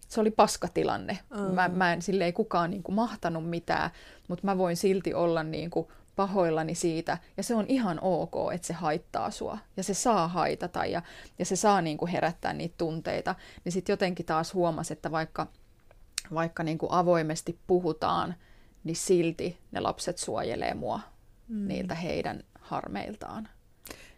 se 0.08 0.20
oli 0.20 0.30
paskatilanne. 0.30 1.18
Mm. 1.30 1.54
Mä, 1.54 1.68
mä 1.68 1.92
en, 1.92 2.02
sille 2.02 2.24
ei 2.24 2.32
kukaan 2.32 2.70
niin 2.70 2.82
kuin 2.82 2.94
mahtanut 2.94 3.50
mitään, 3.50 3.90
mutta 4.28 4.46
mä 4.46 4.58
voin 4.58 4.76
silti 4.76 5.14
olla 5.14 5.42
niin 5.42 5.70
kuin 5.70 5.88
pahoillani 6.22 6.74
siitä. 6.74 7.18
Ja 7.36 7.42
se 7.42 7.54
on 7.54 7.64
ihan 7.68 7.98
ok, 8.02 8.52
että 8.54 8.66
se 8.66 8.72
haittaa 8.72 9.30
sua. 9.30 9.58
Ja 9.76 9.82
se 9.82 9.94
saa 9.94 10.28
haitata 10.28 10.86
ja, 10.86 11.02
ja 11.38 11.44
se 11.44 11.56
saa 11.56 11.80
niin 11.80 11.98
kuin 11.98 12.10
herättää 12.10 12.52
niitä 12.52 12.74
tunteita. 12.78 13.34
Niin 13.64 13.72
sitten 13.72 13.92
jotenkin 13.92 14.26
taas 14.26 14.54
huomasi, 14.54 14.92
että 14.92 15.10
vaikka, 15.10 15.46
vaikka 16.34 16.62
niin 16.62 16.78
kuin 16.78 16.92
avoimesti 16.92 17.58
puhutaan, 17.66 18.34
niin 18.84 18.96
silti 18.96 19.58
ne 19.72 19.80
lapset 19.80 20.18
suojelee 20.18 20.74
mua 20.74 21.00
mm. 21.48 21.68
niiltä 21.68 21.94
heidän 21.94 22.44
harmeiltaan. 22.60 23.48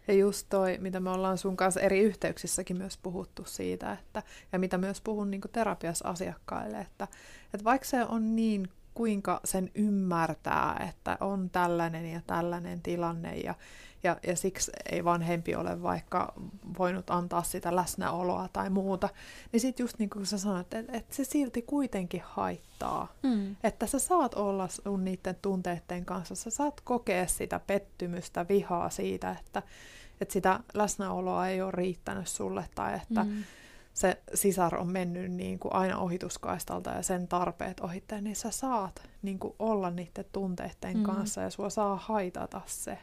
Ja 0.07 0.13
just 0.13 0.47
toi, 0.49 0.77
mitä 0.81 0.99
me 0.99 1.09
ollaan 1.09 1.37
sun 1.37 1.57
kanssa 1.57 1.81
eri 1.81 1.99
yhteyksissäkin 1.99 2.77
myös 2.77 2.97
puhuttu 2.97 3.45
siitä, 3.45 3.91
että, 3.93 4.23
ja 4.51 4.59
mitä 4.59 4.77
myös 4.77 5.01
puhun 5.01 5.31
niin 5.31 5.41
terapiassa 5.51 6.09
asiakkaille, 6.09 6.77
että, 6.77 7.07
että 7.53 7.63
vaikka 7.63 7.87
se 7.87 8.03
on 8.03 8.35
niin 8.35 8.69
kuinka 8.95 9.39
sen 9.43 9.71
ymmärtää, 9.75 10.85
että 10.89 11.17
on 11.21 11.49
tällainen 11.49 12.05
ja 12.05 12.21
tällainen 12.27 12.81
tilanne 12.81 13.35
ja, 13.37 13.53
ja, 14.03 14.17
ja 14.27 14.35
siksi 14.35 14.71
ei 14.91 15.03
vanhempi 15.03 15.55
ole 15.55 15.81
vaikka 15.81 16.33
voinut 16.77 17.09
antaa 17.09 17.43
sitä 17.43 17.75
läsnäoloa 17.75 18.49
tai 18.53 18.69
muuta, 18.69 19.09
niin 19.51 19.59
sitten 19.59 19.83
just 19.83 19.99
niin 19.99 20.09
kuin 20.09 20.25
sä 20.25 20.37
sanoit, 20.37 20.73
että, 20.73 20.97
että 20.97 21.15
se 21.15 21.23
silti 21.23 21.61
kuitenkin 21.61 22.21
haittaa. 22.25 23.13
Mm. 23.23 23.55
Että 23.63 23.87
sä 23.87 23.99
saat 23.99 24.33
olla 24.33 24.67
sun 24.67 25.05
niiden 25.05 25.35
tunteiden 25.41 26.05
kanssa, 26.05 26.35
sä 26.35 26.49
saat 26.49 26.81
kokea 26.81 27.27
sitä 27.27 27.59
pettymystä, 27.59 28.45
vihaa 28.49 28.89
siitä, 28.89 29.35
että, 29.39 29.63
että 30.21 30.33
sitä 30.33 30.59
läsnäoloa 30.73 31.47
ei 31.47 31.61
ole 31.61 31.71
riittänyt 31.71 32.27
sulle 32.27 32.65
tai 32.75 32.95
että 32.95 33.23
mm 33.23 33.43
se 33.95 34.17
sisar 34.33 34.75
on 34.75 34.87
mennyt 34.87 35.31
niin 35.31 35.59
kuin 35.59 35.73
aina 35.73 35.97
ohituskaistalta 35.97 36.89
ja 36.89 37.01
sen 37.01 37.27
tarpeet 37.27 37.79
ohittaa, 37.79 38.21
niin 38.21 38.35
sä 38.35 38.51
saat 38.51 39.01
niin 39.21 39.39
kuin 39.39 39.55
olla 39.59 39.89
niiden 39.89 40.25
tunteiden 40.31 40.97
mm. 40.97 41.03
kanssa 41.03 41.41
ja 41.41 41.49
sua 41.49 41.69
saa 41.69 41.95
haitata 41.95 42.61
se. 42.65 42.97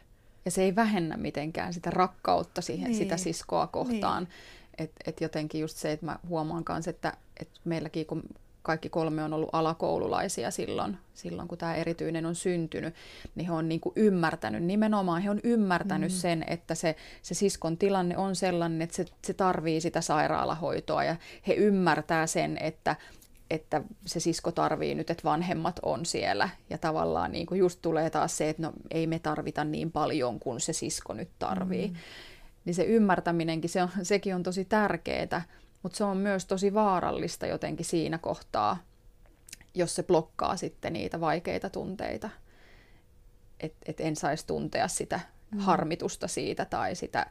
Ja 0.45 0.51
se 0.51 0.63
ei 0.63 0.75
vähennä 0.75 1.17
mitenkään 1.17 1.73
sitä 1.73 1.89
rakkautta 1.89 2.61
siihen, 2.61 2.91
niin. 2.91 2.97
sitä 2.97 3.17
siskoa 3.17 3.67
kohtaan. 3.67 4.23
Niin. 4.23 4.33
Että 4.77 5.03
et 5.05 5.21
jotenkin 5.21 5.61
just 5.61 5.77
se, 5.77 5.91
että 5.91 6.05
mä 6.05 6.19
huomaan 6.27 6.63
kanssa, 6.63 6.89
että 6.89 7.13
et 7.39 7.49
meilläkin 7.63 8.05
kun 8.05 8.23
kaikki 8.63 8.89
kolme 8.89 9.23
on 9.23 9.33
ollut 9.33 9.49
alakoululaisia 9.51 10.51
silloin, 10.51 10.97
silloin 11.13 11.47
kun 11.47 11.57
tämä 11.57 11.75
erityinen 11.75 12.25
on 12.25 12.35
syntynyt, 12.35 12.95
niin 13.35 13.47
he 13.47 13.53
on 13.53 13.69
niin 13.69 13.79
kuin 13.79 13.93
ymmärtänyt, 13.95 14.63
nimenomaan 14.63 15.21
he 15.21 15.29
on 15.29 15.39
ymmärtänyt 15.43 16.11
mm. 16.11 16.15
sen, 16.15 16.43
että 16.47 16.75
se, 16.75 16.95
se 17.21 17.33
siskon 17.33 17.77
tilanne 17.77 18.17
on 18.17 18.35
sellainen, 18.35 18.81
että 18.81 18.95
se, 18.95 19.05
se 19.23 19.33
tarvii 19.33 19.81
sitä 19.81 20.01
sairaalahoitoa 20.01 21.03
ja 21.03 21.15
he 21.47 21.53
ymmärtää 21.53 22.27
sen, 22.27 22.57
että, 22.61 22.95
että 23.49 23.81
se 24.05 24.19
sisko 24.19 24.51
tarvii 24.51 24.95
nyt, 24.95 25.09
että 25.09 25.23
vanhemmat 25.23 25.79
on 25.83 26.05
siellä. 26.05 26.49
Ja 26.69 26.77
tavallaan 26.77 27.31
niin 27.31 27.45
kuin 27.45 27.59
just 27.59 27.79
tulee 27.81 28.09
taas 28.09 28.37
se, 28.37 28.49
että 28.49 28.61
no 28.61 28.73
ei 28.91 29.07
me 29.07 29.19
tarvita 29.19 29.63
niin 29.63 29.91
paljon 29.91 30.39
kuin 30.39 30.59
se 30.59 30.73
sisko 30.73 31.13
nyt 31.13 31.29
tarvii. 31.39 31.87
Mm. 31.87 31.95
Niin 32.65 32.75
se 32.75 32.83
ymmärtäminenkin, 32.83 33.69
se 33.69 33.83
on, 33.83 33.89
sekin 34.03 34.35
on 34.35 34.43
tosi 34.43 34.65
tärkeää, 34.65 35.41
mutta 35.83 35.97
se 35.97 36.03
on 36.03 36.17
myös 36.17 36.45
tosi 36.45 36.73
vaarallista 36.73 37.47
jotenkin 37.47 37.85
siinä 37.85 38.17
kohtaa, 38.17 38.77
jos 39.73 39.95
se 39.95 40.03
blokkaa 40.03 40.57
sitten 40.57 40.93
niitä 40.93 41.19
vaikeita 41.19 41.69
tunteita. 41.69 42.29
Että 43.59 43.77
et 43.85 43.99
en 43.99 44.15
saisi 44.15 44.47
tuntea 44.47 44.87
sitä 44.87 45.19
mm. 45.51 45.59
harmitusta 45.59 46.27
siitä 46.27 46.65
tai 46.65 46.95
sitä 46.95 47.25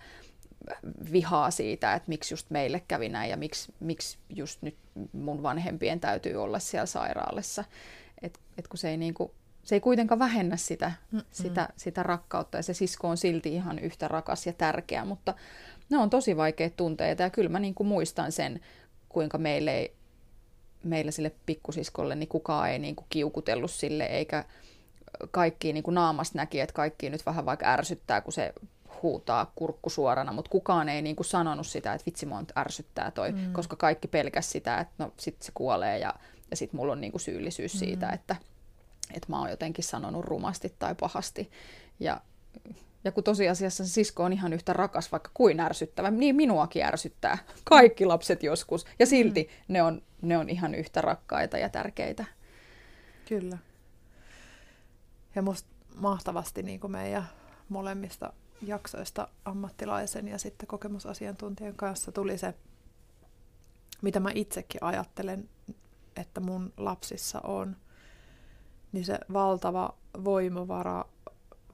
vihaa 1.13 1.51
siitä, 1.51 1.95
että 1.95 2.09
miksi 2.09 2.35
just 2.35 2.51
meille 2.51 2.83
kävi 2.89 3.09
näin 3.09 3.31
ja 3.31 3.37
miksi, 3.37 3.73
miksi 3.81 4.19
just 4.29 4.63
nyt 4.63 4.77
mun 5.13 5.43
vanhempien 5.43 6.01
täytyy 6.01 6.37
olla 6.37 6.59
siellä 6.59 6.87
sairaalassa. 6.87 7.65
Et, 8.23 8.41
et 8.59 8.69
kun 8.69 8.79
se 8.79 8.91
ei, 8.91 8.97
niinku, 8.97 9.35
se 9.63 9.75
ei 9.75 9.81
kuitenkaan 9.81 10.19
vähennä 10.19 10.57
sitä, 10.57 10.93
sitä, 11.31 11.69
sitä 11.77 12.03
rakkautta 12.03 12.57
ja 12.57 12.63
se 12.63 12.75
sisko 12.75 13.09
on 13.09 13.17
silti 13.17 13.55
ihan 13.55 13.79
yhtä 13.79 14.09
rakas 14.09 14.47
ja 14.47 14.53
tärkeä, 14.53 15.05
mutta 15.05 15.35
ne 15.91 15.99
on 15.99 16.11
tosi 16.11 16.37
vaikeita 16.37 16.77
tunteita 16.77 17.23
ja 17.23 17.31
kyllä 17.31 17.49
mä 17.49 17.59
niin 17.59 17.75
kuin 17.75 17.87
muistan 17.87 18.33
sen, 18.33 18.61
kuinka 19.09 19.39
meille 19.39 19.71
ei, 19.71 19.95
meillä 20.85 21.11
sille 21.11 21.33
pikkusiskolle 21.47 22.15
niin 22.15 22.29
kukaan 22.29 22.71
ei 22.71 22.79
niin 22.79 22.97
kuin 22.97 23.07
kiukutellut 23.11 23.71
sille 23.71 24.05
eikä 24.05 24.45
kaikki 25.31 25.73
niin 25.73 25.83
kuin 25.83 25.95
naamasta 25.95 26.39
näki, 26.39 26.61
että 26.61 26.73
kaikki 26.73 27.11
nyt 27.11 27.27
vähän 27.27 27.47
vaikka 27.47 27.67
ärsyttää, 27.67 28.21
kun 28.21 28.33
se 28.33 28.53
huutaa 29.03 29.53
kurkku 29.55 29.91
suorana, 29.91 30.33
mutta 30.33 30.51
kukaan 30.51 30.89
ei 30.89 31.03
niin 31.03 31.17
kuin 31.17 31.27
sanonut 31.27 31.67
sitä, 31.67 31.93
että 31.93 32.07
vitsi 32.07 32.27
mua 32.27 32.43
ärsyttää 32.59 33.11
toi, 33.11 33.33
mm. 33.33 33.53
koska 33.53 33.77
kaikki 33.77 34.09
pelkäs 34.09 34.51
sitä, 34.51 34.79
että 34.79 34.95
no 34.99 35.13
sit 35.17 35.43
se 35.43 35.53
kuolee 35.55 35.99
ja, 35.99 36.15
ja 36.51 36.57
sit 36.57 36.73
mulla 36.73 36.93
on 36.93 37.01
niin 37.01 37.13
kuin 37.13 37.21
syyllisyys 37.21 37.75
mm. 37.75 37.79
siitä, 37.79 38.11
että, 38.11 38.37
että 39.15 39.27
mä 39.29 39.39
oon 39.39 39.51
jotenkin 39.51 39.85
sanonut 39.85 40.25
rumasti 40.25 40.75
tai 40.79 40.95
pahasti. 41.01 41.51
Ja 42.01 42.21
ja 43.05 43.13
kun 43.13 43.25
tosiasiassa 43.25 43.87
se 43.87 43.91
sisko 43.91 44.25
on 44.25 44.33
ihan 44.33 44.53
yhtä 44.53 44.73
rakas, 44.73 45.13
vaikka 45.13 45.31
kuin 45.35 45.61
ärsyttävä, 45.61 46.11
niin 46.11 46.37
minuakin 46.37 46.85
ärsyttää. 46.85 47.39
Kaikki 47.65 48.07
lapset 48.07 48.43
joskus. 48.43 48.87
Ja 48.99 49.07
silti 49.07 49.43
mm. 49.43 49.73
ne, 49.73 49.83
on, 49.83 50.03
ne 50.23 50.39
on 50.39 50.49
ihan 50.49 50.75
yhtä 50.75 51.01
rakkaita 51.01 51.59
ja 51.59 51.69
tärkeitä. 51.69 52.25
Kyllä. 53.29 53.59
Ja 55.35 55.43
musta 55.43 55.69
mahtavasti 55.97 56.63
niin 56.63 56.81
kuin 56.81 56.91
meidän 56.91 57.29
molemmista 57.69 58.33
jaksoista 58.63 59.29
ammattilaisen 59.45 60.29
ja 60.29 60.39
sitten 60.39 60.67
kokemusasiantuntijan 60.67 61.75
kanssa 61.75 62.13
tuli 62.13 62.39
se, 62.39 62.55
mitä 64.03 64.21
mä 64.21 64.31
itsekin 64.35 64.83
ajattelen, 64.85 65.49
että 66.17 66.41
mun 66.41 66.73
lapsissa 66.77 67.41
on, 67.41 67.77
niin 68.93 69.05
se 69.05 69.19
valtava 69.33 69.95
voimavara 70.25 71.05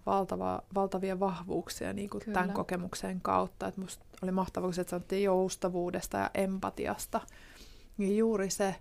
valtava, 0.08 0.62
valtavia 0.74 1.20
vahvuuksia 1.20 1.92
niin 1.92 2.10
kuin 2.10 2.22
tämän 2.32 2.52
kokemuksen 2.52 3.20
kautta. 3.20 3.66
Että 3.68 3.80
musta 3.80 4.04
oli 4.22 4.32
mahtavaa, 4.32 4.70
kun 4.72 4.84
sanottiin 4.84 5.22
joustavuudesta 5.22 6.18
ja 6.18 6.30
empatiasta. 6.34 7.20
Niin 7.98 8.16
juuri 8.16 8.50
se, 8.50 8.74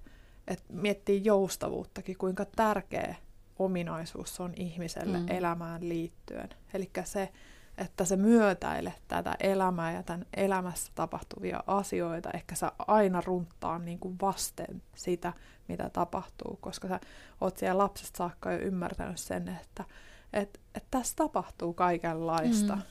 että 0.48 0.74
miettii 0.74 1.22
joustavuuttakin, 1.26 2.18
kuinka 2.18 2.46
tärkeä 2.46 3.16
ominaisuus 3.60 4.40
on 4.40 4.54
ihmiselle 4.56 5.20
mm. 5.20 5.26
elämään 5.30 5.90
liittyen. 5.90 6.50
Eli 6.74 6.92
se, 7.04 7.32
että 7.78 8.06
se 8.06 8.16
myötäile 8.16 8.94
tätä 9.08 9.36
elämää 9.40 9.92
ja 9.92 10.04
tämän 10.04 10.26
elämässä 10.34 10.92
tapahtuvia 10.96 11.64
asioita, 11.68 12.30
ehkä 12.34 12.56
sä 12.56 12.72
aina 12.88 13.22
runttaa 13.22 13.80
niin 13.80 14.00
kuin 14.00 14.16
vasten 14.22 14.82
sitä, 14.96 15.34
mitä 15.68 15.90
tapahtuu, 15.90 16.58
koska 16.62 16.88
sä 16.88 17.00
oot 17.42 17.58
siellä 17.58 17.84
lapsesta 17.84 18.18
saakka 18.18 18.52
jo 18.52 18.60
ymmärtänyt 18.60 19.18
sen, 19.18 19.48
että 19.48 19.84
että 20.34 20.60
et 20.76 20.84
tässä 20.92 21.16
tapahtuu 21.16 21.74
kaikenlaista. 21.74 22.76
Mm. 22.76 22.82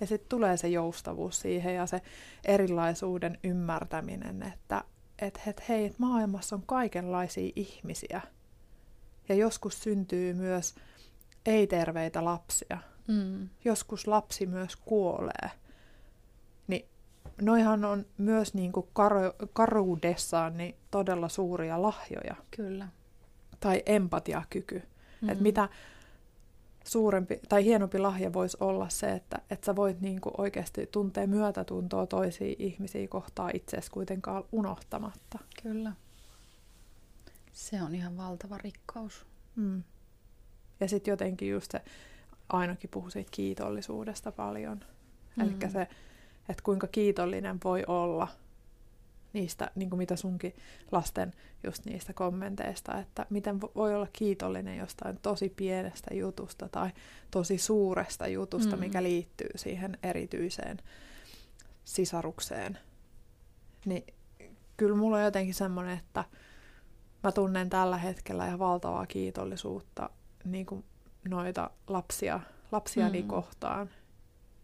Ja 0.00 0.06
sitten 0.06 0.28
tulee 0.28 0.56
se 0.56 0.68
joustavuus 0.68 1.40
siihen 1.40 1.74
ja 1.74 1.86
se 1.86 2.02
erilaisuuden 2.44 3.38
ymmärtäminen, 3.44 4.42
että 4.42 4.84
et, 5.18 5.40
et, 5.46 5.68
hei, 5.68 5.86
et 5.86 5.98
maailmassa 5.98 6.56
on 6.56 6.62
kaikenlaisia 6.66 7.52
ihmisiä. 7.56 8.20
Ja 9.28 9.34
joskus 9.34 9.82
syntyy 9.82 10.34
myös 10.34 10.74
ei-terveitä 11.46 12.24
lapsia. 12.24 12.78
Mm. 13.06 13.48
Joskus 13.64 14.06
lapsi 14.06 14.46
myös 14.46 14.76
kuolee. 14.76 15.50
Niin 16.66 16.88
noihan 17.42 17.84
on 17.84 18.06
myös 18.18 18.54
niin 18.54 18.72
kuin 18.72 18.86
karu- 18.86 19.48
karuudessaan 19.52 20.56
niin 20.56 20.74
todella 20.90 21.28
suuria 21.28 21.82
lahjoja. 21.82 22.36
Kyllä. 22.56 22.88
Tai 23.60 23.82
empatiakyky. 23.86 24.82
Mm. 25.20 25.28
Että 25.28 25.42
mitä 25.42 25.68
suurempi 26.86 27.40
tai 27.48 27.64
hienompi 27.64 27.98
lahja 27.98 28.32
voisi 28.32 28.56
olla 28.60 28.88
se, 28.88 29.12
että, 29.12 29.38
että 29.50 29.66
sä 29.66 29.76
voit 29.76 30.00
niin 30.00 30.20
kuin 30.20 30.34
oikeasti 30.38 30.86
tuntea 30.86 31.26
myötätuntoa 31.26 32.06
toisia 32.06 32.54
ihmisiä 32.58 33.08
kohtaa 33.08 33.50
itseäsi 33.54 33.90
kuitenkaan 33.90 34.44
unohtamatta. 34.52 35.38
Kyllä. 35.62 35.92
Se 37.52 37.82
on 37.82 37.94
ihan 37.94 38.16
valtava 38.16 38.58
rikkaus. 38.58 39.26
Mm. 39.56 39.82
Ja 40.80 40.88
sitten 40.88 41.12
jotenkin 41.12 41.50
just 41.50 41.70
se, 41.70 41.82
ainakin 42.48 42.90
puhu 42.90 43.10
siitä 43.10 43.30
kiitollisuudesta 43.30 44.32
paljon. 44.32 44.80
Mm. 45.36 45.42
Eli 45.42 45.70
se, 45.70 45.82
että 46.48 46.62
kuinka 46.62 46.86
kiitollinen 46.86 47.58
voi 47.64 47.84
olla 47.86 48.28
niistä, 49.36 49.70
niin 49.74 49.90
kuin 49.90 49.98
mitä 49.98 50.16
sunkin 50.16 50.56
lasten 50.92 51.32
just 51.64 51.84
niistä 51.84 52.12
kommenteista, 52.12 52.98
että 52.98 53.26
miten 53.30 53.60
voi 53.60 53.94
olla 53.94 54.08
kiitollinen 54.12 54.78
jostain 54.78 55.18
tosi 55.22 55.48
pienestä 55.56 56.14
jutusta 56.14 56.68
tai 56.68 56.90
tosi 57.30 57.58
suuresta 57.58 58.26
jutusta, 58.26 58.76
mm. 58.76 58.80
mikä 58.80 59.02
liittyy 59.02 59.50
siihen 59.56 59.98
erityiseen 60.02 60.78
sisarukseen. 61.84 62.78
Niin 63.84 64.04
kyllä 64.76 64.96
mulla 64.96 65.16
on 65.16 65.24
jotenkin 65.24 65.54
semmoinen, 65.54 65.98
että 65.98 66.24
mä 67.22 67.32
tunnen 67.32 67.70
tällä 67.70 67.98
hetkellä 67.98 68.46
ihan 68.46 68.58
valtavaa 68.58 69.06
kiitollisuutta 69.06 70.10
niin 70.44 70.66
kuin 70.66 70.84
noita 71.28 71.70
lapsia, 71.86 72.40
lapsiani 72.72 73.22
mm. 73.22 73.28
kohtaan, 73.28 73.90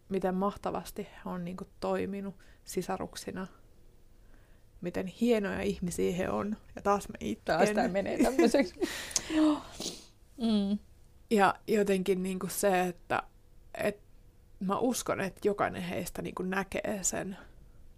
miten 0.08 0.34
mahtavasti 0.34 1.02
he 1.02 1.30
on 1.30 1.44
niin 1.44 1.56
kuin, 1.56 1.68
toiminut 1.80 2.34
sisaruksina, 2.64 3.46
miten 4.82 5.06
hienoja 5.06 5.60
ihmisiä 5.62 6.16
he 6.16 6.30
on. 6.30 6.56
Ja 6.76 6.82
taas 6.82 7.08
mä 7.08 7.14
itken. 7.20 7.56
Taas 7.56 7.70
tämä 7.70 7.88
menee 7.88 8.22
tämmöiseksi. 8.22 8.74
mm. 10.40 10.78
Ja 11.30 11.54
jotenkin 11.66 12.22
niin 12.22 12.38
kuin 12.38 12.50
se, 12.50 12.80
että, 12.80 13.22
että 13.74 14.02
mä 14.60 14.78
uskon, 14.78 15.20
että 15.20 15.48
jokainen 15.48 15.82
heistä 15.82 16.22
niin 16.22 16.34
kuin 16.34 16.50
näkee 16.50 16.98
sen 17.02 17.36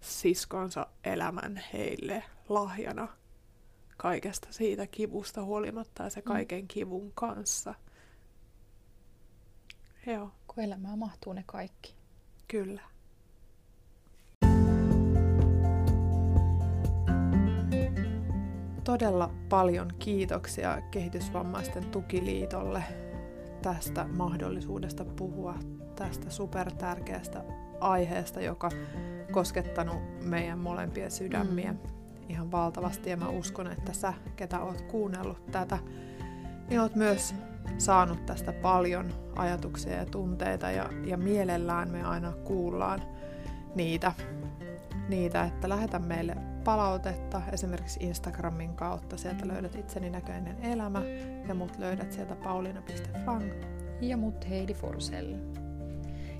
siskonsa 0.00 0.86
elämän 1.04 1.62
heille 1.72 2.24
lahjana 2.48 3.08
kaikesta 3.96 4.48
siitä 4.50 4.86
kivusta 4.86 5.44
huolimatta 5.44 6.02
ja 6.02 6.10
se 6.10 6.20
mm. 6.20 6.24
kaiken 6.24 6.68
kivun 6.68 7.12
kanssa. 7.14 7.74
Joo. 10.06 10.30
Kun 10.46 10.64
elämään 10.64 10.98
mahtuu 10.98 11.32
ne 11.32 11.42
kaikki. 11.46 11.94
Kyllä. 12.48 12.93
Todella 18.84 19.30
paljon 19.48 19.92
kiitoksia 19.98 20.82
Kehitysvammaisten 20.90 21.84
tukiliitolle 21.84 22.82
tästä 23.62 24.04
mahdollisuudesta 24.04 25.04
puhua 25.04 25.54
tästä 25.96 26.30
supertärkeästä 26.30 27.44
aiheesta, 27.80 28.40
joka 28.40 28.68
koskettanut 29.32 29.96
meidän 30.24 30.58
molempien 30.58 31.10
sydämiä 31.10 31.72
mm. 31.72 31.78
ihan 32.28 32.52
valtavasti. 32.52 33.10
Ja 33.10 33.16
mä 33.16 33.28
uskon, 33.28 33.66
että 33.66 33.92
sä, 33.92 34.14
ketä 34.36 34.60
oot 34.60 34.80
kuunnellut 34.80 35.46
tätä, 35.46 35.78
niin 36.68 36.80
oot 36.80 36.94
myös 36.94 37.34
saanut 37.78 38.26
tästä 38.26 38.52
paljon 38.52 39.12
ajatuksia 39.36 39.92
ja 39.92 40.06
tunteita 40.06 40.70
ja, 40.70 40.90
ja 41.04 41.16
mielellään 41.16 41.90
me 41.90 42.02
aina 42.02 42.32
kuullaan 42.32 43.02
niitä, 43.74 44.12
niitä, 45.08 45.44
että 45.44 45.68
lähetä 45.68 45.98
meille 45.98 46.53
palautetta 46.64 47.42
esimerkiksi 47.52 48.00
Instagramin 48.02 48.74
kautta. 48.74 49.16
Sieltä 49.16 49.48
löydät 49.48 49.74
itseni 49.74 50.10
näköinen 50.10 50.56
elämä 50.62 51.02
ja 51.48 51.54
mut 51.54 51.78
löydät 51.78 52.12
sieltä 52.12 52.36
paulina.fang. 52.36 53.44
Ja 54.00 54.16
mut 54.16 54.48
Heidi 54.48 54.74
Forsell. 54.74 55.34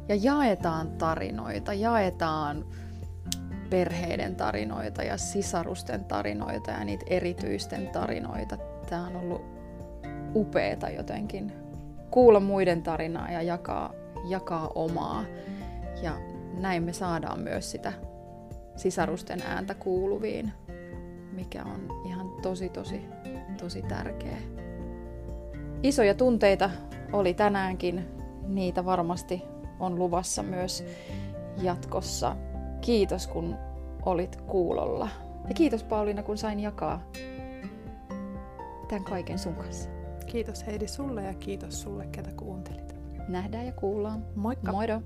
Ja 0.08 0.14
jaetaan 0.14 0.90
tarinoita, 0.90 1.74
jaetaan 1.74 2.64
perheiden 3.70 4.36
tarinoita 4.36 5.02
ja 5.02 5.16
sisarusten 5.16 6.04
tarinoita 6.04 6.70
ja 6.70 6.84
niitä 6.84 7.04
erityisten 7.08 7.88
tarinoita. 7.88 8.56
Tämä 8.88 9.06
on 9.06 9.16
ollut 9.16 9.42
upeeta 10.34 10.90
jotenkin 10.90 11.52
kuulla 12.10 12.40
muiden 12.40 12.82
tarinaa 12.82 13.30
ja 13.30 13.42
jakaa, 13.42 13.92
jakaa 14.28 14.70
omaa. 14.74 15.24
Ja 16.02 16.16
näin 16.60 16.82
me 16.82 16.92
saadaan 16.92 17.40
myös 17.40 17.70
sitä 17.70 17.92
sisarusten 18.76 19.42
ääntä 19.42 19.74
kuuluviin, 19.74 20.52
mikä 21.32 21.64
on 21.64 22.02
ihan 22.06 22.30
tosi 22.42 22.68
tosi 22.68 23.00
tosi 23.58 23.82
tärkeä. 23.82 24.36
Isoja 25.82 26.14
tunteita 26.14 26.70
oli 27.12 27.34
tänäänkin, 27.34 28.08
niitä 28.46 28.84
varmasti 28.84 29.42
on 29.80 29.98
luvassa 29.98 30.42
myös 30.42 30.84
jatkossa. 31.62 32.36
Kiitos 32.80 33.26
kun 33.26 33.56
olit 34.06 34.36
kuulolla. 34.36 35.08
Ja 35.48 35.54
kiitos 35.54 35.84
Pauliina 35.84 36.22
kun 36.22 36.38
sain 36.38 36.60
jakaa 36.60 37.00
tämän 38.88 39.04
kaiken 39.04 39.38
sun 39.38 39.54
kanssa. 39.54 39.88
Kiitos 40.26 40.66
Heidi 40.66 40.88
sulle 40.88 41.22
ja 41.22 41.34
kiitos 41.34 41.82
sulle, 41.82 42.06
ketä 42.06 42.30
kuuntelit. 42.36 42.94
Nähdään 43.28 43.66
ja 43.66 43.72
kuullaan. 43.72 44.24
Moikka! 44.34 44.72
Moido! 44.72 45.02